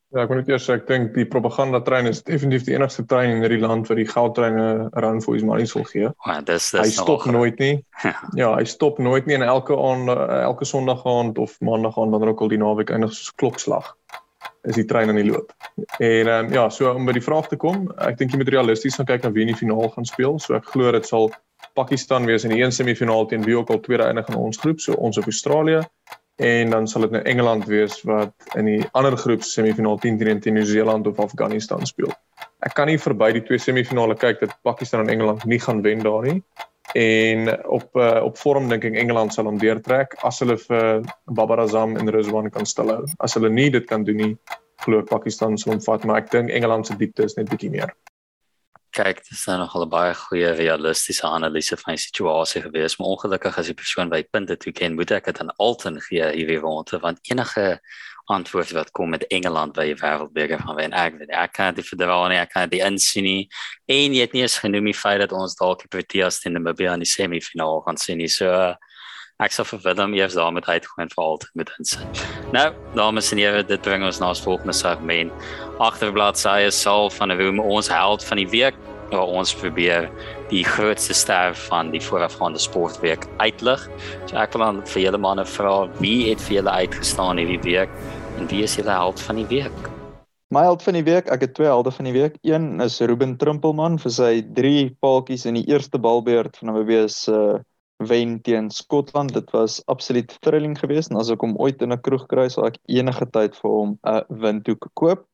Ja, 0.09 0.23
ek 0.23 0.31
moet 0.31 0.39
net 0.41 0.47
eers 0.49 0.63
sê 0.65 0.73
ek 0.79 0.87
dink 0.89 1.11
die 1.13 1.25
propaganda 1.29 1.79
trein 1.85 2.07
is 2.09 2.23
definitief 2.25 2.63
die 2.65 2.73
enigste 2.73 3.03
trein 3.05 3.29
in 3.35 3.43
hierdie 3.43 3.59
land 3.61 3.85
wat 3.91 3.99
die 3.99 4.07
goudtreine 4.09 4.89
run 5.03 5.19
for 5.21 5.35
his 5.37 5.43
money 5.45 5.67
sal 5.69 5.83
gee. 5.85 6.07
Ja, 6.25 6.39
dis 6.41 6.71
dis 6.73 6.81
Hy 6.81 6.87
stop 6.95 7.27
nogal- 7.27 7.35
nooit 7.37 7.59
nie. 7.61 7.75
Ja, 8.41 8.55
hy 8.55 8.63
stop 8.65 8.97
nooit 8.99 9.27
nie 9.29 9.35
en 9.37 9.45
elke 9.45 9.77
aand 9.77 10.09
elke 10.09 10.65
Sondag 10.65 11.05
aand 11.05 11.37
of 11.37 11.53
Maandag 11.61 11.97
aand 12.01 12.15
wanneer 12.15 12.33
ook 12.33 12.41
al 12.41 12.49
die 12.55 12.57
naweek 12.61 12.89
eindig 12.95 13.13
soos 13.13 13.35
klokslag 13.37 13.91
is 14.67 14.75
die 14.75 14.85
trein 14.89 15.09
aan 15.13 15.15
die 15.21 15.27
loop. 15.29 15.53
En 15.99 16.27
ehm 16.27 16.47
um, 16.47 16.53
ja, 16.53 16.65
so 16.73 16.89
om 16.91 17.05
by 17.05 17.13
die 17.15 17.23
vraag 17.23 17.47
te 17.47 17.55
kom, 17.55 17.85
ek 18.01 18.17
dink 18.19 18.33
jy 18.33 18.41
moet 18.41 18.49
realisties 18.51 18.97
gaan 18.97 19.07
kyk 19.07 19.23
na 19.23 19.31
wie 19.35 19.45
in 19.45 19.53
die 19.53 19.59
finaal 19.61 19.87
gaan 19.93 20.05
speel. 20.09 20.39
So 20.39 20.57
ek 20.57 20.65
glo 20.73 20.91
dit 20.91 21.05
sal 21.07 21.29
Pakistan 21.77 22.25
wees 22.25 22.43
in 22.43 22.51
die 22.55 22.63
een 22.63 22.73
semifinaal 22.75 23.27
teen 23.29 23.45
wie 23.45 23.55
ook 23.55 23.69
al 23.69 23.79
tweede 23.85 24.03
eindig 24.09 24.27
in 24.33 24.35
ons 24.41 24.57
groep, 24.59 24.81
so 24.81 24.97
ons 24.97 25.17
of 25.21 25.29
Australië. 25.29 25.83
En 26.39 26.69
dan 26.69 26.87
sal 26.87 27.01
dit 27.01 27.11
nou 27.11 27.21
Engeland 27.27 27.65
wees 27.67 27.97
wat 28.07 28.31
in 28.55 28.65
die 28.65 28.83
ander 28.95 29.17
groep 29.17 29.43
semifinaal 29.43 29.97
10 29.99 30.17
teen 30.17 30.39
teen 30.39 30.55
Nieu-Seeland 30.55 31.07
of 31.07 31.19
Afghanistan 31.19 31.85
speel. 31.85 32.13
Ek 32.63 32.77
kan 32.77 32.87
nie 32.87 32.99
verby 32.99 33.33
die 33.35 33.43
twee 33.43 33.59
semifinale 33.59 34.15
kyk 34.15 34.39
dat 34.45 34.55
Pakistan 34.63 35.03
en 35.03 35.11
Engeland 35.11 35.43
nie 35.43 35.59
gaan 35.59 35.81
wen 35.83 36.03
daar 36.03 36.23
nie. 36.23 36.39
En 36.95 37.51
op 37.67 37.95
uh, 37.95 38.23
op 38.23 38.37
vorm 38.39 38.69
dink 38.71 38.87
ek 38.87 38.95
Engeland 38.97 39.35
sal 39.35 39.51
hom 39.51 39.59
deurtrek 39.59 40.15
as 40.25 40.39
hulle 40.39 40.55
vir 40.63 41.03
Babar 41.27 41.65
Azam 41.65 41.97
en 41.99 42.11
Rizwan 42.15 42.47
kan 42.55 42.65
stilhou. 42.65 43.03
As 43.19 43.35
hulle 43.35 43.51
nie 43.51 43.67
dit 43.75 43.85
kan 43.91 44.07
doen 44.07 44.23
nie, 44.23 44.31
glo 44.85 45.03
ek 45.03 45.11
Pakistan 45.11 45.59
sal 45.59 45.75
hom 45.75 45.83
vat, 45.83 46.07
maar 46.07 46.23
ek 46.23 46.31
dink 46.31 46.55
Engeland 46.55 46.87
se 46.87 46.95
diepte 46.95 47.27
is 47.27 47.35
net 47.35 47.51
bietjie 47.51 47.71
meer. 47.75 47.91
Kyk, 48.91 49.21
dis 49.29 49.45
nou 49.45 49.59
nogal 49.61 49.85
'n 49.85 49.89
baie 49.89 50.13
goeie 50.17 50.51
realistiese 50.57 51.27
analise 51.27 51.77
van 51.77 51.93
die 51.93 52.01
situasie 52.01 52.61
gewees, 52.61 52.97
maar 52.97 53.11
ongelukkig 53.13 53.57
as 53.57 53.67
die 53.67 53.77
persoon 53.77 54.09
by 54.09 54.23
punte 54.23 54.57
toe 54.57 54.73
ken, 54.73 54.95
moet 54.95 55.11
ek 55.11 55.25
dit 55.25 55.39
aan 55.39 55.53
Alton 55.57 56.01
gee 56.01 56.25
hierdie 56.33 56.57
ronde 56.59 56.99
want 56.99 57.19
enige 57.29 57.79
antwoord 58.29 58.71
wat 58.71 58.91
kom 58.91 59.09
met 59.09 59.25
Engeland 59.27 59.73
by 59.73 59.85
die 59.89 59.97
wêreldbeker 59.97 60.61
van 60.61 60.75
wen 60.77 60.93
ek 60.93 61.17
weet 61.19 61.31
ek 61.33 61.53
kan 61.53 61.73
dit 61.73 61.85
verdra 61.85 62.27
nie, 62.29 62.37
ek 62.37 62.51
kan 62.53 62.69
dit 62.69 62.81
insien 62.85 63.25
nie. 63.25 63.49
En 63.89 64.13
jy 64.13 64.21
het 64.21 64.33
nie 64.33 64.41
eens 64.45 64.59
genoem 64.61 64.85
die 64.91 64.97
feit 64.97 65.19
dat 65.23 65.33
ons 65.33 65.57
dalk 65.57 65.81
die 65.81 65.89
Proteas 65.89 66.39
teen 66.39 66.53
Namibia 66.53 66.93
in 66.93 67.05
die 67.05 67.09
semifinaal 67.09 67.81
gaan 67.87 67.97
sien 67.97 68.17
nie. 68.21 68.29
So 68.29 68.49
ek 69.39 69.53
sal 69.55 69.63
vir 69.69 69.79
Willem 69.85 70.13
eers 70.17 70.35
daarmee 70.35 70.65
uitgooi 70.67 71.05
en 71.05 71.11
vir 71.13 71.23
altyd 71.23 71.51
met 71.55 71.69
insit. 71.79 72.23
Nou, 72.51 72.65
dames 72.97 73.31
en 73.31 73.39
here, 73.39 73.61
dit 73.63 73.81
bring 73.85 74.03
ons 74.03 74.19
na 74.19 74.33
ons 74.33 74.41
volgende 74.43 74.75
segment. 74.75 75.31
Agterbladsye 75.79 76.71
sal 76.75 77.07
van 77.15 77.31
'n 77.31 77.39
roem 77.39 77.59
ons 77.59 77.87
held 77.87 78.23
van 78.23 78.37
die 78.37 78.49
week 78.51 78.75
waar 79.11 79.31
ons 79.39 79.53
probeer 79.55 80.09
die 80.49 80.63
grootste 80.63 81.13
ster 81.13 81.55
van 81.69 81.91
die 81.91 82.01
voorafgaande 82.01 82.59
sportweek 82.59 83.25
uitlig. 83.37 83.87
So 84.27 84.35
ek 84.35 84.53
wil 84.53 84.65
dan 84.65 84.83
vir 84.85 85.01
julle 85.03 85.17
manne 85.17 85.45
vra, 85.45 85.87
wie 85.99 86.29
het 86.29 86.41
vir 86.41 86.59
julle 86.59 86.71
uitgestaan 86.71 87.37
hierdie 87.37 87.63
week 87.63 87.89
en 88.37 88.47
wie 88.47 88.63
is 88.63 88.75
julle 88.75 88.91
held 88.91 89.19
van 89.19 89.35
die 89.35 89.47
week? 89.47 89.89
My 90.51 90.63
held 90.65 90.83
van 90.83 90.93
die 90.93 91.03
week, 91.03 91.29
ek 91.29 91.41
het 91.41 91.53
twee 91.53 91.67
helde 91.67 91.91
van 91.91 92.05
die 92.05 92.13
week. 92.13 92.35
Een 92.41 92.81
is 92.81 92.99
Ruben 92.99 93.37
Trimpelman 93.37 93.99
vir 93.99 94.11
sy 94.11 94.41
3 94.53 94.97
paaltjies 94.99 95.45
in 95.45 95.53
die 95.53 95.67
eerste 95.69 95.97
balbeurt 95.97 96.57
van 96.57 96.75
se 97.07 97.31
uh, 97.31 97.59
wen 98.07 98.41
teen 98.41 98.69
Skotland. 98.71 99.33
Dit 99.33 99.51
was 99.51 99.81
absoluut 99.85 100.37
thrilling 100.41 100.77
geweest 100.79 101.11
en 101.11 101.19
as 101.19 101.31
ek 101.33 101.43
hom 101.43 101.57
ooit 101.59 101.81
in 101.81 101.93
'n 101.93 102.01
kroeg 102.01 102.27
kry, 102.31 102.47
sal 102.49 102.69
ek 102.69 102.79
enige 102.87 103.25
tyd 103.31 103.55
vir 103.59 103.71
hom 103.71 103.91
'n 103.99 104.15
uh, 104.15 104.21
windhoek 104.29 104.87
koop. 104.93 105.25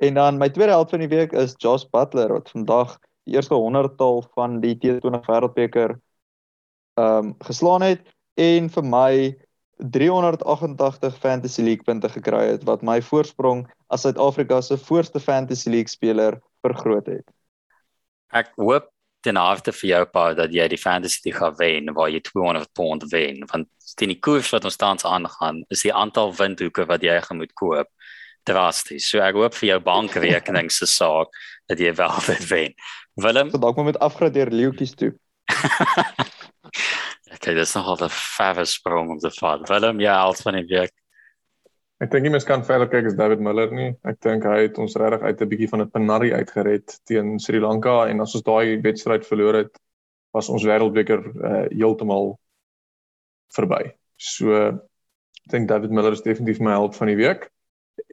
En 0.00 0.14
dan 0.14 0.38
my 0.38 0.48
tweede 0.48 0.72
held 0.72 0.90
van 0.90 1.04
die 1.04 1.12
week 1.12 1.32
is 1.32 1.54
Josh 1.58 1.84
Butler 1.84 2.32
wat 2.32 2.50
vandag 2.50 2.98
die 3.24 3.34
eerste 3.36 3.54
100tal 3.54 4.24
van 4.34 4.60
die 4.60 4.74
T20 4.74 5.26
Wêreldbeker 5.28 6.00
ehm 6.98 7.30
um, 7.30 7.34
geslaan 7.38 7.82
het 7.82 8.02
en 8.34 8.68
vir 8.68 8.84
my 8.84 9.12
388 9.80 11.18
Fantasy 11.18 11.62
League 11.62 11.84
punte 11.84 12.08
gekry 12.08 12.50
het 12.52 12.64
wat 12.68 12.82
my 12.82 13.00
voorsprong 13.02 13.66
as 13.88 14.02
Suid-Afrika 14.04 14.60
se 14.60 14.76
voorste 14.76 15.20
Fantasy 15.20 15.70
League 15.70 15.88
speler 15.88 16.40
vergroot 16.60 17.06
het. 17.06 17.24
Ek 18.32 18.52
hoop 18.56 18.90
ten 19.20 19.36
harte 19.36 19.72
vir 19.72 19.88
jou 19.90 20.04
pa 20.12 20.32
dat 20.34 20.52
jy 20.52 20.66
die 20.68 20.80
fantasy 20.80 21.20
die 21.24 21.36
gaan 21.36 21.56
wen 21.58 21.92
waar 21.94 22.08
jy 22.08 22.20
200 22.24 22.72
pond 22.72 23.04
wen 23.12 23.44
want 23.52 23.68
teen 23.96 24.12
die 24.14 24.20
koers 24.20 24.50
wat 24.54 24.64
ons 24.64 24.76
tans 24.80 25.04
aangaan 25.04 25.64
is 25.70 25.82
die 25.84 25.94
aantal 25.94 26.32
windhoeke 26.36 26.86
wat 26.88 27.02
jy 27.02 27.20
gaan 27.20 27.40
moet 27.42 27.52
koop 27.54 27.88
drasties. 28.48 29.08
So 29.10 29.20
ek 29.24 29.36
hoop 29.38 29.56
vir 29.56 29.74
jou 29.74 29.80
bankrekening 29.84 30.70
se 30.72 30.88
saak 30.88 31.34
dat 31.70 31.80
jy 31.80 31.92
wel 31.96 32.16
dit 32.30 32.46
wen. 32.50 32.76
Willem, 33.20 33.50
So 33.52 33.60
dalk 33.60 33.76
moet 33.76 33.92
met 33.92 34.00
afgradeer 34.00 34.52
leeuetjies 34.54 34.94
toe. 34.96 35.12
okay, 37.34 37.54
dis 37.54 37.74
nogal 37.74 38.06
'n 38.06 38.14
verre 38.14 38.64
sprong 38.64 39.10
om 39.16 39.18
te 39.18 39.30
vat. 39.40 39.68
Willem, 39.68 40.00
jy 40.00 40.14
held 40.14 40.40
van 40.46 40.58
die 40.60 40.68
week. 40.70 40.94
Ek 42.00 42.08
dink 42.08 42.24
nie 42.24 42.32
mens 42.32 42.46
kan 42.48 42.62
verder 42.64 42.88
kyk 42.88 43.10
as 43.10 43.16
David 43.18 43.42
Miller 43.44 43.72
nie. 43.76 43.90
Ek 44.08 44.16
dink 44.24 44.46
hy 44.48 44.62
het 44.62 44.78
ons 44.80 44.96
regtig 44.96 45.20
uit 45.26 45.40
'n 45.42 45.48
bietjie 45.48 45.68
van 45.68 45.82
'n 45.82 45.90
penari 45.92 46.32
uitgered 46.32 46.94
teen 47.04 47.38
Sri 47.38 47.60
Lanka 47.60 48.08
en 48.08 48.20
as 48.24 48.34
ons 48.34 48.44
daai 48.44 48.80
wedstryd 48.80 49.26
verloor 49.28 49.54
het, 49.54 49.72
was 50.32 50.48
ons 50.48 50.64
wêreldbeker 50.64 51.20
uh, 51.20 51.66
heeltemal 51.68 52.38
verby. 53.52 53.92
So 54.16 54.54
ek 54.54 55.52
dink 55.52 55.68
David 55.68 55.90
Miller 55.90 56.12
is 56.12 56.24
definitief 56.24 56.60
my 56.60 56.72
held 56.72 56.96
van 56.96 57.12
die 57.12 57.20
week. 57.20 57.50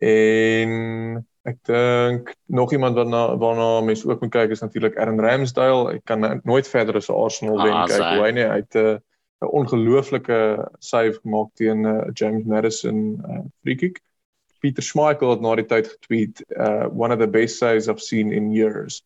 En 0.03 1.25
ek 1.47 1.63
dink 1.63 2.35
nog 2.51 2.73
iemand 2.75 2.99
wat 2.99 3.07
na 3.07 3.37
waarna 3.39 3.81
mense 3.81 4.07
ook 4.07 4.21
moet 4.21 4.31
kyk 4.35 4.51
is 4.51 4.61
natuurlik 4.65 4.97
Aaron 4.99 5.19
Ramsdale. 5.23 5.95
Ek 5.95 6.03
kan 6.05 6.41
nooit 6.43 6.67
verder 6.67 6.99
as 6.99 7.07
'n 7.09 7.15
Arsenal 7.15 7.63
wen 7.63 7.73
Ah, 7.73 7.85
kyk 7.87 8.03
hoe 8.03 8.25
hy 8.25 8.31
net 8.31 8.49
uit 8.49 8.75
'n 8.75 8.99
'n 9.41 9.51
ongelooflike 9.59 10.67
save 10.79 11.19
gemaak 11.21 11.53
teen 11.53 11.85
uh, 11.85 12.09
James 12.13 12.45
Madison 12.45 13.21
uh, 13.29 13.45
free 13.61 13.75
kick. 13.75 14.01
Peter 14.59 14.83
Schmeichel 14.83 15.29
het 15.29 15.41
na 15.41 15.55
die 15.55 15.65
tyd 15.65 15.87
getweet, 15.87 16.41
uh, 16.57 16.87
one 16.89 17.13
of 17.13 17.19
the 17.19 17.27
best 17.27 17.57
saves 17.57 17.87
I've 17.87 18.01
seen 18.01 18.31
in 18.31 18.51
years. 18.51 19.03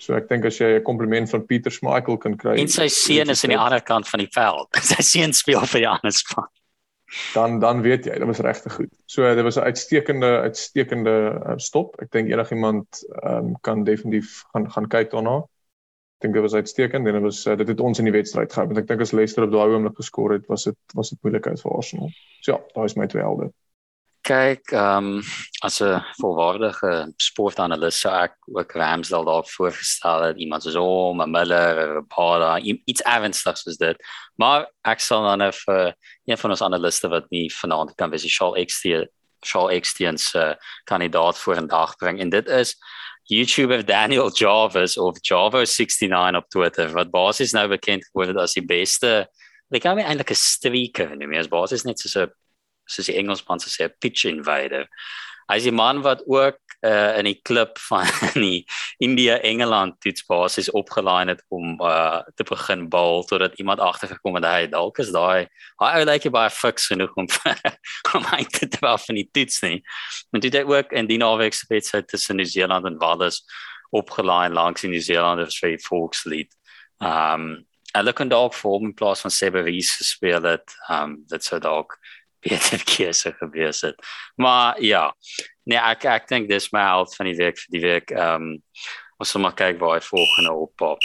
So 0.00 0.16
ek 0.16 0.28
dink 0.28 0.44
as 0.48 0.58
jy 0.58 0.78
'n 0.78 0.82
kompliment 0.82 1.30
van 1.30 1.46
Peter 1.46 1.70
Schmeichel 1.70 2.16
kan 2.18 2.36
kry, 2.36 2.56
En 2.58 2.68
sy 2.68 2.88
seun 2.88 3.30
is 3.30 3.44
aan 3.44 3.54
die 3.54 3.60
ander 3.60 3.82
kant 3.82 4.08
van 4.08 4.24
die 4.24 4.32
veld. 4.32 4.68
Sy 4.90 5.02
seun 5.02 5.32
speel 5.32 5.66
vir 5.66 5.84
die 5.84 5.88
ander 5.88 6.12
span. 6.12 6.48
dan 7.34 7.60
dan 7.60 7.82
weet 7.82 8.04
jy, 8.04 8.18
dit 8.18 8.26
was 8.26 8.42
regtig 8.42 8.74
goed. 8.74 8.90
So 9.06 9.34
dit 9.34 9.44
was 9.44 9.56
'n 9.56 9.68
uitstekende 9.70 10.40
uitstekende 10.48 11.40
uh, 11.46 11.52
stop. 11.56 12.00
Ek 12.02 12.10
dink 12.10 12.28
enigiemand 12.28 13.04
um, 13.22 13.54
kan 13.60 13.84
definitief 13.84 14.42
gaan 14.52 14.70
gaan 14.70 14.88
kyk 14.88 15.10
daarna. 15.10 15.44
Dink 16.22 16.34
dit 16.34 16.42
was 16.42 16.54
uitstekend 16.54 17.06
en 17.06 17.12
dit 17.12 17.22
was 17.22 17.46
uh, 17.46 17.56
dit 17.56 17.68
het 17.68 17.80
ons 17.80 17.98
in 17.98 18.04
die 18.04 18.12
wedstryd 18.14 18.52
gehou. 18.52 18.66
Want 18.70 18.78
ek 18.78 18.86
dink 18.88 19.00
as 19.00 19.12
Leicester 19.12 19.44
op 19.44 19.50
daai 19.52 19.74
oomblik 19.74 19.96
geskor 19.96 20.32
het, 20.32 20.46
was 20.48 20.64
dit 20.64 20.76
was 20.94 21.10
dit 21.10 21.18
moeilikheid 21.22 21.60
vir 21.60 21.72
Arsenal. 21.76 22.10
So 22.40 22.52
ja, 22.52 22.58
daai 22.74 22.84
is 22.86 22.96
my 22.96 23.06
twee 23.06 23.22
helde. 23.22 23.50
Kyk, 24.24 24.72
ehm 24.72 25.18
um, 25.18 25.22
as 25.60 25.82
'n 25.82 26.00
volwaardige 26.20 27.12
sportanalis 27.20 27.98
sou 28.00 28.12
ek 28.22 28.32
ook 28.56 28.72
Ramsdale 28.72 29.24
dalk 29.24 29.48
voorgestel 29.52 30.22
het 30.22 30.36
iemand 30.40 30.62
soos 30.62 30.74
hom, 30.80 31.20
'n 31.20 31.30
Miller, 31.30 32.02
i- 32.64 32.82
iets 32.86 33.02
ernstigs 33.02 33.62
soos 33.62 33.76
dit. 33.76 33.96
Maar 34.38 34.66
ek 34.84 35.00
sal 35.00 35.22
dan 35.22 35.38
nou 35.38 35.52
vir 35.52 35.94
een 36.24 36.38
van 36.38 36.50
ons 36.50 36.62
analiste 36.62 37.08
wat 37.08 37.30
nie 37.30 37.50
vanaand 37.52 37.94
kan 37.96 38.10
wees, 38.10 38.24
Charles 38.36 38.64
XT 38.66 39.08
Charles 39.44 39.80
XT 39.80 40.18
se 40.20 40.56
kandidaat 40.84 41.38
voor 41.38 41.56
in 41.56 41.66
dag 41.66 41.96
bring 41.96 42.20
en 42.20 42.30
dit 42.30 42.48
is 42.48 42.76
YouTuber 43.30 43.84
Daniel 43.86 44.30
Jarvis 44.30 44.98
of 44.98 45.16
Javo69 45.24 46.36
op 46.36 46.48
Twitter 46.50 46.92
wat 46.92 47.10
basies 47.10 47.52
nou 47.52 47.68
bekend 47.68 48.04
geword 48.10 48.34
het 48.34 48.42
as 48.44 48.54
die 48.54 48.64
beste 48.64 49.26
Ek 49.74 49.82
kan 49.82 49.96
my 49.96 50.04
eintlik 50.06 50.30
'n 50.30 50.38
streaker 50.38 51.16
noem. 51.16 51.32
Hy 51.34 51.40
is 51.40 51.50
basies 51.50 51.84
net 51.84 51.98
soos 51.98 52.16
'n 52.16 52.30
soos 52.86 53.06
die 53.06 53.16
Engelsman 53.18 53.58
sê 53.58 53.84
'n 53.84 53.96
pitch 53.98 54.24
invader. 54.26 54.86
Hy 55.50 55.58
is 55.60 55.66
die 55.68 55.74
man 55.74 56.02
wat 56.04 56.22
ook 56.26 56.60
uh, 56.84 57.18
in 57.18 57.28
die 57.28 57.38
klip 57.42 57.78
van 57.88 58.08
die 58.34 58.64
India 58.98 59.38
Engeland 59.44 59.98
toets 60.04 60.24
basies 60.28 60.70
opgelaai 60.70 61.28
het 61.32 61.42
om 61.54 61.74
uh, 61.80 62.20
te 62.36 62.46
begin 62.48 62.86
bal 62.92 63.24
totdat 63.28 63.58
iemand 63.60 63.80
agtergekom 63.80 64.38
het 64.38 64.48
hy 64.48 64.66
dalk 64.72 65.00
is 65.02 65.12
daai 65.14 65.46
hy 65.82 65.90
ou 65.98 66.06
lyk 66.08 66.28
baie 66.34 66.52
fiks 66.52 66.88
genoeg 66.92 67.12
om 67.20 67.28
om 68.16 68.26
hy 68.32 68.42
te 68.56 68.68
dra 68.78 68.96
van 69.00 69.20
die 69.20 69.28
toets 69.32 69.62
nie. 69.64 69.78
En 70.32 70.44
dit 70.44 70.52
het 70.52 70.68
ook 70.68 70.92
in 70.92 71.08
die 71.10 71.20
naweek 71.20 71.56
se 71.56 71.68
wedstryd 71.68 72.08
tussen 72.08 72.40
Nieu-Seeland 72.40 72.86
en 72.88 72.98
Wales 73.02 73.42
opgelaai 73.94 74.50
langs 74.52 74.84
die 74.84 74.92
Nieu-Seelanders 74.92 75.60
vir 75.62 75.76
die 75.76 75.84
volkslied. 75.86 76.52
Um 77.00 77.64
hulle 77.94 78.10
kon 78.10 78.26
dalk 78.26 78.56
vir 78.58 78.72
hom 78.72 78.88
in 78.88 78.94
plaas 78.98 79.20
van 79.22 79.30
Seberis 79.30 79.92
gespeel 80.00 80.42
het. 80.48 80.72
Um 80.90 81.20
dit 81.30 81.46
sou 81.46 81.60
dalk 81.62 81.94
beter 82.44 82.84
keuse 82.84 83.32
gewees 83.38 83.82
het. 83.86 83.96
Maar 84.36 84.80
ja, 84.82 85.08
nee 85.64 85.80
ek 85.80 86.04
ek 86.04 86.28
dink 86.28 86.50
dis 86.50 86.70
my 86.72 86.84
held 86.84 87.14
van 87.16 87.30
die 87.30 87.38
week 87.38 87.58
vir 87.60 87.76
die 87.76 87.84
week. 87.84 88.14
Um 88.14 88.54
ons 89.22 89.30
sal 89.30 89.44
maar 89.44 89.54
kyk 89.56 89.78
waar 89.78 89.94
hy 89.96 90.02
volgende 90.04 90.52
oppop. 90.64 91.04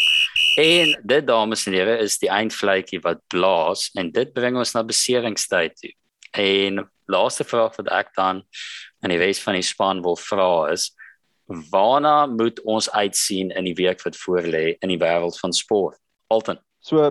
En 0.59 0.95
dit 1.11 1.27
dames 1.27 1.65
en 1.69 1.75
here 1.77 1.97
is 2.01 2.17
die 2.19 2.31
eindvletjie 2.33 2.99
wat 3.05 3.21
blaas 3.31 3.89
en 3.99 4.09
dit 4.11 4.31
bring 4.33 4.57
ons 4.57 4.73
na 4.75 4.83
beseringstyd 4.83 5.75
toe. 5.77 5.93
En 6.33 6.81
laaste 7.09 7.45
vraag 7.45 7.77
wat 7.77 7.91
ek 7.93 8.09
dan 8.17 8.41
aan 9.01 9.13
die 9.13 9.21
res 9.21 9.41
van 9.43 9.57
die 9.57 9.65
span 9.65 10.01
wil 10.05 10.17
vra 10.19 10.71
is 10.73 10.89
waarna 11.71 12.27
moet 12.29 12.59
ons 12.69 12.89
uitsien 12.91 13.49
in 13.57 13.65
die 13.65 13.77
week 13.77 14.03
wat 14.05 14.17
voorlê 14.17 14.75
in 14.83 14.91
die 14.91 14.99
wêreld 15.01 15.37
van 15.41 15.53
sport? 15.55 15.97
Alton. 16.29 16.59
So 16.85 17.09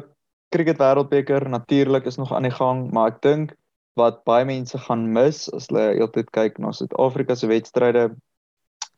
cricket 0.54 0.78
wêreldbeker 0.78 1.48
natuurlik 1.50 2.06
is 2.06 2.16
nog 2.16 2.32
aan 2.32 2.46
die 2.46 2.54
gang, 2.54 2.86
maar 2.92 3.14
ek 3.14 3.22
dink 3.22 3.56
wat 3.98 4.24
baie 4.24 4.46
mense 4.48 4.78
gaan 4.86 5.04
mis 5.12 5.46
as 5.58 5.68
hulle 5.68 5.90
heeltyd 5.98 6.30
kyk 6.38 6.58
na 6.62 6.72
Suid-Afrika 6.72 7.36
se 7.36 7.50
wedstryde 7.50 8.08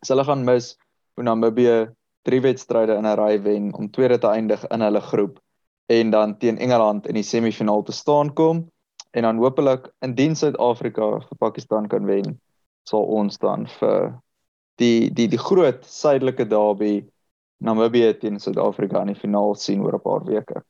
So 0.05 0.15
hulle 0.15 0.25
gaan 0.25 0.45
mis 0.49 0.75
hoe 1.17 1.25
Namibië 1.25 1.93
drie 2.25 2.41
wedstryde 2.41 2.97
in 2.97 3.07
'n 3.07 3.17
ry 3.21 3.39
wen 3.45 3.73
om 3.75 3.91
tweede 3.91 4.19
te 4.19 4.29
eindig 4.29 4.65
in 4.71 4.81
hulle 4.81 5.01
groep 5.01 5.41
en 5.93 6.11
dan 6.11 6.39
teen 6.39 6.59
Engeland 6.59 7.07
in 7.07 7.15
die 7.15 7.23
semifinaal 7.23 7.83
te 7.83 7.93
staan 7.93 8.33
kom 8.35 8.71
en 9.11 9.23
dan 9.23 9.43
hopelik 9.43 9.91
indien 10.01 10.37
Suid-Afrika 10.37 11.11
vir 11.29 11.37
Pakistan 11.39 11.89
kan 11.89 12.07
wen 12.07 12.41
sal 12.89 13.05
ons 13.05 13.39
dan 13.39 13.67
vir 13.67 14.15
die 14.81 15.11
die 15.11 15.29
die 15.29 15.39
groot 15.39 15.85
suidelike 15.85 16.49
derby 16.49 17.05
Namibië 17.61 18.15
teen 18.21 18.41
Suid-Afrika 18.41 19.01
in 19.01 19.13
die 19.13 19.21
finaal 19.21 19.55
sien 19.55 19.85
oor 19.85 19.95
'n 19.95 20.07
paar 20.09 20.25
weke. 20.25 20.63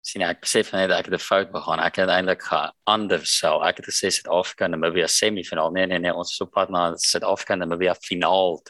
Sien 0.00 0.22
ek 0.24 0.40
besef 0.40 0.72
net 0.72 0.90
ek 0.90 1.10
het 1.10 1.14
'n 1.14 1.18
fout 1.18 1.50
begaan. 1.52 1.80
Ek 1.80 1.96
het 1.96 2.08
eintlik 2.08 2.42
anders 2.86 3.38
sou. 3.38 3.62
Ek 3.62 3.76
het 3.76 3.86
gesê 3.86 4.10
Suid-Afrika 4.10 4.64
en 4.64 4.70
Namibië 4.70 5.08
semifinaal. 5.08 5.70
Nee 5.70 5.86
nee 5.86 5.98
nee, 5.98 6.14
ons 6.14 6.32
is 6.32 6.40
op 6.40 6.52
pad 6.52 6.70
na 6.70 6.94
Suid-Afrika 6.96 7.52
en 7.52 7.58
Namibië 7.58 7.94
finaal. 8.00 8.62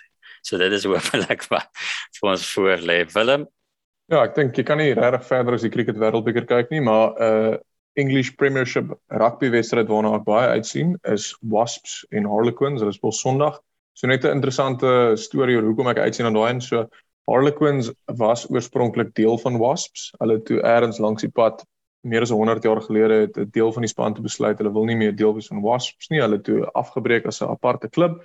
So 0.43 0.59
dit 0.59 0.73
is 0.73 0.85
hopelik 0.91 1.43
wat 1.49 1.69
vir 2.21 2.31
ons 2.31 2.53
voor 2.53 2.79
lê. 2.79 3.05
Willem, 3.13 3.47
Ja, 4.11 4.25
ek 4.27 4.33
dink 4.35 4.57
jy 4.59 4.65
kan 4.67 4.81
nie 4.83 4.91
regtig 4.99 5.23
verder 5.29 5.55
as 5.55 5.63
die 5.63 5.71
cricket 5.71 5.99
wêreldbeker 6.03 6.43
kyk 6.43 6.73
nie, 6.73 6.81
maar 6.83 7.13
'n 7.15 7.27
uh, 7.27 7.59
English 7.95 8.33
Premiership 8.41 8.89
rugby 9.23 9.51
wedstryd 9.55 9.87
waarna 9.87 10.17
ek 10.17 10.25
baie 10.27 10.49
uitsien 10.59 10.97
is 11.13 11.29
Wasps 11.53 12.01
en 12.11 12.27
Harlequins. 12.27 12.83
Hulle 12.83 12.97
speel 12.97 13.15
Sondag. 13.15 13.61
So 13.95 14.09
net 14.11 14.25
'n 14.25 14.35
interessante 14.35 15.15
storie 15.15 15.55
oor 15.57 15.69
hoekom 15.69 15.93
ek 15.95 16.03
uitsien 16.03 16.27
aan 16.27 16.35
daai 16.35 16.51
en 16.51 16.61
so 16.61 16.89
Harlequins 17.31 17.93
was 18.19 18.47
oorspronklik 18.51 19.15
deel 19.15 19.39
van 19.39 19.59
Wasps. 19.59 20.11
Hulle 20.19 20.41
toe 20.43 20.59
eers 20.67 20.99
langs 20.99 21.23
die 21.23 21.31
pad 21.31 21.65
meer 22.03 22.25
as 22.25 22.33
100 22.35 22.65
jaar 22.65 22.81
gelede 22.83 23.21
het 23.27 23.37
'n 23.39 23.51
deel 23.53 23.73
van 23.73 23.83
die 23.83 23.93
span 23.93 24.15
te 24.15 24.23
besluit 24.23 24.59
hulle 24.59 24.73
wil 24.73 24.85
nie 24.85 24.97
meer 24.97 25.15
deel 25.17 25.35
wees 25.35 25.51
van 25.53 25.63
Wasps 25.63 26.09
nie. 26.11 26.21
Hulle 26.21 26.41
toe 26.41 26.67
afgebreek 26.73 27.27
as 27.27 27.41
'n 27.43 27.51
aparte 27.51 27.89
klub 27.89 28.23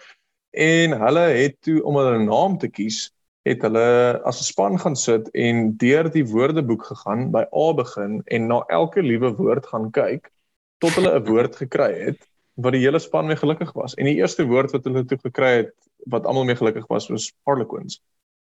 en 0.51 0.91
hulle 0.91 1.25
het 1.35 1.61
toe 1.61 1.83
om 1.83 1.95
hulle 1.95 2.23
naam 2.23 2.57
te 2.57 2.67
kies 2.67 3.11
het 3.45 3.61
hulle 3.61 4.21
as 4.25 4.39
'n 4.39 4.49
span 4.51 4.79
gaan 4.79 4.95
sit 4.95 5.29
en 5.33 5.77
deur 5.77 6.09
die 6.09 6.25
woordeboek 6.25 6.85
gegaan 6.85 7.31
by 7.31 7.43
A 7.53 7.73
begin 7.73 8.21
en 8.25 8.47
na 8.47 8.63
elke 8.67 9.01
liewe 9.01 9.35
woord 9.35 9.65
gaan 9.65 9.91
kyk 9.91 10.31
tot 10.79 10.95
hulle 10.95 11.13
'n 11.19 11.25
woord 11.25 11.55
gekry 11.55 11.91
het 12.07 12.27
wat 12.55 12.73
die 12.73 12.81
hele 12.81 12.99
span 12.99 13.27
mee 13.27 13.35
gelukkig 13.35 13.73
was. 13.73 13.93
En 13.95 14.05
die 14.05 14.15
eerste 14.15 14.45
woord 14.47 14.71
wat 14.71 14.83
hulle 14.83 15.05
toe 15.05 15.17
gekry 15.17 15.55
het 15.57 15.73
wat 16.07 16.25
almal 16.25 16.45
mee 16.45 16.55
gelukkig 16.55 16.87
was 16.87 17.09
was 17.09 17.33
Harlequins. 17.43 18.01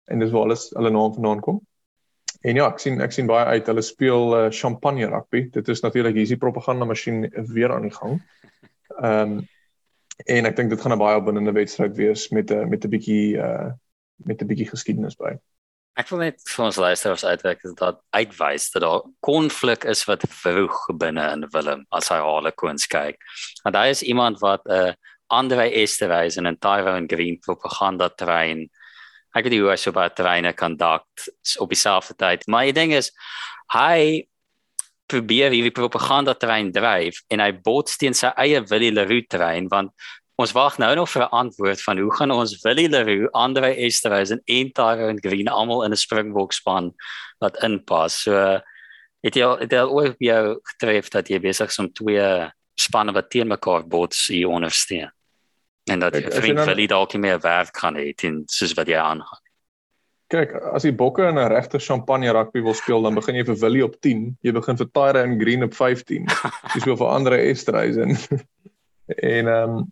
En 0.07 0.19
dis 0.23 0.31
waar 0.31 0.47
alles 0.47 0.69
hulle 0.75 0.91
naam 0.93 1.13
vandaan 1.13 1.43
kom. 1.43 1.59
En 2.41 2.55
ja, 2.55 2.67
ek 2.69 2.79
sien 2.79 3.01
ek 3.01 3.11
sien 3.15 3.27
baie 3.27 3.45
uit 3.57 3.67
hulle 3.67 3.83
speel 3.83 4.35
uh, 4.37 4.45
champagne 4.53 5.09
rugby. 5.09 5.47
Dit 5.53 5.67
is 5.73 5.83
natuurlik 5.83 6.15
hier 6.15 6.27
is 6.27 6.33
die 6.35 6.41
propaganda 6.41 6.85
masjien 6.85 7.25
weer 7.51 7.73
aan 7.75 7.89
die 7.89 7.95
gang. 7.95 8.19
Ehm 9.01 9.37
um, 9.37 9.45
en 10.25 10.47
ek 10.49 10.55
dink 10.57 10.71
dit 10.73 10.81
gaan 10.81 10.95
'n 10.95 10.97
baie 10.97 11.17
opwindende 11.19 11.51
wedstryd 11.53 11.93
wees 11.95 12.29
met 12.33 12.49
'n 12.51 12.69
met 12.69 12.85
'n 12.85 12.89
bietjie 12.89 13.37
uh 13.37 13.69
met 14.25 14.41
'n 14.41 14.47
bietjie 14.47 14.69
geskiedenis 14.69 15.15
by. 15.15 15.37
Ek 15.97 16.09
wil 16.09 16.19
net 16.19 16.41
vir 16.45 16.65
ons 16.65 16.77
luisteraars 16.77 17.25
uitwerk 17.25 17.61
dat 17.77 18.01
uitwys 18.13 18.71
dat 18.71 18.81
daar 18.81 19.01
konflik 19.19 19.83
is 19.83 20.05
wat 20.05 20.25
vroeg 20.29 20.77
binne 20.97 21.31
in 21.33 21.47
Willem 21.51 21.85
as 21.89 22.09
hy 22.09 22.17
Harlequins 22.21 22.87
kyk. 22.87 23.17
Want 23.63 23.75
hy 23.75 23.87
is 23.89 24.01
iemand 24.01 24.39
wat 24.39 24.65
'n 24.65 24.71
uh, 24.71 24.93
Andre 25.27 25.71
Esterhuis 25.71 26.37
en 26.37 26.59
Tyrone 26.59 27.07
Green 27.07 27.39
propaganda 27.39 28.09
trein. 28.09 28.69
Ek 29.37 29.45
weet 29.45 29.53
nie 29.53 29.61
hoe 29.61 29.69
hy 29.71 29.77
so 29.77 29.93
baie 29.93 30.09
treine 30.09 30.53
kan 30.57 30.77
dakt 30.79 31.27
op 31.61 31.69
dieselfde 31.69 32.17
tyd, 32.17 32.47
maar 32.47 32.65
die 32.65 32.73
ding 32.73 32.95
is 32.97 33.11
hy 33.73 34.25
probeer 35.07 35.53
hierdie 35.53 35.75
propaganda 35.75 36.33
trein 36.35 36.71
dryf 36.75 37.21
en 37.31 37.39
hy 37.39 37.51
bots 37.63 37.99
teen 38.01 38.17
sy 38.17 38.33
eie 38.35 38.63
Willie 38.71 38.91
Leroux 38.91 39.27
trein 39.29 39.69
want 39.71 39.93
Ons 40.37 40.51
wag 40.53 40.75
nou 40.77 40.91
nog 40.95 41.09
vir 41.09 41.23
'n 41.23 41.33
antwoord 41.33 41.81
van 41.81 41.97
hoe 41.97 42.13
gaan 42.13 42.31
ons 42.31 42.61
Willie 42.61 42.89
Leroux, 42.89 43.29
Andre 43.33 43.73
Esterhuis 43.73 44.29
en 44.29 44.41
Entire 44.45 45.07
en 45.09 45.17
Green 45.19 45.47
almal 45.47 45.83
in 45.83 45.91
'n 45.91 45.97
Springbok 45.97 46.53
span 46.53 46.93
wat 47.39 47.57
inpas. 47.63 48.21
So 48.21 48.61
het 49.23 49.33
jy 49.35 49.57
het 49.59 49.71
jy 49.71 49.81
ooit 49.81 50.15
jou 50.19 50.59
getref 50.63 51.09
dat 51.09 51.29
jy 51.29 51.39
besig 51.39 51.69
is 51.69 51.79
om 51.79 51.89
twee 51.93 52.51
spanne 52.75 53.13
wat 53.13 53.29
teen 53.29 53.47
mekaar 53.47 53.87
bots 53.87 54.27
hier 54.27 54.47
ondersteun. 54.47 55.09
En 55.87 55.99
dat 55.99 56.15
jy 56.15 56.31
vriend 56.31 56.63
Willie 56.67 56.87
dalk 56.87 57.13
nie 57.15 57.23
meer 57.23 57.39
werk 57.43 57.71
kan 57.77 57.95
hê 57.95 58.11
teen 58.15 58.41
soos 58.51 58.73
wat 58.75 58.89
jy 58.91 58.99
aangaan. 58.99 59.43
Kyk, 60.27 60.57
as 60.75 60.83
die 60.83 60.91
bokke 60.91 61.23
in 61.29 61.39
'n 61.39 61.47
regte 61.47 61.79
champagne 61.79 62.31
rugby 62.35 62.61
wil 62.61 62.75
speel, 62.75 63.01
dan 63.01 63.15
begin 63.15 63.35
jy 63.35 63.45
vir 63.47 63.59
Willie 63.61 63.83
op 63.85 63.95
10, 64.01 64.37
jy 64.43 64.51
begin 64.51 64.77
vir 64.77 64.89
Tyre 64.91 65.21
en 65.23 65.39
Green 65.39 65.63
op 65.63 65.73
15. 65.73 66.27
Jy 66.73 66.81
speel 66.83 66.97
vir 66.99 67.07
Andre 67.07 67.37
Esterhuis 67.37 67.95
en 67.95 68.17
en 69.35 69.47
ehm 69.47 69.77
um, 69.77 69.85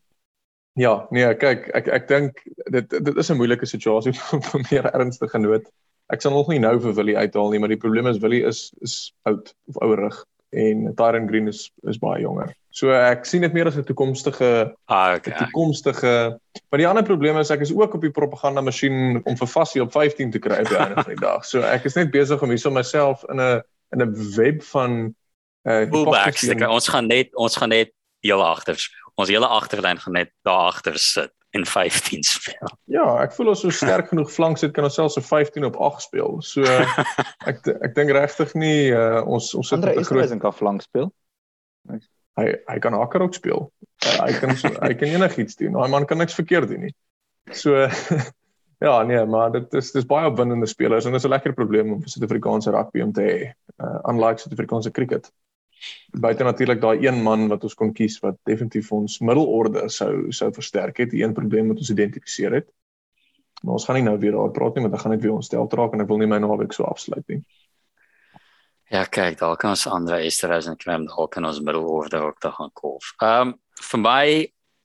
Ja, 0.76 1.08
nee, 1.10 1.28
kyk, 1.39 1.70
ek 1.72 1.86
ek 1.88 2.08
dink 2.08 2.41
dit 2.68 2.89
dit 2.89 3.18
is 3.18 3.30
'n 3.32 3.38
moeilike 3.39 3.66
situasie 3.66 4.12
vir 4.12 4.64
meer 4.70 4.89
ernstige 4.91 5.39
nood. 5.39 5.70
Ek 6.12 6.22
sal 6.22 6.36
nog 6.36 6.50
nie 6.52 6.60
nou 6.60 6.80
vir 6.84 6.93
Willie 6.93 7.16
uithaal 7.18 7.50
nie, 7.50 7.60
maar 7.60 7.72
die 7.72 7.80
probleem 7.80 8.08
is 8.12 8.20
Willie 8.20 8.43
is 8.43 8.74
is 8.84 9.14
oud 9.24 9.54
of 9.72 9.80
ouerig 9.80 10.20
en 10.56 10.86
Tyron 10.95 11.28
Green 11.28 11.47
is 11.51 11.68
is 11.89 11.99
baie 12.01 12.24
jonger. 12.24 12.53
So 12.76 12.91
ek 12.91 13.28
sien 13.28 13.45
dit 13.45 13.53
meer 13.53 13.68
as 13.68 13.78
'n 13.78 13.84
toekomstige 13.88 14.74
ah, 14.86 15.16
okay. 15.16 15.36
toekomstige. 15.38 16.39
Maar 16.70 16.80
die 16.80 16.88
ander 16.88 17.03
probleem 17.03 17.38
is 17.38 17.51
ek 17.51 17.62
is 17.62 17.74
ook 17.74 17.93
op 17.93 18.01
die 18.01 18.12
propaganda 18.12 18.62
masjien 18.62 19.22
om 19.24 19.38
vir 19.38 19.47
Fassie 19.47 19.82
op 19.82 19.91
15 19.91 20.32
te 20.32 20.39
kry 20.39 20.64
by 20.64 20.76
einde 20.76 20.95
van 20.95 21.14
die 21.14 21.22
dag. 21.22 21.45
So 21.45 21.62
ek 21.62 21.86
is 21.86 21.95
net 21.95 22.12
besig 22.12 22.41
om 22.41 22.49
hierso 22.49 22.72
myself 22.72 23.24
in 23.30 23.39
'n 23.39 23.62
in 23.91 24.01
'n 24.01 24.16
web 24.36 24.64
van 24.64 25.16
uh 25.68 25.86
die 25.89 26.68
ons 26.68 26.88
gaan 26.88 27.08
net 27.08 27.36
ons 27.36 27.56
gaan 27.56 27.70
net 27.70 27.91
heel 28.22 28.43
agter 28.43 28.78
speel 28.78 29.06
ons 29.16 29.32
hele 29.32 29.47
agterlyn 29.47 29.99
gaan 29.99 30.14
net 30.20 30.32
daar 30.47 30.72
agter 30.72 30.99
sit 30.99 31.32
en 31.56 31.66
15 31.66 32.24
speel. 32.24 32.72
Ja, 32.91 33.06
ek 33.24 33.34
voel 33.36 33.53
ons 33.53 33.62
so 33.64 33.74
sterk 33.74 34.10
genoeg 34.12 34.32
flank 34.32 34.60
sit 34.60 34.74
kan 34.76 34.88
ons 34.88 34.97
selfs 34.97 35.16
so 35.18 35.24
15 35.24 35.66
op 35.68 35.80
8 35.88 36.03
speel. 36.08 36.38
So 36.45 36.66
ek 37.49 37.64
ek 37.74 37.95
dink 37.95 38.14
regtig 38.16 38.53
nie 38.60 38.91
uh, 38.91 39.22
ons 39.24 39.53
ons 39.58 39.72
sit 39.72 39.82
met 39.82 39.95
'n 39.95 40.08
groot 40.10 40.38
kan 40.41 40.56
flank 40.56 40.86
speel. 40.86 41.12
Hy 42.36 42.47
hy 42.68 42.78
kan 42.84 42.97
hakker 42.99 43.24
ook 43.24 43.38
speel. 43.38 43.70
Uh, 44.03 44.18
hy 44.26 44.32
kan 44.41 44.56
so, 44.60 44.72
hy 44.82 44.93
kan 44.99 45.16
enigiets 45.16 45.56
doen. 45.62 45.78
Daai 45.78 45.91
man 45.91 46.08
kan 46.10 46.20
niks 46.20 46.36
verkeerd 46.36 46.72
doen 46.74 46.89
nie. 46.89 46.95
So 47.56 47.88
ja, 48.86 48.95
nee, 49.08 49.24
maar 49.26 49.51
dit 49.56 49.80
is 49.80 49.93
dis 49.95 50.10
baie 50.10 50.28
opwindende 50.28 50.68
spelers 50.68 51.06
en 51.06 51.16
dit 51.16 51.24
is 51.24 51.28
'n 51.28 51.36
lekker 51.36 51.56
probleem 51.56 51.93
om 51.93 52.01
vir 52.03 52.12
Suid-Afrikaanse 52.12 52.76
rugby 52.76 53.01
om 53.01 53.14
te 53.14 53.22
hê. 53.22 53.39
Uh, 53.80 53.99
unlike 54.12 54.43
Suid-Afrikaanse 54.43 54.91
cricket 54.91 55.32
buite 56.12 56.44
natuurlik 56.44 56.82
daai 56.82 57.06
een 57.06 57.22
man 57.24 57.48
wat 57.52 57.64
ons 57.64 57.76
kon 57.76 57.94
kies 57.94 58.20
wat 58.24 58.38
definitief 58.48 58.92
ons 58.96 59.20
middelorde 59.20 59.90
sou 59.90 60.32
sou 60.32 60.52
versterk 60.56 61.04
het, 61.04 61.12
die 61.12 61.24
een 61.24 61.34
probleem 61.34 61.70
wat 61.74 61.84
ons 61.84 61.92
identifiseer 61.94 62.60
het. 62.62 62.72
Maar 63.64 63.78
ons 63.80 63.86
gaan 63.88 63.96
nie 64.00 64.06
nou 64.06 64.18
weer 64.20 64.36
daar 64.36 64.52
praat 64.52 64.76
nie, 64.76 64.86
want 64.86 64.94
dan 64.94 65.02
gaan 65.02 65.16
dit 65.16 65.24
weer 65.26 65.36
ons 65.36 65.46
stel 65.46 65.68
traak 65.68 65.94
en 65.94 66.04
ek 66.04 66.10
wil 66.10 66.22
nie 66.22 66.30
my 66.30 66.40
naweek 66.44 66.74
so 66.76 66.86
afsluit 66.86 67.26
nie. 67.32 67.42
Ja, 68.94 69.06
kyk, 69.10 69.40
daar 69.40 69.58
kan 69.58 69.74
ons 69.74 69.88
ander 69.90 70.22
Esterhuis 70.22 70.68
en 70.70 70.78
Krem 70.78 71.08
daar 71.10 71.30
kan 71.34 71.46
ons 71.46 71.62
middelorde 71.62 72.22
ook 72.22 72.42
daar 72.42 72.54
gaan 72.60 72.74
kolf. 72.74 73.14
Ehm 73.18 73.54
um, 73.54 73.56
vir 73.76 74.00
my 74.00 74.26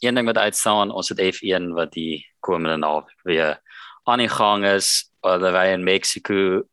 een 0.00 0.14
ding 0.14 0.26
wat 0.26 0.38
uitstaan, 0.38 0.90
ons 0.90 1.08
het 1.12 1.20
F1 1.20 1.68
wat 1.76 1.92
die 1.92 2.24
komende 2.40 2.76
naweek 2.80 3.20
weer 3.28 3.60
aan 4.08 4.18
die 4.18 4.32
gang 4.32 4.64
is, 4.64 5.10
hulle 5.20 5.52
ry 5.52 5.66
in 5.74 5.84
Mexico 5.84 6.64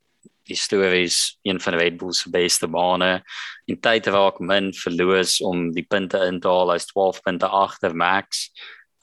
die 0.47 0.57
stories 0.57 1.37
een 1.47 1.59
van 1.61 1.77
Red 1.79 1.97
Bull 1.97 2.13
se 2.13 2.29
beste 2.31 2.67
bane. 2.67 3.21
In 3.67 3.79
tyd 3.83 4.07
raak 4.13 4.39
min 4.39 4.71
verloos 4.73 5.37
om 5.45 5.71
die 5.75 5.85
punte 5.87 6.21
in 6.27 6.39
te 6.41 6.51
haal 6.51 6.73
as 6.73 6.87
12 6.91 7.21
punte 7.25 7.47
agter 7.47 7.95
Max 7.95 8.49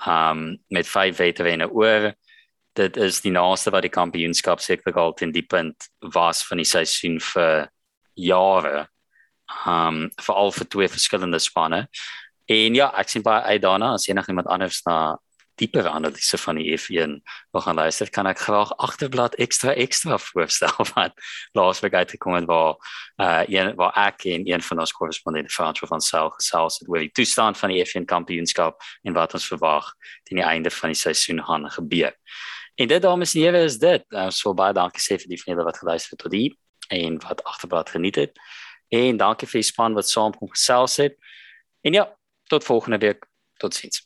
um 0.07 0.57
met 0.69 0.89
5 0.89 1.17
wetwenne 1.17 1.69
oor. 1.71 2.13
Dit 2.75 2.97
is 2.97 3.21
die 3.23 3.33
naaste 3.33 3.71
wat 3.71 3.87
die 3.87 3.93
kampioenskap 3.95 4.61
seker 4.61 4.97
al 4.99 5.15
teen 5.15 5.33
die 5.33 5.47
punt 5.47 5.89
was 6.15 6.43
van 6.49 6.61
die 6.61 6.69
seisoen 6.69 7.21
vir 7.21 7.69
jare 8.15 8.89
um 9.69 10.09
veral 10.21 10.53
vir 10.53 10.69
twee 10.69 10.89
verskillende 10.89 11.39
spanne. 11.39 11.87
En 12.51 12.77
ja 12.77 12.91
ek 13.01 13.09
sien 13.09 13.25
baie 13.25 13.55
uit 13.55 13.63
daarna 13.63 13.95
as 13.95 14.09
enigiemand 14.09 14.51
anders 14.53 14.83
na 14.89 15.17
dieper 15.61 15.89
analise 15.89 16.39
van 16.39 16.59
die 16.59 16.73
F1 16.79 17.19
wil 17.51 17.63
gaan 17.67 17.79
luister, 17.79 18.11
kan 18.11 18.27
ek 18.27 18.41
graag 18.43 18.73
agterblad 18.83 19.37
ekstra 19.43 19.75
ekstra 19.75 20.19
voorstel 20.19 20.75
wat 20.95 21.15
laasweek 21.59 21.95
uitgekom 21.95 22.39
het 22.39 22.49
waar 22.51 22.75
uh 23.23 23.43
een 23.49 23.75
waar 23.79 23.95
ek 24.07 24.27
en 24.31 24.49
een 24.51 24.63
van 24.63 24.83
ons 24.85 24.93
korrespondente 24.93 25.55
Frans 25.55 25.79
van 25.79 26.01
Sail 26.01 26.31
gesels 26.39 26.79
het 26.79 26.89
oor 26.89 27.05
die 27.05 27.13
toestand 27.13 27.59
van 27.59 27.71
die 27.71 27.85
F1 27.85 28.09
kampioenskap 28.11 28.83
en 29.03 29.13
wat 29.13 29.35
ons 29.35 29.47
verwag 29.47 29.93
teen 30.25 30.43
die 30.43 30.47
einde 30.47 30.71
van 30.71 30.95
die 30.95 30.99
seisoen 30.99 31.45
gaan 31.45 31.71
gebeur. 31.71 32.13
En 32.75 32.89
dit 32.89 33.03
dames 33.03 33.35
en 33.35 33.41
here 33.41 33.63
is 33.63 33.79
dit. 33.79 34.05
Uh, 34.11 34.31
so 34.31 34.55
baie 34.55 34.75
dankie 34.75 35.03
sê 35.03 35.19
vir 35.21 35.31
die 35.31 35.39
vriende 35.39 35.67
wat 35.67 35.79
geluister 35.79 36.17
het 36.17 36.25
tot 36.25 36.35
hier 36.35 36.57
en 36.89 37.21
wat 37.23 37.45
agterblad 37.45 37.91
geniet 37.95 38.19
het. 38.19 38.41
En 38.89 39.17
dankie 39.17 39.49
vir 39.49 39.63
die 39.63 39.69
span 39.71 39.95
wat 39.95 40.09
saam 40.11 40.35
kom 40.35 40.51
gesels 40.51 40.99
het. 41.03 41.15
En 41.87 41.93
ja, 41.93 42.09
tot 42.51 42.65
volgende 42.65 42.99
week. 42.99 43.27
Totsiens. 43.63 44.03